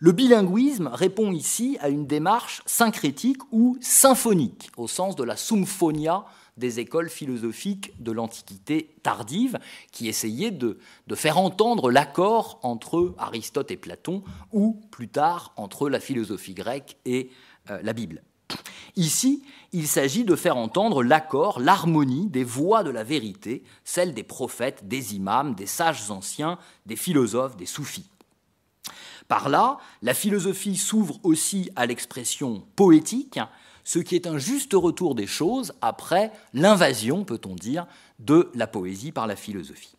Le 0.00 0.10
bilinguisme 0.10 0.90
répond 0.92 1.30
ici 1.30 1.78
à 1.80 1.88
une 1.88 2.06
démarche 2.06 2.60
syncrétique 2.66 3.40
ou 3.52 3.78
symphonique, 3.80 4.70
au 4.76 4.88
sens 4.88 5.14
de 5.14 5.22
la 5.22 5.36
symphonia 5.36 6.24
des 6.56 6.80
écoles 6.80 7.08
philosophiques 7.08 7.92
de 8.02 8.10
l'Antiquité 8.10 8.96
tardive, 9.04 9.60
qui 9.92 10.08
essayaient 10.08 10.50
de, 10.50 10.78
faire 11.14 11.38
entendre 11.38 11.92
l'accord 11.92 12.58
entre 12.62 13.14
Aristote 13.16 13.70
et 13.70 13.76
Platon, 13.76 14.24
ou 14.52 14.80
plus 14.90 15.08
tard 15.08 15.52
entre 15.56 15.88
la 15.88 16.00
philosophie 16.00 16.54
grecque 16.54 16.96
et 17.04 17.30
euh, 17.70 17.78
la 17.82 17.92
Bible. 17.92 18.22
Ici, 18.96 19.42
il 19.72 19.86
s'agit 19.86 20.24
de 20.24 20.36
faire 20.36 20.56
entendre 20.56 21.02
l'accord, 21.02 21.60
l'harmonie 21.60 22.28
des 22.28 22.44
voix 22.44 22.82
de 22.82 22.90
la 22.90 23.04
vérité, 23.04 23.62
celles 23.84 24.14
des 24.14 24.22
prophètes, 24.22 24.88
des 24.88 25.14
imams, 25.14 25.54
des 25.54 25.66
sages 25.66 26.10
anciens, 26.10 26.58
des 26.86 26.96
philosophes, 26.96 27.56
des 27.56 27.66
soufis. 27.66 28.08
Par 29.28 29.50
là, 29.50 29.78
la 30.00 30.14
philosophie 30.14 30.76
s'ouvre 30.76 31.18
aussi 31.24 31.70
à 31.76 31.84
l'expression 31.84 32.64
poétique, 32.74 33.38
ce 33.84 33.98
qui 33.98 34.14
est 34.14 34.26
un 34.26 34.38
juste 34.38 34.72
retour 34.72 35.14
des 35.14 35.26
choses 35.26 35.74
après 35.82 36.32
l'invasion, 36.54 37.24
peut-on 37.24 37.54
dire, 37.54 37.86
de 38.18 38.50
la 38.54 38.66
poésie 38.66 39.12
par 39.12 39.26
la 39.26 39.36
philosophie. 39.36 39.96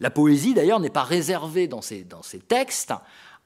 La 0.00 0.10
poésie, 0.10 0.54
d'ailleurs, 0.54 0.80
n'est 0.80 0.90
pas 0.90 1.04
réservée 1.04 1.68
dans 1.68 1.82
ces, 1.82 2.04
dans 2.04 2.22
ces 2.22 2.40
textes 2.40 2.92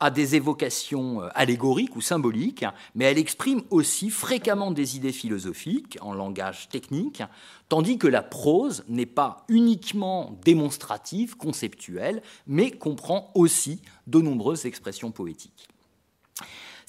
à 0.01 0.11
des 0.11 0.34
évocations 0.34 1.22
euh, 1.22 1.28
allégoriques 1.34 1.94
ou 1.94 2.01
symboliques, 2.01 2.64
mais 2.94 3.05
elle 3.05 3.18
exprime 3.18 3.62
aussi 3.70 4.11
fréquemment 4.11 4.70
des 4.70 4.96
idées 4.96 5.12
philosophiques 5.12 5.98
en 6.01 6.14
langage 6.14 6.68
technique, 6.70 7.22
tandis 7.68 7.98
que 7.98 8.09
la 8.09 8.22
prose 8.22 8.82
n'est 8.88 9.07
pas 9.07 9.44
uniquement 9.48 10.38
démonstrative, 10.44 11.36
conceptuelle, 11.36 12.22
mais 12.46 12.70
comprend 12.70 13.30
aussi 13.34 13.82
de 14.07 14.20
nombreuses 14.20 14.66
expressions 14.66 15.12
poétiques. 15.12 15.68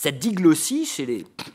Cette 0.04 0.18
diglossie, 0.18 0.88
chez 0.88 1.06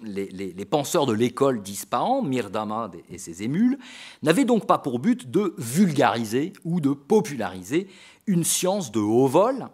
les, 0.04 0.64
penseurs 0.66 1.06
de 1.06 1.12
l'école 1.12 1.64
d'Ispahan, 1.64 2.22
Mirdama 2.22 2.92
et 3.10 3.18
ses 3.18 3.42
émules, 3.42 3.76
n'avait 4.22 4.44
donc 4.44 4.68
pas 4.68 4.78
pour 4.78 5.00
but 5.00 5.28
de 5.28 5.52
vulgariser 5.58 6.52
ou 6.64 6.80
de 6.80 6.90
populariser 6.90 7.88
une 8.28 8.44
science 8.44 8.92
de 8.92 9.00
haut 9.00 9.26
vol, 9.26 9.66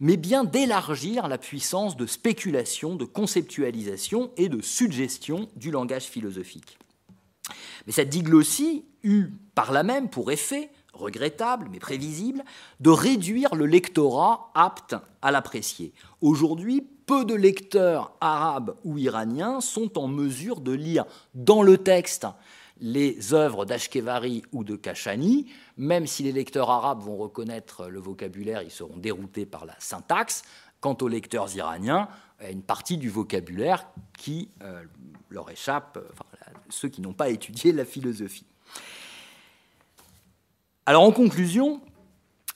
mais 0.00 0.16
bien 0.16 0.44
d'élargir 0.44 1.28
la 1.28 1.38
puissance 1.38 1.96
de 1.96 2.06
spéculation, 2.06 2.96
de 2.96 3.04
conceptualisation 3.04 4.30
et 4.36 4.48
de 4.48 4.60
suggestion 4.60 5.48
du 5.56 5.70
langage 5.70 6.04
philosophique. 6.04 6.78
Mais 7.86 7.92
cette 7.92 8.08
diglossie 8.08 8.84
eut 9.02 9.30
par 9.54 9.72
là 9.72 9.82
même 9.82 10.08
pour 10.08 10.32
effet, 10.32 10.70
regrettable 10.92 11.68
mais 11.70 11.78
prévisible, 11.78 12.44
de 12.80 12.90
réduire 12.90 13.54
le 13.54 13.66
lectorat 13.66 14.50
apte 14.54 14.96
à 15.22 15.30
l'apprécier. 15.30 15.92
Aujourd'hui, 16.20 16.86
peu 17.06 17.24
de 17.24 17.34
lecteurs 17.34 18.12
arabes 18.20 18.76
ou 18.84 18.96
iraniens 18.98 19.60
sont 19.60 19.98
en 19.98 20.08
mesure 20.08 20.60
de 20.60 20.72
lire 20.72 21.04
dans 21.34 21.62
le 21.62 21.78
texte 21.78 22.26
les 22.80 23.32
œuvres 23.32 23.64
d'Ashkevari 23.64 24.42
ou 24.52 24.64
de 24.64 24.76
Kashani, 24.76 25.46
même 25.76 26.06
si 26.06 26.22
les 26.22 26.32
lecteurs 26.32 26.70
arabes 26.70 27.00
vont 27.00 27.16
reconnaître 27.16 27.88
le 27.88 28.00
vocabulaire, 28.00 28.62
ils 28.62 28.70
seront 28.70 28.96
déroutés 28.96 29.46
par 29.46 29.64
la 29.64 29.74
syntaxe. 29.78 30.42
Quant 30.80 30.96
aux 31.00 31.08
lecteurs 31.08 31.54
iraniens, 31.56 32.08
une 32.50 32.62
partie 32.62 32.98
du 32.98 33.08
vocabulaire 33.08 33.86
qui 34.18 34.50
euh, 34.62 34.82
leur 35.30 35.50
échappe, 35.50 35.98
enfin, 36.12 36.26
ceux 36.68 36.88
qui 36.88 37.00
n'ont 37.00 37.14
pas 37.14 37.30
étudié 37.30 37.72
la 37.72 37.86
philosophie. 37.86 38.44
Alors 40.86 41.02
en 41.02 41.12
conclusion, 41.12 41.80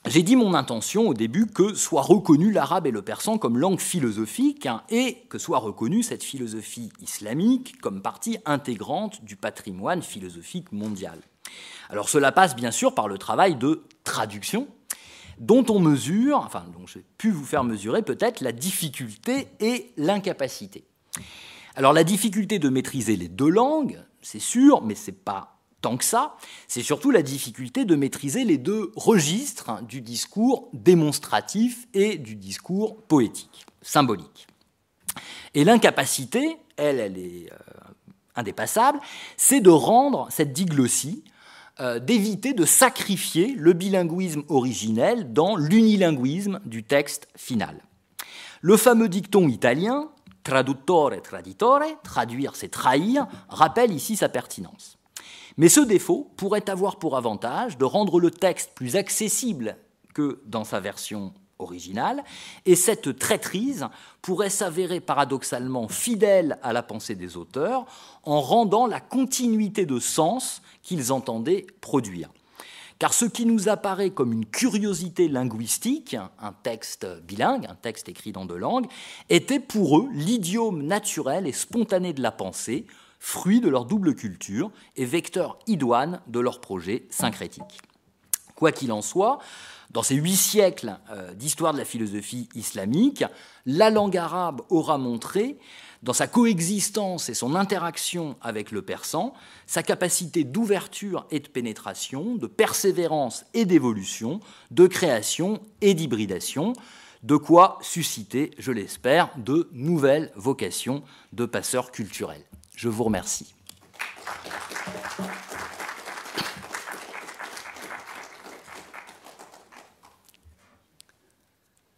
j'ai 0.06 0.22
dit 0.22 0.36
mon 0.36 0.54
intention 0.54 1.08
au 1.08 1.14
début 1.14 1.46
que 1.46 1.74
soit 1.74 2.02
reconnu 2.02 2.52
l'arabe 2.52 2.86
et 2.86 2.90
le 2.90 3.02
persan 3.02 3.36
comme 3.36 3.58
langue 3.58 3.80
philosophique 3.80 4.66
hein, 4.66 4.82
et 4.88 5.24
que 5.28 5.38
soit 5.38 5.58
reconnue 5.58 6.02
cette 6.02 6.22
philosophie 6.22 6.90
islamique 7.00 7.80
comme 7.80 8.00
partie 8.00 8.38
intégrante 8.46 9.24
du 9.24 9.36
patrimoine 9.36 10.02
philosophique 10.02 10.72
mondial. 10.72 11.18
Alors 11.90 12.08
cela 12.08 12.32
passe 12.32 12.54
bien 12.54 12.70
sûr 12.70 12.94
par 12.94 13.08
le 13.08 13.18
travail 13.18 13.56
de 13.56 13.82
traduction 14.04 14.68
dont 15.40 15.64
on 15.68 15.78
mesure, 15.80 16.38
enfin 16.38 16.64
dont 16.72 16.86
j'ai 16.86 17.04
pu 17.16 17.30
vous 17.30 17.44
faire 17.44 17.64
mesurer 17.64 18.02
peut-être 18.02 18.40
la 18.40 18.52
difficulté 18.52 19.48
et 19.60 19.92
l'incapacité. 19.96 20.84
Alors 21.74 21.92
la 21.92 22.04
difficulté 22.04 22.58
de 22.58 22.68
maîtriser 22.68 23.16
les 23.16 23.28
deux 23.28 23.50
langues, 23.50 24.02
c'est 24.22 24.40
sûr, 24.40 24.82
mais 24.82 24.94
c'est 24.94 25.12
pas 25.12 25.57
tant 25.80 25.96
que 25.96 26.04
ça, 26.04 26.36
c'est 26.66 26.82
surtout 26.82 27.10
la 27.10 27.22
difficulté 27.22 27.84
de 27.84 27.94
maîtriser 27.94 28.44
les 28.44 28.58
deux 28.58 28.92
registres 28.96 29.82
du 29.82 30.00
discours 30.00 30.68
démonstratif 30.72 31.86
et 31.94 32.18
du 32.18 32.34
discours 32.34 33.02
poétique, 33.02 33.66
symbolique. 33.82 34.46
Et 35.54 35.64
l'incapacité, 35.64 36.56
elle, 36.76 37.00
elle 37.00 37.18
est 37.18 37.52
euh, 37.52 37.56
indépassable, 38.34 39.00
c'est 39.36 39.60
de 39.60 39.70
rendre 39.70 40.28
cette 40.30 40.52
diglossie, 40.52 41.24
euh, 41.80 41.98
d'éviter 41.98 42.54
de 42.54 42.64
sacrifier 42.64 43.54
le 43.56 43.72
bilinguisme 43.72 44.42
originel 44.48 45.32
dans 45.32 45.56
l'unilinguisme 45.56 46.60
du 46.64 46.82
texte 46.82 47.28
final. 47.36 47.80
Le 48.60 48.76
fameux 48.76 49.08
dicton 49.08 49.48
italien, 49.48 50.10
traduttore 50.42 51.12
traditore, 51.22 51.82
traduire 52.02 52.56
c'est 52.56 52.68
trahir, 52.68 53.26
rappelle 53.48 53.92
ici 53.92 54.16
sa 54.16 54.28
pertinence. 54.28 54.97
Mais 55.58 55.68
ce 55.68 55.80
défaut 55.80 56.30
pourrait 56.36 56.70
avoir 56.70 56.96
pour 56.96 57.16
avantage 57.16 57.76
de 57.76 57.84
rendre 57.84 58.20
le 58.20 58.30
texte 58.30 58.70
plus 58.74 58.96
accessible 58.96 59.76
que 60.14 60.40
dans 60.46 60.64
sa 60.64 60.80
version 60.80 61.34
originale, 61.58 62.22
et 62.64 62.76
cette 62.76 63.18
traîtrise 63.18 63.86
pourrait 64.22 64.50
s'avérer 64.50 65.00
paradoxalement 65.00 65.88
fidèle 65.88 66.58
à 66.62 66.72
la 66.72 66.84
pensée 66.84 67.16
des 67.16 67.36
auteurs 67.36 67.84
en 68.22 68.40
rendant 68.40 68.86
la 68.86 69.00
continuité 69.00 69.84
de 69.84 69.98
sens 69.98 70.62
qu'ils 70.82 71.12
entendaient 71.12 71.66
produire. 71.80 72.30
Car 73.00 73.12
ce 73.12 73.24
qui 73.24 73.44
nous 73.44 73.68
apparaît 73.68 74.10
comme 74.10 74.32
une 74.32 74.46
curiosité 74.46 75.28
linguistique, 75.28 76.16
un 76.40 76.52
texte 76.52 77.06
bilingue, 77.22 77.66
un 77.66 77.76
texte 77.76 78.08
écrit 78.08 78.32
dans 78.32 78.44
deux 78.44 78.56
langues, 78.56 78.86
était 79.28 79.60
pour 79.60 79.98
eux 79.98 80.08
l'idiome 80.12 80.82
naturel 80.82 81.46
et 81.46 81.52
spontané 81.52 82.12
de 82.12 82.22
la 82.22 82.32
pensée, 82.32 82.86
fruit 83.18 83.60
de 83.60 83.68
leur 83.68 83.84
double 83.84 84.14
culture 84.14 84.70
et 84.96 85.04
vecteur 85.04 85.58
idoine 85.66 86.20
de 86.26 86.40
leur 86.40 86.60
projet 86.60 87.06
syncrétique. 87.10 87.82
Quoi 88.54 88.72
qu'il 88.72 88.92
en 88.92 89.02
soit, 89.02 89.38
dans 89.90 90.02
ces 90.02 90.16
huit 90.16 90.36
siècles 90.36 90.98
euh, 91.10 91.32
d'histoire 91.34 91.72
de 91.72 91.78
la 91.78 91.84
philosophie 91.84 92.48
islamique, 92.54 93.24
la 93.66 93.90
langue 93.90 94.16
arabe 94.16 94.62
aura 94.68 94.98
montré, 94.98 95.58
dans 96.02 96.12
sa 96.12 96.26
coexistence 96.26 97.28
et 97.28 97.34
son 97.34 97.54
interaction 97.54 98.36
avec 98.40 98.70
le 98.70 98.82
persan, 98.82 99.32
sa 99.66 99.82
capacité 99.82 100.44
d'ouverture 100.44 101.26
et 101.30 101.40
de 101.40 101.48
pénétration, 101.48 102.36
de 102.36 102.46
persévérance 102.46 103.44
et 103.54 103.64
d'évolution, 103.64 104.40
de 104.70 104.86
création 104.86 105.60
et 105.80 105.94
d'hybridation, 105.94 106.72
de 107.24 107.36
quoi 107.36 107.78
susciter, 107.80 108.52
je 108.58 108.70
l'espère, 108.70 109.30
de 109.38 109.68
nouvelles 109.72 110.30
vocations 110.36 111.02
de 111.32 111.46
passeurs 111.46 111.90
culturels. 111.90 112.47
Je 112.78 112.88
vous 112.88 113.02
remercie. 113.02 113.52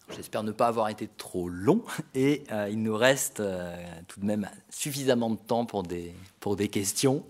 J'espère 0.08 0.42
ne 0.42 0.52
pas 0.52 0.68
avoir 0.68 0.88
été 0.88 1.06
trop 1.06 1.50
long 1.50 1.84
et 2.14 2.44
euh, 2.50 2.70
il 2.70 2.82
nous 2.82 2.96
reste 2.96 3.40
euh, 3.40 3.76
tout 4.08 4.20
de 4.20 4.24
même 4.24 4.48
suffisamment 4.70 5.28
de 5.28 5.36
temps 5.36 5.66
pour 5.66 5.82
des, 5.82 6.14
pour 6.40 6.56
des 6.56 6.68
questions. 6.68 7.26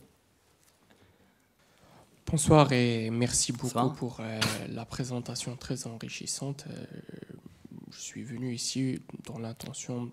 Bonsoir 2.30 2.70
et 2.70 3.10
merci 3.10 3.50
beaucoup 3.50 3.90
pour 3.90 4.20
euh, 4.20 4.38
la 4.68 4.84
présentation 4.84 5.56
très 5.56 5.88
enrichissante. 5.88 6.66
je 7.90 7.98
suis 7.98 8.22
venu 8.22 8.54
ici 8.54 9.02
dans 9.26 9.40
l'intention 9.40 10.12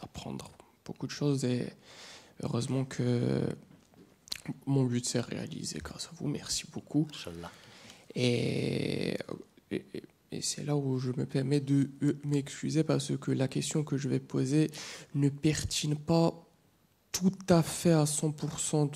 d'apprendre 0.00 0.50
beaucoup 0.86 1.06
de 1.06 1.12
choses 1.12 1.44
et 1.44 1.70
Heureusement 2.42 2.84
que 2.84 3.42
mon 4.66 4.84
but 4.84 5.04
s'est 5.04 5.20
réalisé 5.20 5.80
grâce 5.82 6.06
à 6.06 6.10
vous. 6.16 6.28
Merci 6.28 6.64
beaucoup. 6.72 7.06
Et, 8.14 9.16
et, 9.70 9.84
et 10.30 10.42
c'est 10.42 10.64
là 10.64 10.76
où 10.76 10.98
je 10.98 11.10
me 11.16 11.24
permets 11.24 11.60
de 11.60 11.90
euh, 12.02 12.18
m'excuser 12.24 12.84
parce 12.84 13.16
que 13.16 13.30
la 13.30 13.48
question 13.48 13.82
que 13.82 13.96
je 13.96 14.08
vais 14.08 14.20
poser 14.20 14.70
ne 15.14 15.28
pertine 15.28 15.96
pas 15.96 16.44
tout 17.12 17.32
à 17.48 17.62
fait 17.62 17.92
à 17.92 18.04
100% 18.04 18.90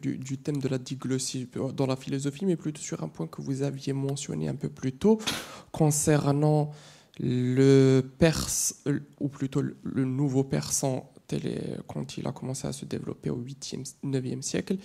du, 0.00 0.18
du, 0.18 0.38
thème 0.38 0.58
de 0.58 0.68
la 0.68 0.78
diglossie 0.78 1.48
dans 1.74 1.86
la 1.86 1.96
philosophie, 1.96 2.44
mais 2.44 2.56
plutôt 2.56 2.82
sur 2.82 3.02
un 3.02 3.08
point 3.08 3.28
que 3.28 3.40
vous 3.40 3.62
aviez 3.62 3.92
mentionné 3.92 4.48
un 4.48 4.56
peu 4.56 4.68
plus 4.68 4.92
tôt 4.92 5.18
concernant 5.70 6.72
le 7.20 8.02
perse, 8.18 8.82
ou 9.20 9.28
plutôt 9.28 9.62
le 9.62 10.04
nouveau 10.04 10.44
persan 10.44 11.10
quand 11.86 12.18
il 12.18 12.26
a 12.26 12.32
commencé 12.32 12.66
à 12.66 12.72
se 12.72 12.84
développer 12.84 13.30
au 13.30 13.38
8e, 13.38 13.84
9e 14.04 14.42
siècle, 14.42 14.76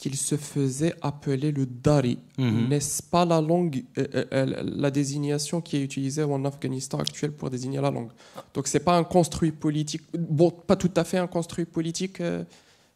qu'il 0.00 0.16
se 0.16 0.36
faisait 0.36 0.94
appeler 1.02 1.52
le 1.52 1.66
Dari. 1.66 2.18
Mhm. 2.38 2.68
N'est-ce 2.68 3.02
pas 3.02 3.26
la 3.26 3.40
langue, 3.40 3.84
euh, 3.98 4.06
euh, 4.14 4.24
euh, 4.32 4.62
la 4.64 4.90
désignation 4.90 5.60
qui 5.60 5.76
est 5.76 5.82
utilisée 5.82 6.22
en 6.22 6.42
Afghanistan 6.46 6.98
actuel 6.98 7.32
pour 7.32 7.50
désigner 7.50 7.80
la 7.82 7.90
langue? 7.90 8.10
Donc 8.54 8.66
c'est 8.66 8.80
pas 8.80 8.96
un 8.96 9.04
construit 9.04 9.52
politique, 9.52 10.02
bon, 10.18 10.50
pas 10.50 10.76
tout 10.76 10.90
à 10.96 11.04
fait 11.04 11.18
un 11.18 11.26
construit 11.26 11.66
politique 11.66 12.22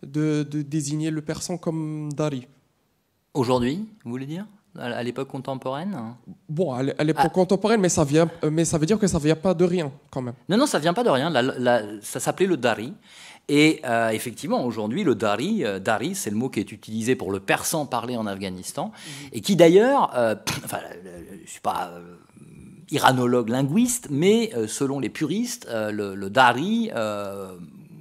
de, 0.03 0.43
désigner 0.51 1.11
le 1.11 1.21
persan 1.21 1.59
comme 1.59 2.11
Dari. 2.13 2.47
Aujourd'hui, 3.35 3.85
vous 4.05 4.11
voulez 4.11 4.27
dire? 4.27 4.47
À 4.79 5.03
l'époque 5.03 5.29
contemporaine 5.29 5.97
Bon, 6.49 6.73
à 6.73 6.83
l'époque 6.83 7.25
ah. 7.27 7.29
contemporaine, 7.29 7.81
mais 7.81 7.89
ça, 7.89 8.05
vient, 8.05 8.29
mais 8.51 8.65
ça 8.65 8.79
veut 8.79 8.87
dire 8.87 8.99
que 8.99 9.07
ça 9.07 9.19
ne 9.19 9.23
vient 9.23 9.37
pas 9.37 9.55
de 9.55 9.65
rien, 9.65 9.93
quand 10.11 10.23
même. 10.23 10.35
Non, 10.49 10.57
non, 10.57 10.67
ça 10.67 10.79
ne 10.79 10.83
vient 10.83 10.95
pas 10.95 11.05
de 11.05 11.11
rien. 11.11 11.33
ça 12.03 12.21
s'appelait 12.21 12.47
le 12.47 12.57
Dari. 12.57 12.93
Et 13.49 13.81
euh, 13.85 14.09
effectivement, 14.09 14.65
aujourd'hui, 14.65 15.05
le 15.05 15.15
dari, 15.15 15.65
euh, 15.65 15.79
dari, 15.79 16.15
c'est 16.15 16.31
le 16.31 16.37
mot 16.37 16.49
qui 16.49 16.61
est 16.61 16.73
utilisé 16.73 17.15
pour 17.15 17.31
le 17.31 17.41
persan 17.41 17.85
parlé 17.85 18.17
en 18.17 18.27
Afghanistan, 18.27 18.87
mhm. 18.87 19.29
et 19.33 19.41
qui 19.43 19.55
d'ailleurs, 19.55 20.13
euh, 20.17 20.35
enfin, 20.65 20.79
je 21.05 21.43
ne 21.43 21.47
suis 21.47 21.61
pas 21.61 21.93
iranologue 22.91 23.49
linguiste, 23.49 24.09
mais 24.11 24.53
selon 24.69 25.01
les 25.01 25.09
puristes, 25.09 25.67
le, 25.71 26.29
dari, 26.29 26.91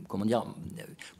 comment 0.07 0.25
dire, 0.25 0.45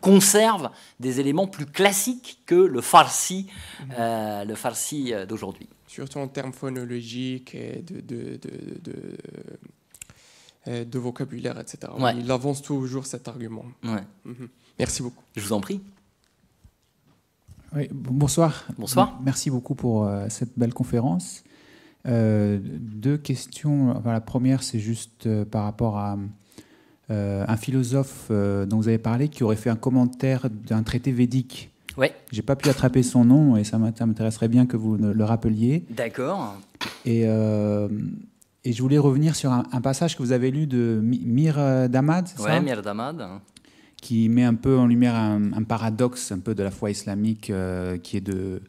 conserve 0.04 0.70
des 1.00 1.20
éléments 1.20 1.48
plus 1.48 1.66
classiques 1.66 2.42
que 2.46 2.56
le 2.56 2.82
farsi, 2.82 3.48
mhm. 3.88 4.48
le 4.48 4.56
farsi 4.56 5.14
d'aujourd'hui. 5.28 5.70
Surtout 5.88 6.20
en 6.20 6.28
termes 6.28 6.54
phonologiques 6.54 7.56
et 7.56 7.82
de, 7.82 8.02
de, 8.02 8.40
de 8.84 9.18
euh, 10.70 10.86
de 10.86 10.98
vocabulaire, 10.98 11.60
etc. 11.60 11.92
Il 12.18 12.32
avance 12.32 12.62
toujours 12.62 13.06
cet 13.06 13.28
argument. 13.28 13.66
Mhm. 13.84 14.48
Merci 14.80 15.02
beaucoup. 15.02 15.22
Je 15.36 15.42
vous 15.42 15.52
en 15.52 15.60
prie. 15.60 15.82
Oui, 17.76 17.90
bonsoir. 17.92 18.64
Bonsoir. 18.78 19.20
Merci 19.26 19.50
beaucoup 19.50 19.76
pour 19.76 20.06
euh, 20.06 20.28
cette 20.30 20.58
belle 20.58 20.74
conférence. 20.74 21.44
Euh, 22.06 22.62
deux 22.64 23.18
questions. 23.18 24.02
la 24.06 24.22
première, 24.22 24.64
c'est 24.64 24.80
juste 24.80 25.28
par 25.46 25.66
rapport 25.66 25.98
à 25.98 26.18
un 27.10 27.58
philosophe 27.58 28.30
dont 28.30 28.78
vous 28.78 28.88
avez 28.88 28.98
parlé 28.98 29.28
qui 29.28 29.44
aurait 29.44 29.56
fait 29.56 29.70
un 29.70 29.76
commentaire 29.76 30.50
d'un 30.50 30.84
traité 30.84 31.12
védique. 31.12 31.70
Oui. 31.98 32.08
J'ai 32.32 32.42
pas 32.42 32.56
pu 32.56 32.70
attraper 32.70 33.04
son 33.04 33.24
nom 33.24 33.56
et 33.56 33.64
ça 33.64 33.78
m'intéresserait 33.78 34.48
bien 34.48 34.66
que 34.66 34.78
vous 34.78 34.98
le 34.98 35.24
rappeliez. 35.24 35.86
D'accord. 35.90 36.56
Et 37.06 37.28
et 38.66 38.72
je 38.72 38.82
voulais 38.82 38.98
revenir 38.98 39.36
sur 39.36 39.52
un, 39.52 39.82
passage 39.82 40.16
que 40.16 40.24
vous 40.24 40.32
avez 40.32 40.50
lu 40.50 40.68
de 40.68 41.02
Mir 41.04 41.56
euh, 41.58 41.90
Damad, 41.90 42.30
Oui, 42.40 42.62
Mir 42.62 42.82
Damad. 42.82 43.22
Qui 43.98 44.30
met 44.30 44.44
un 44.44 44.56
peu 44.56 44.78
en 44.78 44.88
lumière 44.88 45.16
un, 45.16 45.64
paradoxe 45.64 46.32
un 46.32 46.40
peu 46.40 46.56
de 46.56 46.64
la 46.64 46.72
foi 46.72 46.90
islamique 46.90 47.50
euh, 47.50 47.98
qui 47.98 48.18
est 48.18 48.22
de, 48.22 48.62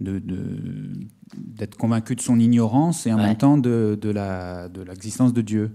d'être 0.00 1.76
convaincu 1.76 2.16
de 2.16 2.20
son 2.20 2.38
ignorance 2.38 3.06
et 3.06 3.12
en 3.12 3.18
même 3.18 3.36
temps 3.36 3.56
de, 3.56 3.98
de, 4.00 4.10
la, 4.10 4.68
de 4.68 4.82
l'existence 4.82 5.32
de 5.32 5.40
Dieu. 5.40 5.70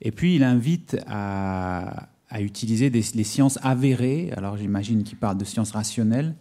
Et 0.00 0.12
puis 0.12 0.36
il 0.36 0.42
invite 0.42 0.96
à, 1.06 2.08
utiliser 2.38 2.90
les 2.90 3.24
sciences 3.24 3.58
avérées, 3.62 4.30
alors 4.36 4.56
j'imagine 4.56 5.02
qu'il 5.02 5.18
parle 5.18 5.38
de 5.38 5.44
sciences 5.44 5.72
rationnelles, 5.72 6.34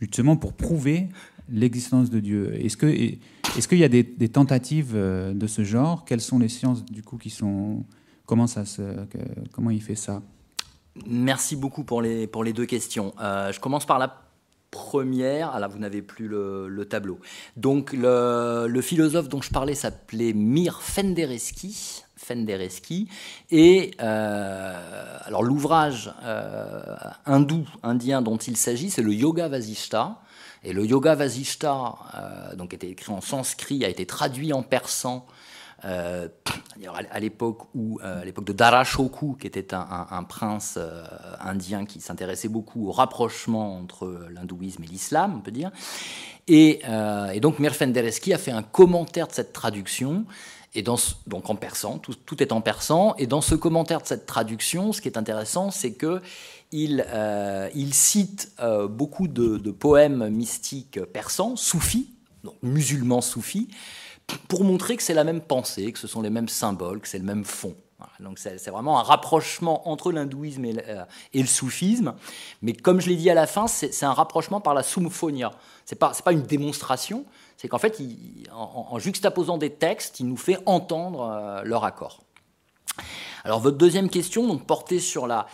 justement 0.00 0.36
pour 0.36 0.52
prouver 0.52 1.08
l'existence 1.48 2.10
de 2.10 2.20
Dieu. 2.20 2.54
Est-ce 2.64 2.76
qu'il 2.76 3.78
y 3.78 3.84
a 3.84 3.88
des, 3.88 4.28
tentatives 4.28 4.92
euh, 4.94 5.32
de 5.32 5.46
ce 5.46 5.64
genre? 5.64 6.04
Quelles 6.04 6.20
sont 6.20 6.38
les 6.38 6.48
sciences 6.48 6.84
du 6.84 7.02
coup 7.02 7.16
qui 7.16 7.30
sont 7.30 7.84
comment 8.26 9.70
il 9.70 9.82
fait 9.82 9.96
ça? 9.96 10.22
Merci 11.06 11.56
beaucoup 11.56 11.82
pour 11.82 12.02
les 12.02 12.52
deux 12.52 12.66
questions. 12.66 13.12
Euh, 13.20 13.52
je 13.52 13.58
commence 13.58 13.86
par 13.86 13.98
la 13.98 14.30
première. 14.70 15.50
Ah 15.52 15.60
là, 15.60 15.68
vous 15.68 15.78
n'avez 15.78 16.02
plus 16.02 16.28
le, 16.28 16.84
tableau. 16.88 17.18
Donc 17.56 17.92
le, 17.92 18.66
le, 18.68 18.80
philosophe 18.80 19.28
dont 19.28 19.42
je 19.42 19.50
parlais 19.50 19.74
s'appelait 19.74 20.32
Mir 20.32 20.80
Fendereski. 20.82 22.04
Et 23.50 23.90
euh, 24.00 25.18
alors 25.24 25.42
l'ouvrage 25.42 26.12
hindou, 27.26 27.66
indien 27.82 28.22
dont 28.22 28.36
il 28.36 28.56
s'agit, 28.56 28.90
c'est 28.90 29.02
le 29.02 29.14
Yoga 29.14 29.48
Vasishta. 29.48 30.20
Et 30.62 30.72
le 30.72 30.84
Yoga 30.84 31.14
Vasishta, 31.14 31.94
euh, 32.14 32.54
donc 32.54 32.74
était 32.74 32.90
écrit 32.90 33.12
en 33.12 33.20
sanskrit, 33.20 33.84
a 33.84 33.88
été 33.88 34.04
traduit 34.04 34.52
en 34.52 34.62
persan 34.62 35.26
euh, 35.86 36.28
à 37.10 37.20
l'époque 37.20 37.62
où, 37.74 37.98
euh, 38.04 38.20
à 38.20 38.24
l'époque 38.26 38.44
de 38.44 38.52
Darashoku, 38.52 39.38
qui 39.40 39.46
était 39.46 39.72
un, 39.72 40.22
prince 40.24 40.78
indien 41.40 41.86
qui 41.86 42.02
s'intéressait 42.02 42.48
beaucoup 42.48 42.88
au 42.88 42.92
rapprochement 42.92 43.78
entre 43.78 44.26
l'hindouisme 44.30 44.82
et 44.82 44.86
l'islam, 44.86 45.36
on 45.36 45.40
peut 45.40 45.50
dire. 45.50 45.70
Et, 46.46 46.82
donc 47.40 47.58
Mirfendereski 47.58 48.34
a 48.34 48.38
fait 48.38 48.50
un 48.50 48.62
commentaire 48.62 49.28
de 49.28 49.32
cette 49.32 49.54
traduction. 49.54 50.26
Et 50.74 50.82
dans 50.82 50.96
donc 51.26 51.50
en 51.50 51.56
persan, 51.56 51.98
tout, 51.98 52.42
est 52.42 52.52
en 52.52 52.60
persan. 52.60 53.14
Et 53.18 53.26
dans 53.26 53.40
ce 53.40 53.54
commentaire 53.54 54.00
de 54.00 54.06
cette 54.06 54.26
traduction, 54.26 54.92
ce 54.92 55.00
qui 55.00 55.08
est 55.08 55.18
intéressant, 55.18 55.70
c'est 55.70 55.92
que 55.92 56.22
il, 56.70 57.04
euh, 57.08 57.68
cite 57.90 58.52
euh, 58.60 58.86
beaucoup 58.86 59.26
de, 59.26 59.70
poèmes 59.72 60.28
mystiques 60.28 61.02
persans, 61.06 61.56
soufis, 61.56 62.10
donc 62.44 62.54
musulmans 62.62 63.20
soufis, 63.20 63.68
pour 64.46 64.62
montrer 64.62 64.96
que 64.96 65.02
c'est 65.02 65.14
la 65.14 65.24
même 65.24 65.40
pensée, 65.40 65.90
que 65.92 65.98
ce 65.98 66.06
sont 66.06 66.22
les 66.22 66.30
mêmes 66.30 66.48
symboles, 66.48 67.00
que 67.00 67.08
c'est 67.08 67.18
le 67.18 67.24
même 67.24 67.44
fond. 67.44 67.74
donc 68.20 68.38
c'est 68.38 68.70
vraiment 68.70 69.00
un 69.00 69.02
rapprochement 69.02 69.88
entre 69.88 70.12
l'hindouisme 70.12 70.64
et, 70.66 70.76
euh, 70.86 71.04
le 71.34 71.46
soufisme. 71.46 72.14
Mais 72.62 72.74
comme 72.74 73.00
je 73.00 73.08
l'ai 73.08 73.16
dit 73.16 73.28
à 73.28 73.34
la 73.34 73.48
fin, 73.48 73.66
c'est 73.66 74.04
un 74.04 74.12
rapprochement 74.12 74.60
par 74.60 74.74
la 74.74 74.84
symphonia. 74.84 75.50
Ce 75.84 75.96
n'est 75.96 75.98
pas 75.98 76.32
une 76.32 76.42
démonstration, 76.42 77.24
c'est 77.60 77.68
qu'en 77.68 77.78
fait, 77.78 78.00
en, 78.52 78.98
juxtaposant 78.98 79.58
des 79.58 79.70
textes, 79.70 80.18
il 80.20 80.26
nous 80.26 80.38
fait 80.38 80.58
entendre 80.64 81.62
leur 81.64 81.84
accord. 81.84 82.22
Alors 83.44 83.60
votre 83.60 83.76
deuxième 83.76 84.08
question, 84.08 84.46
donc 84.46 84.66
portée 84.66 84.98
sur 84.98 85.26
la, 85.26 85.46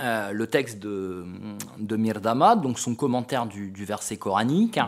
euh, 0.00 0.32
le 0.32 0.46
texte 0.46 0.78
de, 0.78 1.24
de 1.78 1.96
Mirdama, 1.96 2.56
donc 2.56 2.78
son 2.78 2.94
commentaire 2.94 3.46
du, 3.46 3.84
verset 3.84 4.16
coranique. 4.16 4.78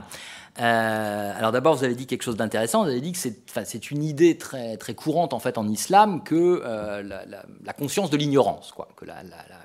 Euh, 0.60 1.32
alors 1.36 1.52
d'abord, 1.52 1.74
vous 1.74 1.84
avez 1.84 1.94
dit 1.94 2.06
quelque 2.06 2.22
chose 2.22 2.36
d'intéressant. 2.36 2.84
Vous 2.84 2.90
avez 2.90 3.00
dit 3.00 3.12
que 3.12 3.18
c'est 3.18 3.90
une 3.90 4.02
idée 4.02 4.38
très, 4.38 4.76
très 4.76 4.94
courante 4.94 5.32
en 5.32 5.40
fait 5.40 5.58
en 5.58 5.68
islam 5.68 6.22
que 6.22 6.62
euh, 6.64 7.02
la, 7.02 7.72
conscience 7.72 8.10
de 8.10 8.16
l'ignorance, 8.16 8.72
quoi. 8.72 8.88
Que 8.96 9.06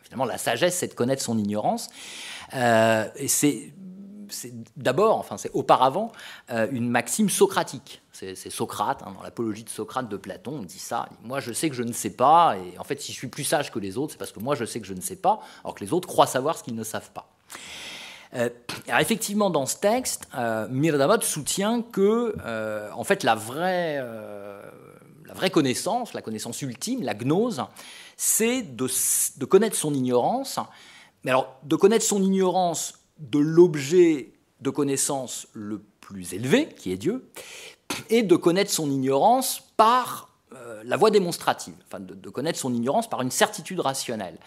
finalement 0.03 0.25
la 0.25 0.37
sagesse, 0.37 0.77
c'est 0.77 0.87
de 0.87 0.93
connaître 0.93 1.21
son 1.21 1.37
ignorance. 1.37 1.89
et 2.53 3.27
c'est 3.27 3.73
d'abord, 4.77 5.17
enfin 5.17 5.37
c'est 5.37 5.51
auparavant, 5.53 6.11
une 6.49 6.89
maxime 6.89 7.29
socratique 7.29 8.01
c'est 8.35 8.49
Socrate, 8.49 9.01
hein, 9.05 9.13
dans 9.15 9.23
l'apologie 9.23 9.63
de 9.63 9.69
Socrate 9.69 10.09
de 10.09 10.17
Platon, 10.17 10.59
on 10.59 10.63
dit 10.63 10.79
ça. 10.79 11.07
Moi, 11.23 11.39
je 11.39 11.53
sais 11.53 11.69
que 11.69 11.75
je 11.75 11.83
ne 11.83 11.93
sais 11.93 12.09
pas, 12.09 12.57
et 12.57 12.77
en 12.77 12.83
fait, 12.83 13.01
si 13.01 13.11
je 13.11 13.17
suis 13.17 13.27
plus 13.27 13.43
sage 13.43 13.71
que 13.71 13.79
les 13.79 13.97
autres, 13.97 14.13
c'est 14.13 14.17
parce 14.17 14.31
que 14.31 14.39
moi, 14.39 14.55
je 14.55 14.65
sais 14.65 14.79
que 14.79 14.87
je 14.87 14.93
ne 14.93 15.01
sais 15.01 15.15
pas, 15.15 15.39
alors 15.63 15.75
que 15.75 15.83
les 15.83 15.93
autres 15.93 16.07
croient 16.07 16.27
savoir 16.27 16.57
ce 16.57 16.63
qu'ils 16.63 16.75
ne 16.75 16.83
savent 16.83 17.11
pas. 17.11 17.29
Euh, 18.35 18.49
alors 18.87 18.99
effectivement, 18.99 19.49
dans 19.49 19.65
ce 19.65 19.77
texte, 19.77 20.27
euh, 20.37 20.67
soutient 21.21 21.81
que, 21.81 22.35
euh, 22.45 22.89
en 22.93 23.03
fait, 23.03 23.23
la 23.23 23.35
vraie, 23.35 23.97
euh, 24.01 24.61
la 25.25 25.33
vraie 25.33 25.49
connaissance, 25.49 26.13
la 26.13 26.21
connaissance 26.21 26.61
ultime, 26.61 27.01
la 27.01 27.15
gnose, 27.15 27.63
c'est 28.17 28.61
de, 28.61 29.45
connaître 29.45 29.75
son 29.75 29.93
ignorance. 29.93 30.59
Mais 31.23 31.31
alors, 31.31 31.57
de 31.63 31.75
connaître 31.75 32.05
son 32.05 32.21
ignorance 32.21 32.98
de 33.19 33.39
l'objet 33.39 34.31
de 34.61 34.69
connaissance 34.69 35.47
le 35.53 35.81
plus 36.01 36.33
élevé, 36.33 36.69
qui 36.69 36.91
est 36.91 36.97
Dieu, 36.97 37.29
et 38.09 38.23
de 38.23 38.35
connaître 38.35 38.71
son 38.71 38.89
ignorance 38.89 39.61
par 39.77 40.29
euh, 40.53 40.81
la 40.83 40.97
voie 40.97 41.11
démonstrative, 41.11 41.75
enfin 41.85 41.99
de, 41.99 42.29
connaître 42.29 42.59
son 42.59 42.73
ignorance 42.73 43.09
par 43.09 43.21
une 43.21 43.31
certitude 43.31 43.79
rationnelle. 43.79 44.37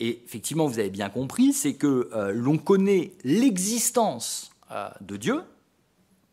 Et 0.00 0.20
effectivement, 0.24 0.66
vous 0.66 0.78
avez 0.78 0.90
bien 0.90 1.08
compris, 1.08 1.52
c'est 1.52 1.74
que 1.74 2.10
euh, 2.12 2.32
l'on 2.32 2.58
connaît 2.58 3.12
l'existence 3.24 4.50
euh, 4.70 4.88
de 5.00 5.16
Dieu 5.16 5.42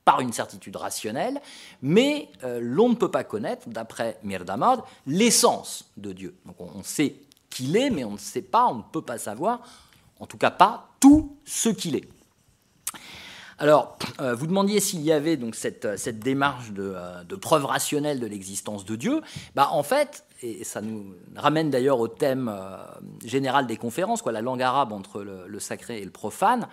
par 0.03 0.19
une 0.19 0.33
certitude 0.33 0.75
rationnelle, 0.75 1.41
mais 1.81 2.27
l'on 2.59 2.89
ne 2.89 2.95
peut 2.95 3.09
pas 3.09 3.23
connaître, 3.23 3.69
d'après 3.69 4.19
Mirdamad, 4.21 4.81
l'essence 5.07 5.89
de 5.95 6.11
Dieu. 6.11 6.35
Donc 6.45 6.57
on 6.59 6.83
sait 6.83 7.15
qu'il 7.49 7.77
est, 7.77 7.89
mais 7.89 8.03
on 8.03 8.11
ne 8.11 8.17
sait 8.17 8.41
pas, 8.41 8.67
on 8.67 8.75
ne 8.75 8.83
peut 8.91 9.01
pas 9.01 9.17
savoir, 9.17 9.61
en 10.23 10.25
tout 10.25 10.37
cas 10.37 10.51
pas 10.51 10.87
tout 10.99 11.37
ce 11.43 11.67
qu'il 11.67 11.97
est. 11.97 12.07
Alors, 13.59 13.97
euh, 14.19 14.33
vous 14.33 14.47
demandiez 14.47 14.79
s'il 14.79 15.01
y 15.01 15.11
avait 15.11 15.37
donc 15.37 15.55
cette, 15.55 15.85
euh, 15.85 16.11
démarche 16.11 16.65
euh, 16.77 17.23
de, 17.23 17.35
preuve 17.35 17.65
rationnelle 17.65 18.19
de 18.19 18.25
l'existence 18.25 18.85
de 18.85 18.95
Dieu. 18.95 19.21
Bah, 19.53 19.69
en 19.71 19.83
fait, 19.83 20.25
et 20.41 20.63
ça 20.63 20.81
nous 20.81 21.13
ramène 21.35 21.69
d'ailleurs 21.69 21.99
au 21.99 22.07
thème 22.07 22.53
général 23.23 23.67
des 23.67 23.77
conférences, 23.77 24.21
quoi, 24.21 24.31
la 24.31 24.41
langue 24.41 24.61
arabe 24.61 24.91
entre 24.91 25.21
le, 25.21 25.59
sacré 25.59 26.01
et 26.01 26.05
le 26.05 26.11
profane. 26.11 26.67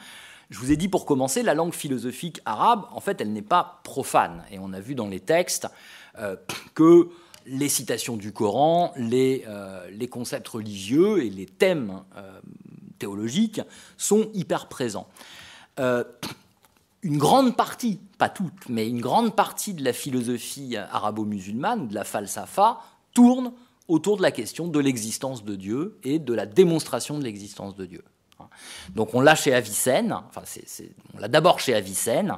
Je 0.49 0.59
vous 0.59 0.73
ai 0.73 0.77
dit 0.77 0.89
pour 0.89 1.07
commencer, 1.07 1.45
la 1.45 1.55
langue 1.55 1.73
philosophique 1.73 2.41
arabe, 2.45 2.85
en 2.91 2.99
fait, 2.99 3.21
elle 3.21 3.33
n'est 3.33 3.43
pas 3.43 3.81
profane. 3.85 4.43
Et 4.51 4.59
on 4.59 4.73
a 4.73 4.81
vu 4.81 4.97
dans 4.97 5.07
les 5.07 5.21
textes 5.21 5.69
que 6.75 7.11
les 7.47 7.69
citations 7.69 8.17
du 8.17 8.33
Coran, 8.33 8.93
les, 8.97 9.45
les 9.93 10.09
concepts 10.09 10.49
religieux 10.49 11.25
et 11.25 11.31
les 11.31 11.47
thèmes 11.47 12.03
théologiques 13.01 13.61
sont 13.97 14.31
hyper 14.33 14.69
présents. 14.69 15.09
une 17.03 17.19
grande 17.19 17.57
partie, 17.57 17.99
pas 18.19 18.29
toute, 18.29 18.69
mais 18.69 18.89
une 18.89 19.01
grande 19.01 19.35
partie 19.35 19.75
de 19.75 19.83
la 19.83 19.93
philosophie 19.93 20.77
arabo-musulmane, 20.77 21.89
de 21.89 21.95
la 21.95 22.05
falsafa, 22.05 22.81
tourne 23.13 23.53
autour 23.89 24.17
de 24.17 24.23
la 24.23 24.31
question 24.31 24.69
de 24.69 24.79
l'existence 24.79 25.45
de 25.45 25.57
Dieu 25.57 25.99
et 26.05 26.19
de 26.21 26.33
la 26.33 26.47
démonstration 26.47 27.19
de 27.19 27.25
l'existence 27.25 27.75
de 27.75 27.87
Dieu. 27.87 28.05
Donc 28.95 29.15
on 29.15 29.21
l'a 29.21 29.35
chez 29.35 29.55
Avicenne, 29.55 30.13
enfin 30.13 30.43
on 31.15 31.19
l'a 31.19 31.29
d'abord 31.29 31.61
chez 31.61 31.75
Avicenne, 31.75 32.37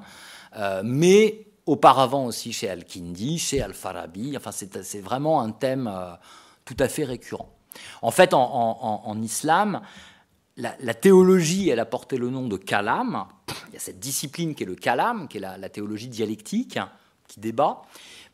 euh, 0.57 0.83
mais 0.85 1.47
auparavant 1.67 2.27
aussi 2.27 2.53
chez 2.53 2.69
Al-Kindi, 2.69 3.39
chez 3.39 3.63
Al-Farabi, 3.63 4.37
enfin 4.37 4.51
c'est 4.51 5.01
vraiment 5.01 5.43
un 5.43 5.51
thème 5.51 5.89
euh, 5.93 6.13
tout 6.65 6.77
à 6.79 6.89
fait 6.89 7.05
récurrent. 7.05 7.51
En 8.03 8.11
fait, 8.11 8.35
en, 8.35 9.23
islam, 9.23 9.81
la, 10.81 10.95
théologie, 10.95 11.69
elle 11.69 11.81
a 11.81 11.85
porté 11.85 12.17
le 12.17 12.31
nom 12.31 12.47
de 12.49 12.57
kalam. 12.57 13.27
Il 13.69 13.75
y 13.75 13.77
a 13.77 13.81
cette 13.81 13.99
discipline 13.99 14.55
qui 14.55 14.63
est 14.63 14.67
le 14.67 14.75
kalam, 14.75 15.29
qui 15.29 15.39
est 15.39 15.41
la, 15.41 15.69
théologie 15.69 16.09
dialectique, 16.09 16.79
qui 17.29 17.41
débat. 17.41 17.83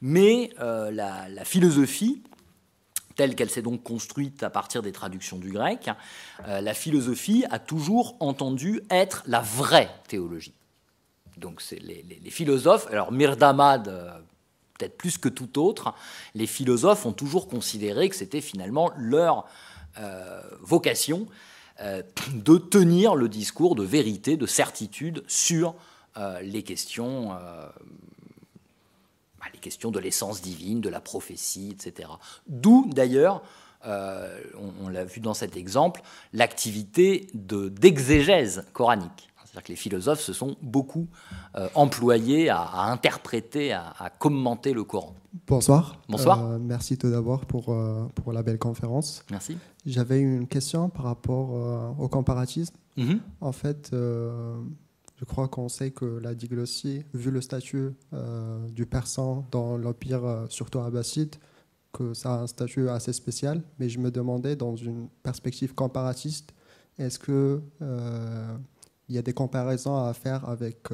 Mais 0.00 0.50
euh, 0.60 0.90
la, 0.90 1.44
philosophie, 1.44 2.22
telle 3.16 3.34
qu'elle 3.34 3.50
s'est 3.50 3.62
donc 3.62 3.82
construite 3.82 4.42
à 4.42 4.50
partir 4.50 4.82
des 4.82 4.92
traductions 4.92 5.38
du 5.38 5.50
grec, 5.50 5.90
euh, 6.46 6.60
la 6.60 6.74
philosophie 6.74 7.44
a 7.50 7.58
toujours 7.58 8.16
entendu 8.20 8.82
être 8.90 9.22
la 9.26 9.40
vraie 9.40 9.90
théologie. 10.06 10.54
Donc 11.36 11.60
c'est 11.60 11.78
les, 11.78 12.30
philosophes, 12.30 12.88
alors 12.90 13.12
Mirdamad, 13.12 13.88
euh, 13.88 14.10
peut-être 14.78 14.96
plus 14.96 15.18
que 15.18 15.28
tout 15.28 15.60
autre, 15.60 15.94
les 16.34 16.46
philosophes 16.46 17.06
ont 17.06 17.12
toujours 17.12 17.48
considéré 17.48 18.08
que 18.08 18.16
c'était 18.16 18.40
finalement 18.40 18.90
leur 18.96 19.46
euh, 19.98 20.40
vocation 20.60 21.26
de 22.34 22.58
tenir 22.58 23.14
le 23.14 23.28
discours 23.28 23.74
de 23.74 23.84
vérité, 23.84 24.36
de 24.36 24.46
certitude 24.46 25.22
sur 25.28 25.74
les 26.42 26.64
questions 26.64 27.30
bah, 29.38 29.46
les 29.52 29.60
questions 29.60 29.90
de 29.90 30.00
l'essence 30.00 30.42
divine, 30.42 30.80
de 30.80 30.88
la 30.88 31.00
prophétie, 31.00 31.70
etc. 31.70 32.08
D'où 32.48 32.90
d'ailleurs, 32.92 33.42
euh, 33.86 34.40
on, 34.82 34.88
l'a 34.88 35.04
vu 35.04 35.20
dans 35.20 35.34
cet 35.34 35.56
exemple, 35.56 36.02
l'activité 36.32 37.28
d'exégèse 37.34 38.64
coranique. 38.72 39.28
C'est-à-dire 39.50 39.62
que 39.62 39.72
les 39.72 39.76
philosophes 39.76 40.20
se 40.20 40.32
sont 40.32 40.56
beaucoup 40.60 41.06
euh, 41.56 41.68
employés 41.74 42.50
à, 42.50 42.82
interpréter, 42.90 43.72
à, 43.72 44.10
commenter 44.18 44.72
le 44.72 44.84
Coran. 44.84 45.14
Bonsoir. 45.46 46.00
Bonsoir. 46.08 46.44
Euh, 46.44 46.58
merci 46.58 46.98
tout 46.98 47.10
d'abord 47.10 47.46
pour, 47.46 47.74
pour 48.14 48.32
la 48.32 48.42
belle 48.42 48.58
conférence. 48.58 49.24
Merci. 49.30 49.56
J'avais 49.86 50.20
une 50.20 50.46
question 50.46 50.90
par 50.90 51.04
rapport 51.04 51.96
au 51.98 52.08
comparatisme. 52.08 52.74
Mm-hmm. 52.96 53.18
En 53.40 53.52
fait, 53.52 53.90
je 55.18 55.24
crois 55.24 55.48
qu'on 55.48 55.68
sait 55.68 55.90
que 55.90 56.04
la 56.04 56.34
diglossie, 56.34 57.04
vu 57.12 57.30
le 57.30 57.40
statut 57.40 57.90
euh, 58.12 58.68
du 58.68 58.86
persan 58.86 59.46
dans 59.50 59.76
l'empire, 59.76 60.24
euh, 60.24 60.46
surtout 60.48 60.78
abbasside, 60.78 61.34
que 61.92 62.14
ça 62.14 62.34
a 62.34 62.38
un 62.42 62.46
statut 62.46 62.88
assez 62.88 63.12
spécial. 63.12 63.62
Mais 63.80 63.88
je 63.88 63.98
me 63.98 64.12
demandais, 64.12 64.54
dans 64.54 64.76
une 64.76 65.08
perspective 65.24 65.74
comparatiste, 65.74 66.54
est-ce 66.98 67.18
euh, 67.82 68.56
y 69.14 69.18
a 69.18 69.22
des 69.22 69.32
comparaisons 69.32 69.96
à 69.96 70.12
faire 70.14 70.48
avec 70.48 70.88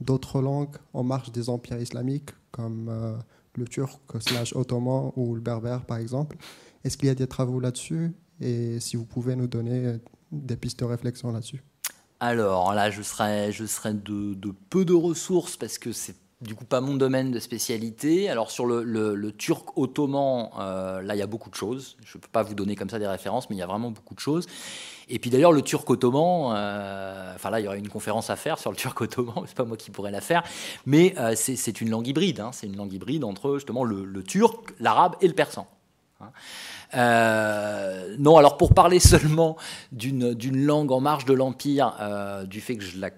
d'autres 0.00 0.40
langues 0.40 0.76
en 0.92 1.02
marge 1.02 1.32
des 1.32 1.48
empires 1.48 1.80
islamiques, 1.80 2.30
comme 2.50 2.90
le 3.56 3.64
turc, 3.66 4.00
slash 4.20 4.54
ottoman 4.54 5.12
ou 5.16 5.34
le 5.34 5.40
berbère, 5.40 5.84
par 5.84 5.98
exemple. 5.98 6.36
Est-ce 6.84 6.96
qu'il 6.96 7.08
y 7.08 7.10
a 7.10 7.14
des 7.14 7.26
travaux 7.26 7.60
là-dessus? 7.60 8.12
Et 8.40 8.80
si 8.80 8.96
vous 8.96 9.06
pouvez 9.06 9.36
nous 9.36 9.46
donner 9.46 9.98
des 10.32 10.56
pistes 10.56 10.80
de 10.80 10.84
réflexion 10.84 11.32
là-dessus. 11.32 11.62
Alors 12.20 12.72
là, 12.72 12.90
je 12.90 13.02
serais, 13.02 13.52
je 13.52 13.66
serais 13.66 13.94
de, 13.94 14.36
peu 14.70 14.84
de 14.84 14.94
ressources 14.94 15.56
parce 15.56 15.78
que 15.78 15.92
c'est 15.92 16.16
du 16.44 16.54
coup 16.54 16.64
pas 16.64 16.80
mon 16.80 16.94
domaine 16.94 17.30
de 17.30 17.38
spécialité. 17.38 18.30
Alors 18.30 18.50
sur 18.50 18.66
le, 18.66 19.32
turc 19.32 19.76
ottoman, 19.76 20.50
euh, 20.58 21.02
là 21.02 21.14
il 21.14 21.18
y 21.18 21.22
a 21.22 21.26
beaucoup 21.26 21.50
de 21.50 21.54
choses. 21.54 21.96
Je 22.04 22.18
ne 22.18 22.22
peux 22.22 22.28
pas 22.28 22.42
vous 22.42 22.54
donner 22.54 22.76
comme 22.76 22.90
ça 22.90 22.98
des 22.98 23.06
références, 23.06 23.50
mais 23.50 23.56
il 23.56 23.58
y 23.58 23.62
a 23.62 23.66
vraiment 23.66 23.90
beaucoup 23.90 24.14
de 24.14 24.20
choses. 24.20 24.46
Et 25.08 25.18
puis 25.18 25.30
d'ailleurs 25.30 25.52
le 25.52 25.62
turc 25.62 25.88
ottoman, 25.88 26.54
euh, 26.56 27.34
enfin 27.34 27.50
là 27.50 27.60
il 27.60 27.64
y 27.64 27.68
aurait 27.68 27.78
une 27.78 27.88
conférence 27.88 28.30
à 28.30 28.36
faire 28.36 28.58
sur 28.58 28.70
le 28.70 28.76
turc 28.76 28.98
ottoman, 29.00 29.34
c'est 29.46 29.56
pas 29.56 29.64
moi 29.64 29.76
qui 29.76 29.90
pourrais 29.90 30.10
la 30.10 30.20
faire, 30.20 30.42
mais 30.86 31.14
euh, 31.18 31.34
c'est 31.34 31.80
une 31.80 31.90
langue 31.90 32.06
hybride. 32.06 32.40
Hein. 32.40 32.50
c'est 32.52 32.66
une 32.66 32.76
langue 32.76 32.92
hybride 32.92 33.24
entre 33.24 33.54
justement 33.54 33.84
le, 33.84 34.22
turc, 34.22 34.74
l'arabe 34.80 35.16
et 35.20 35.28
le 35.28 35.34
persan. 35.34 35.66
Hein. 36.20 36.30
Non, 38.18 38.36
alors 38.36 38.56
pour 38.56 38.72
parler 38.72 39.00
seulement 39.00 39.56
d'une 39.92 40.64
langue 40.64 40.92
en 40.92 41.00
marge 41.00 41.24
de 41.24 41.34
l'Empire, 41.34 42.44
du 42.46 42.60
fait 42.60 42.76
que 42.76 42.84
je 42.84 42.98
la 42.98 43.10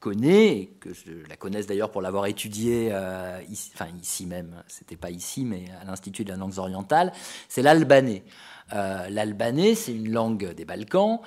connais, 0.00 0.56
et 0.56 0.66
que 0.80 0.92
je 0.92 1.28
la 1.28 1.36
connaisse 1.36 1.66
d'ailleurs 1.66 1.90
pour 1.90 2.00
l'avoir 2.00 2.26
étudiée, 2.26 2.88
euh, 2.90 3.38
ici, 3.50 3.70
enfin 3.74 3.86
ici 4.00 4.26
même, 4.26 4.62
c'était 4.66 4.96
pas 4.96 5.10
ici, 5.10 5.44
mais 5.44 5.66
à 5.80 5.84
l'Institut 5.84 6.24
de 6.24 6.30
la 6.30 6.36
langue 6.36 6.58
orientale, 6.58 7.12
c'est 7.48 7.62
l'albanais. 7.62 8.24
Euh, 8.72 9.08
l'albanais, 9.10 9.74
c'est 9.74 9.92
une 9.92 10.10
langue 10.10 10.54
des 10.54 10.64
Balkans, 10.64 11.20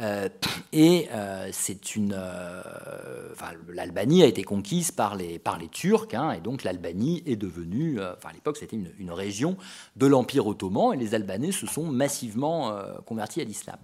euh, 0.00 0.28
et 0.72 1.08
c'est 1.52 1.96
une. 1.96 2.14
l'Albanie 3.72 4.22
a 4.22 4.26
été 4.26 4.42
conquise 4.44 4.90
par 4.90 5.16
les, 5.16 5.38
par 5.38 5.58
les 5.58 5.68
Turcs, 5.68 6.12
hein, 6.12 6.32
et 6.32 6.40
donc 6.40 6.64
l'Albanie 6.64 7.22
est 7.24 7.36
devenue. 7.36 7.98
Enfin, 8.00 8.28
à 8.28 8.32
l'époque, 8.34 8.58
c'était 8.58 8.76
une, 8.76 8.90
une, 8.98 9.10
région 9.10 9.56
de 9.96 10.06
l'Empire 10.06 10.46
ottoman, 10.46 10.92
et 10.92 10.96
les 10.98 11.14
Albanais 11.14 11.52
se 11.52 11.66
sont 11.66 11.86
massivement 11.86 12.76
convertis 13.06 13.40
à 13.40 13.44
l'islam. 13.44 13.78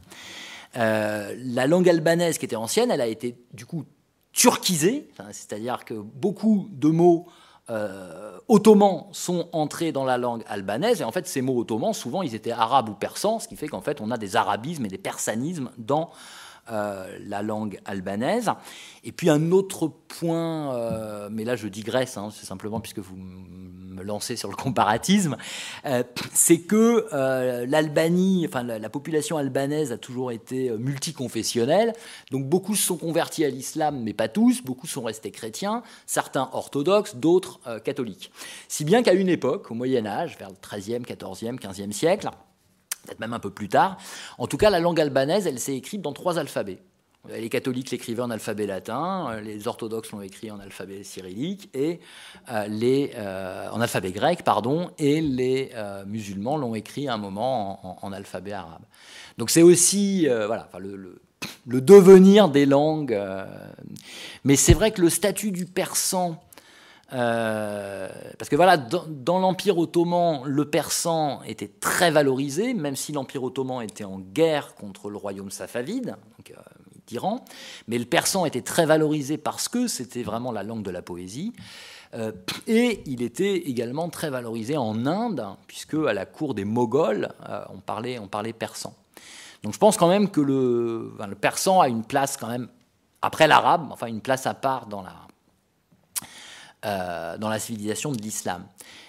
la 0.74 1.66
langue 1.66 1.88
albanaise, 1.88 2.36
qui 2.36 2.44
était 2.44 2.56
ancienne, 2.56 2.90
elle 2.90 3.00
a 3.00 3.06
été 3.06 3.36
du 3.54 3.64
coup 3.64 3.84
turquisée, 4.35 5.09
c'est-à-dire 5.31 5.85
que 5.85 5.94
beaucoup 5.94 6.69
de 6.73 6.89
mots 6.89 7.27
euh, 7.70 8.36
ottomans 8.48 9.06
sont 9.12 9.48
entrés 9.52 9.93
dans 9.93 10.05
la 10.05 10.19
langue 10.19 10.43
albanaise, 10.48 11.01
et 11.01 11.05
en 11.05 11.12
fait 11.12 11.27
ces 11.27 11.40
mots 11.40 11.59
ottomans, 11.59 11.94
souvent 11.94 12.20
ils 12.20 12.35
étaient 12.35 12.51
arabes 12.51 12.90
ou 12.90 12.94
persans, 12.94 13.39
ce 13.39 13.48
qui 13.48 13.56
fait 13.56 13.69
qu'en 13.69 13.81
fait 13.81 14.01
on 14.01 14.11
a 14.11 14.19
des 14.19 14.36
arabismes 14.36 14.85
et 14.85 14.89
des 14.89 14.98
persanismes 14.98 15.70
dans 15.78 16.11
euh, 16.70 17.18
la 17.26 17.42
langue 17.42 17.78
albanaise. 17.84 18.50
Et 19.04 19.12
puis 19.12 19.28
un 19.28 19.52
autre 19.52 19.86
point, 20.08 20.74
euh, 20.74 21.28
mais 21.30 21.44
là 21.44 21.56
je 21.56 21.68
digresse, 21.68 22.16
hein, 22.16 22.30
c'est 22.32 22.46
simplement 22.46 22.80
puisque 22.80 23.00
vous 23.00 23.16
me 23.16 24.02
lancez 24.02 24.36
sur 24.36 24.48
le 24.48 24.56
comparatisme, 24.56 25.36
euh, 25.84 26.02
c'est 26.32 26.60
que 26.60 27.66
l'Albanie, 27.66 28.46
enfin 28.48 28.62
la, 28.62 28.88
population 28.88 29.36
albanaise 29.36 29.92
a 29.92 29.98
toujours 29.98 30.32
été 30.32 30.70
multiconfessionnelle, 30.70 31.92
donc 32.30 32.46
beaucoup 32.46 32.74
se 32.74 32.86
sont 32.86 32.96
convertis 32.96 33.44
à 33.44 33.50
l'islam, 33.50 34.00
mais 34.02 34.14
pas 34.14 34.28
tous, 34.28 34.62
beaucoup 34.62 34.86
sont 34.86 35.02
restés 35.02 35.32
chrétiens, 35.32 35.82
certains 36.06 36.48
orthodoxes, 36.54 37.16
d'autres 37.16 37.60
catholiques. 37.84 38.30
Si 38.68 38.84
bien 38.84 39.02
qu'à 39.02 39.12
une 39.12 39.28
époque, 39.28 39.70
au 39.70 39.74
Moyen 39.74 40.06
Âge, 40.06 40.38
vers 40.38 40.48
le 40.48 40.56
13e, 40.56 41.04
14e, 41.04 41.58
15e 41.58 41.92
siècle, 41.92 42.30
peut-être 43.05 43.20
même 43.20 43.32
un 43.32 43.40
peu 43.40 43.51
plus 43.51 43.68
tard. 43.68 43.97
En 44.39 44.47
tout 44.47 44.56
cas, 44.56 44.70
la 44.70 44.81
langue 44.81 45.01
albanaise, 45.01 45.47
elle 45.47 45.60
s'est 45.60 45.76
écrite 45.76 46.02
dans 46.02 46.12
trois 46.12 46.39
alphabets. 46.39 46.81
Les 47.31 47.48
catholiques 47.48 47.90
l'écrivaient 47.90 48.22
en 48.22 48.31
alphabet 48.31 48.66
latin, 48.66 49.40
les 49.43 49.66
orthodoxes 49.66 50.12
l'ont 50.12 50.20
écrit 50.20 50.51
en 50.51 50.60
alphabet 50.60 51.05
cyrillique 51.05 51.70
et 51.72 52.01
euh, 52.51 52.66
les 52.68 53.12
euh, 53.16 53.66
en 53.70 53.81
alphabet 53.81 54.12
grec, 54.12 54.43
pardon, 54.44 54.90
et 54.98 55.22
les 55.22 55.70
euh, 55.74 56.05
musulmans 56.05 56.59
l'ont 56.59 56.74
écrit 56.74 57.09
à 57.09 57.14
un 57.14 57.16
moment 57.16 58.05
en, 58.05 58.12
alphabet 58.12 58.52
arabe. 58.52 58.82
Donc 59.39 59.48
c'est 59.48 59.62
aussi 59.62 60.26
voilà 60.47 60.68
le, 60.78 61.81
devenir 61.81 62.51
des 62.51 62.66
langues. 62.66 63.18
mais 64.44 64.56
c'est 64.56 64.74
vrai 64.74 64.90
que 64.90 65.01
le 65.01 65.09
statut 65.09 65.51
du 65.51 65.64
persan 65.64 66.39
euh, 67.14 68.08
parce 68.38 68.48
que 68.48 68.56
voilà, 68.56 68.76
dans, 68.76 69.38
l'Empire 69.38 69.78
ottoman, 69.78 70.42
le 70.44 70.64
persan 70.68 71.42
était 71.46 71.68
très 71.68 72.10
valorisé, 72.10 72.74
même 72.74 72.96
si 72.96 73.12
l'Empire 73.12 73.44
ottoman 73.44 73.82
était 73.82 74.04
en 74.04 74.18
guerre 74.18 74.74
contre 74.74 75.10
le 75.10 75.16
royaume 75.16 75.50
safavide, 75.50 76.16
euh, 76.50 76.54
d'Iran. 77.06 77.44
Mais 77.86 77.98
le 77.98 78.04
persan 78.04 78.46
était 78.46 78.62
très 78.62 78.84
valorisé 78.84 79.38
parce 79.38 79.68
que 79.68 79.86
c'était 79.86 80.24
vraiment 80.24 80.50
la 80.50 80.64
langue 80.64 80.82
de 80.82 80.90
la 80.90 81.02
poésie. 81.02 81.52
Euh, 82.14 82.32
et 82.66 83.02
il 83.06 83.22
était 83.22 83.56
également 83.56 84.08
très 84.08 84.30
valorisé 84.30 84.76
en 84.76 85.06
Inde, 85.06 85.44
puisque 85.68 85.94
à 85.94 86.12
la 86.12 86.26
cour 86.26 86.54
des 86.54 86.64
Moghols, 86.64 87.28
on, 87.72 87.78
parlait, 87.78 88.18
on 88.18 88.28
parlait 88.28 88.52
persan. 88.52 88.94
Donc 89.62 89.72
je 89.72 89.78
pense 89.78 89.96
quand 89.96 90.08
même 90.08 90.30
que 90.30 90.40
le, 90.40 91.12
le 91.26 91.34
persan 91.34 91.80
a 91.80 91.88
une 91.88 92.04
place 92.04 92.36
quand 92.36 92.48
même, 92.48 92.68
après 93.22 93.48
l'arabe, 93.48 93.88
enfin 93.90 94.06
une 94.06 94.20
place 94.20 94.46
à 94.46 94.54
part 94.54 94.86
dans 94.86 95.02
la, 95.02 95.14
euh, 96.85 97.39
dans 97.39 97.48
la 97.48 97.59
civilisation 97.59 98.12
de 98.12 98.20
l'islam. 98.20 98.66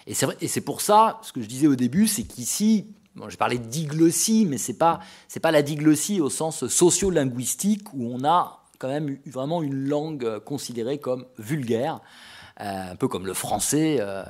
Et 0.08 0.14
c'est 0.14 0.62
pour 0.62 0.82
ça, 0.82 1.20
ce 1.24 1.32
que 1.32 1.42
je 1.42 1.48
disais 1.48 1.68
au 1.68 1.76
début, 1.76 2.08
c'est 2.08 2.24
qu'ici, 2.24 2.94
bon, 3.16 3.30
j'ai 3.30 3.38
parlé 3.38 3.58
de 3.58 3.66
diglossie, 3.66 4.46
mais 4.46 4.58
ce 4.58 4.72
n'est 4.72 4.78
pas, 4.78 5.00
pas 5.42 5.52
la 5.52 5.62
diglossie 5.62 6.22
au 6.22 6.30
sens 6.30 6.68
sociolinguistique 6.68 7.94
où 7.94 8.06
on 8.14 8.24
a 8.24 8.64
quand 8.78 8.88
même 8.88 9.18
vraiment 9.26 9.64
une 9.64 9.88
langue 9.88 10.40
considérée 10.40 11.00
comme 11.00 11.26
vulgaire, 11.38 12.02
euh, 12.62 12.92
un 12.92 12.96
peu 12.96 13.08
comme 13.08 13.26
le 13.26 13.34
français. 13.34 13.98
Euh, 14.00 14.24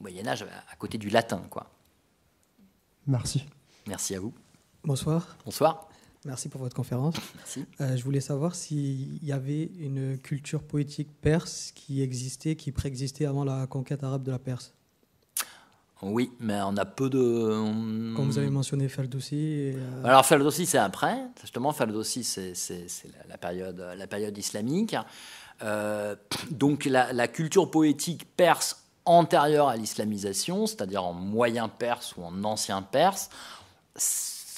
Moyen 0.00 0.26
Âge 0.26 0.42
à 0.42 0.76
côté 0.76 0.96
du 0.96 1.10
latin. 1.10 1.42
Quoi. 1.50 1.66
Merci. 3.06 3.44
Merci 3.86 4.14
à 4.14 4.20
vous. 4.20 4.32
Bonsoir. 4.82 5.36
Bonsoir. 5.44 5.89
Merci 6.26 6.50
pour 6.50 6.60
votre 6.60 6.76
conférence. 6.76 7.14
Merci. 7.36 7.64
Euh, 7.80 7.96
je 7.96 8.04
voulais 8.04 8.20
savoir 8.20 8.54
s'il 8.54 9.24
y 9.24 9.32
avait 9.32 9.70
une 9.78 10.18
culture 10.18 10.62
poétique 10.62 11.08
perse 11.22 11.72
qui 11.74 12.02
existait, 12.02 12.56
qui 12.56 12.72
préexistait 12.72 13.24
avant 13.24 13.44
la 13.44 13.66
conquête 13.66 14.04
arabe 14.04 14.22
de 14.22 14.30
la 14.30 14.38
Perse. 14.38 14.74
Oui, 16.02 16.32
mais 16.38 16.58
on 16.62 16.76
a 16.76 16.84
peu 16.86 17.10
de. 17.10 18.14
Comme 18.16 18.26
vous 18.26 18.38
avez 18.38 18.50
mentionné 18.50 18.88
Ferdowsi. 18.88 19.72
Euh... 19.74 20.04
Alors 20.04 20.24
Ferdowsi, 20.24 20.64
c'est 20.64 20.78
après. 20.78 21.16
Justement, 21.40 21.72
Ferdowsi, 21.72 22.24
c'est 22.24 22.54
la, 23.28 23.36
période, 23.36 23.84
la 23.96 24.06
période 24.06 24.36
islamique. 24.36 24.96
Euh, 25.62 26.16
donc 26.50 26.86
la, 26.86 27.12
la, 27.12 27.28
culture 27.28 27.70
poétique 27.70 28.26
perse 28.34 28.82
antérieure 29.04 29.68
à 29.68 29.76
l'islamisation, 29.76 30.66
c'est-à-dire 30.66 31.04
en 31.04 31.12
moyen 31.12 31.68
perse 31.68 32.16
ou 32.16 32.22
en 32.22 32.44
ancien 32.44 32.80
perse, 32.80 33.28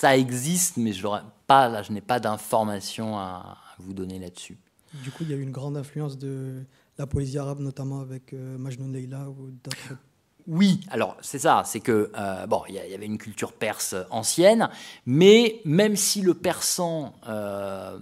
ça 0.03 0.17
existe, 0.17 0.79
mais 0.79 0.93
je, 0.93 1.07
pas, 1.47 1.69
là, 1.69 1.85
je 1.85 1.93
n'ai 1.93 2.01
pas 2.01 2.19
d'informations 2.19 3.17
à, 3.17 3.57
vous 3.79 3.95
donner 3.95 4.19
là-dessus. 4.19 4.59
Du 4.95 5.13
coup, 5.13 5.23
il 5.23 5.31
y 5.31 5.33
a 5.33 5.37
eu 5.37 5.43
une 5.43 5.53
grande 5.53 5.77
influence 5.77 6.19
de 6.19 6.65
la 6.99 7.07
poésie 7.07 7.39
arabe, 7.39 7.61
notamment 7.61 8.01
avec 8.01 8.33
euh, 8.33 8.59
Majnun 8.59 8.93
Leila 8.93 9.31
ou 9.31 9.53
d'autres 9.63 9.97
oui, 10.49 10.81
alors 10.91 11.17
c'est 11.21 11.39
ça, 11.39 11.63
c'est 11.65 11.79
que 11.79 12.11
euh, 12.19 12.47
bon, 12.49 12.63
il 12.69 12.75
y, 12.75 12.95
avait 12.95 13.07
une 13.07 13.17
culture 13.17 13.53
perse 13.53 13.95
ancienne, 14.11 14.71
mais 15.07 15.61
même 15.65 15.95
si 15.95 16.21
le 16.21 16.35
persan 16.35 17.15
euh, 17.29 17.97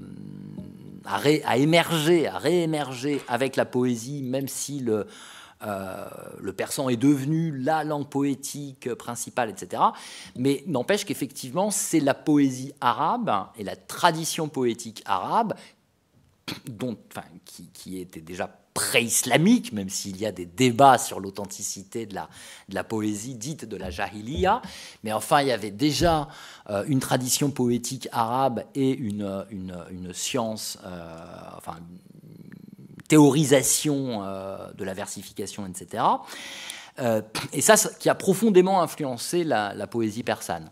a, 1.04 1.56
émergé, 1.58 2.26
a 2.28 2.38
réémergé 2.38 3.20
avec 3.28 3.56
la 3.56 3.66
poésie, 3.66 4.22
même 4.22 4.48
si 4.48 4.80
le, 4.80 5.06
euh, 5.62 6.04
le 6.38 6.52
persan 6.52 6.88
est 6.88 6.96
devenu 6.96 7.56
la 7.56 7.84
langue 7.84 8.08
poétique 8.08 8.92
principale, 8.94 9.50
etc. 9.50 9.82
Mais 10.36 10.64
n'empêche 10.66 11.04
qu'effectivement, 11.04 11.70
c'est 11.70 12.00
la 12.00 12.14
poésie 12.14 12.72
arabe 12.80 13.46
et 13.56 13.64
la 13.64 13.76
tradition 13.76 14.48
poétique 14.48 15.02
arabe 15.04 15.54
dont, 16.66 16.96
enfin, 17.10 17.26
qui, 17.44 17.68
qui 17.72 17.98
était 17.98 18.20
déjà 18.20 18.48
pré-islamique, 18.74 19.72
même 19.72 19.88
s'il 19.88 20.16
y 20.16 20.26
a 20.26 20.32
des 20.32 20.46
débats 20.46 20.98
sur 20.98 21.20
l'authenticité 21.20 22.06
de 22.06 22.14
la, 22.14 22.84
poésie 22.84 23.34
dite 23.34 23.64
de 23.64 23.76
la 23.76 23.90
jahiliya. 23.90 24.62
Mais 25.02 25.12
enfin, 25.12 25.42
il 25.42 25.48
y 25.48 25.52
avait 25.52 25.70
déjà 25.70 26.28
euh, 26.68 26.84
une 26.86 27.00
tradition 27.00 27.50
poétique 27.50 28.08
arabe 28.12 28.64
et 28.74 28.90
une, 28.90 29.44
science, 30.12 30.78
euh, 30.84 31.16
enfin, 31.56 31.76
théorisation 33.10 34.22
euh, 34.22 34.70
de 34.72 34.84
la 34.84 34.94
versification, 34.94 35.66
etc. 35.66 36.04
et 37.52 37.60
ça, 37.62 37.76
qui 37.98 38.08
a 38.08 38.14
profondément 38.14 38.82
influencé 38.82 39.42
la, 39.42 39.86
poésie 39.86 40.22
persane. 40.22 40.70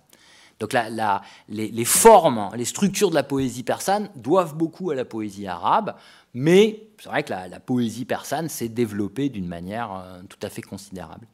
Donc 0.60 0.72
la, 0.72 1.22
les, 1.48 1.84
formes, 1.84 2.50
les 2.54 2.64
structures 2.64 3.10
de 3.10 3.14
la 3.14 3.22
poésie 3.22 3.62
persane 3.62 4.10
doivent 4.14 4.54
beaucoup 4.54 4.90
à 4.90 4.94
la 4.94 5.04
poésie 5.04 5.46
arabe. 5.46 5.94
Mais 6.34 6.88
c'est 7.00 7.08
vrai 7.08 7.22
que 7.22 7.30
la, 7.30 7.60
poésie 7.60 8.04
persane 8.04 8.48
s'est 8.48 8.68
développée 8.68 9.28
d'une 9.28 9.46
manière 9.46 9.92
euh, 9.92 10.20
tout 10.28 10.38
à 10.42 10.50
fait 10.50 10.62
considérable. 10.62 11.26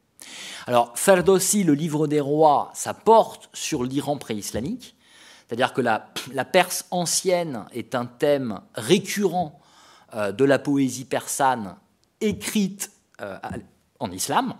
Alors, 0.67 0.93
Ferdowsi, 0.95 1.65
le 1.65 1.75
livre 1.75 2.07
des 2.07 2.21
rois, 2.21 2.71
ça 2.75 2.95
porte 2.95 3.51
sur 3.53 3.85
l'Iran 3.85 4.17
pré-islamique, 4.17 4.97
c'est-à-dire 5.47 5.73
que 5.75 5.83
la, 5.83 6.45
Perse 6.45 6.87
ancienne 6.91 7.67
est 7.73 7.95
un 7.95 8.07
thème 8.07 8.61
récurrent 8.75 9.61
euh, 9.61 9.64
de 10.15 10.45
la 10.45 10.59
poésie 10.59 11.05
persane 11.05 11.77
écrite 12.21 12.93
euh, 13.21 13.39
en 14.01 14.11
islam, 14.11 14.55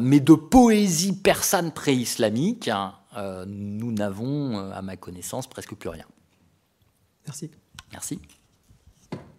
mais 0.00 0.20
de 0.20 0.34
poésie 0.34 1.14
persane 1.14 1.72
pré-islamique, 1.72 2.68
hein, 2.68 2.94
nous 3.46 3.92
n'avons, 3.92 4.70
à 4.72 4.82
ma 4.82 4.96
connaissance, 4.96 5.48
presque 5.48 5.74
plus 5.74 5.88
rien. 5.88 6.06
Merci. 7.26 7.50
Merci. 7.92 8.20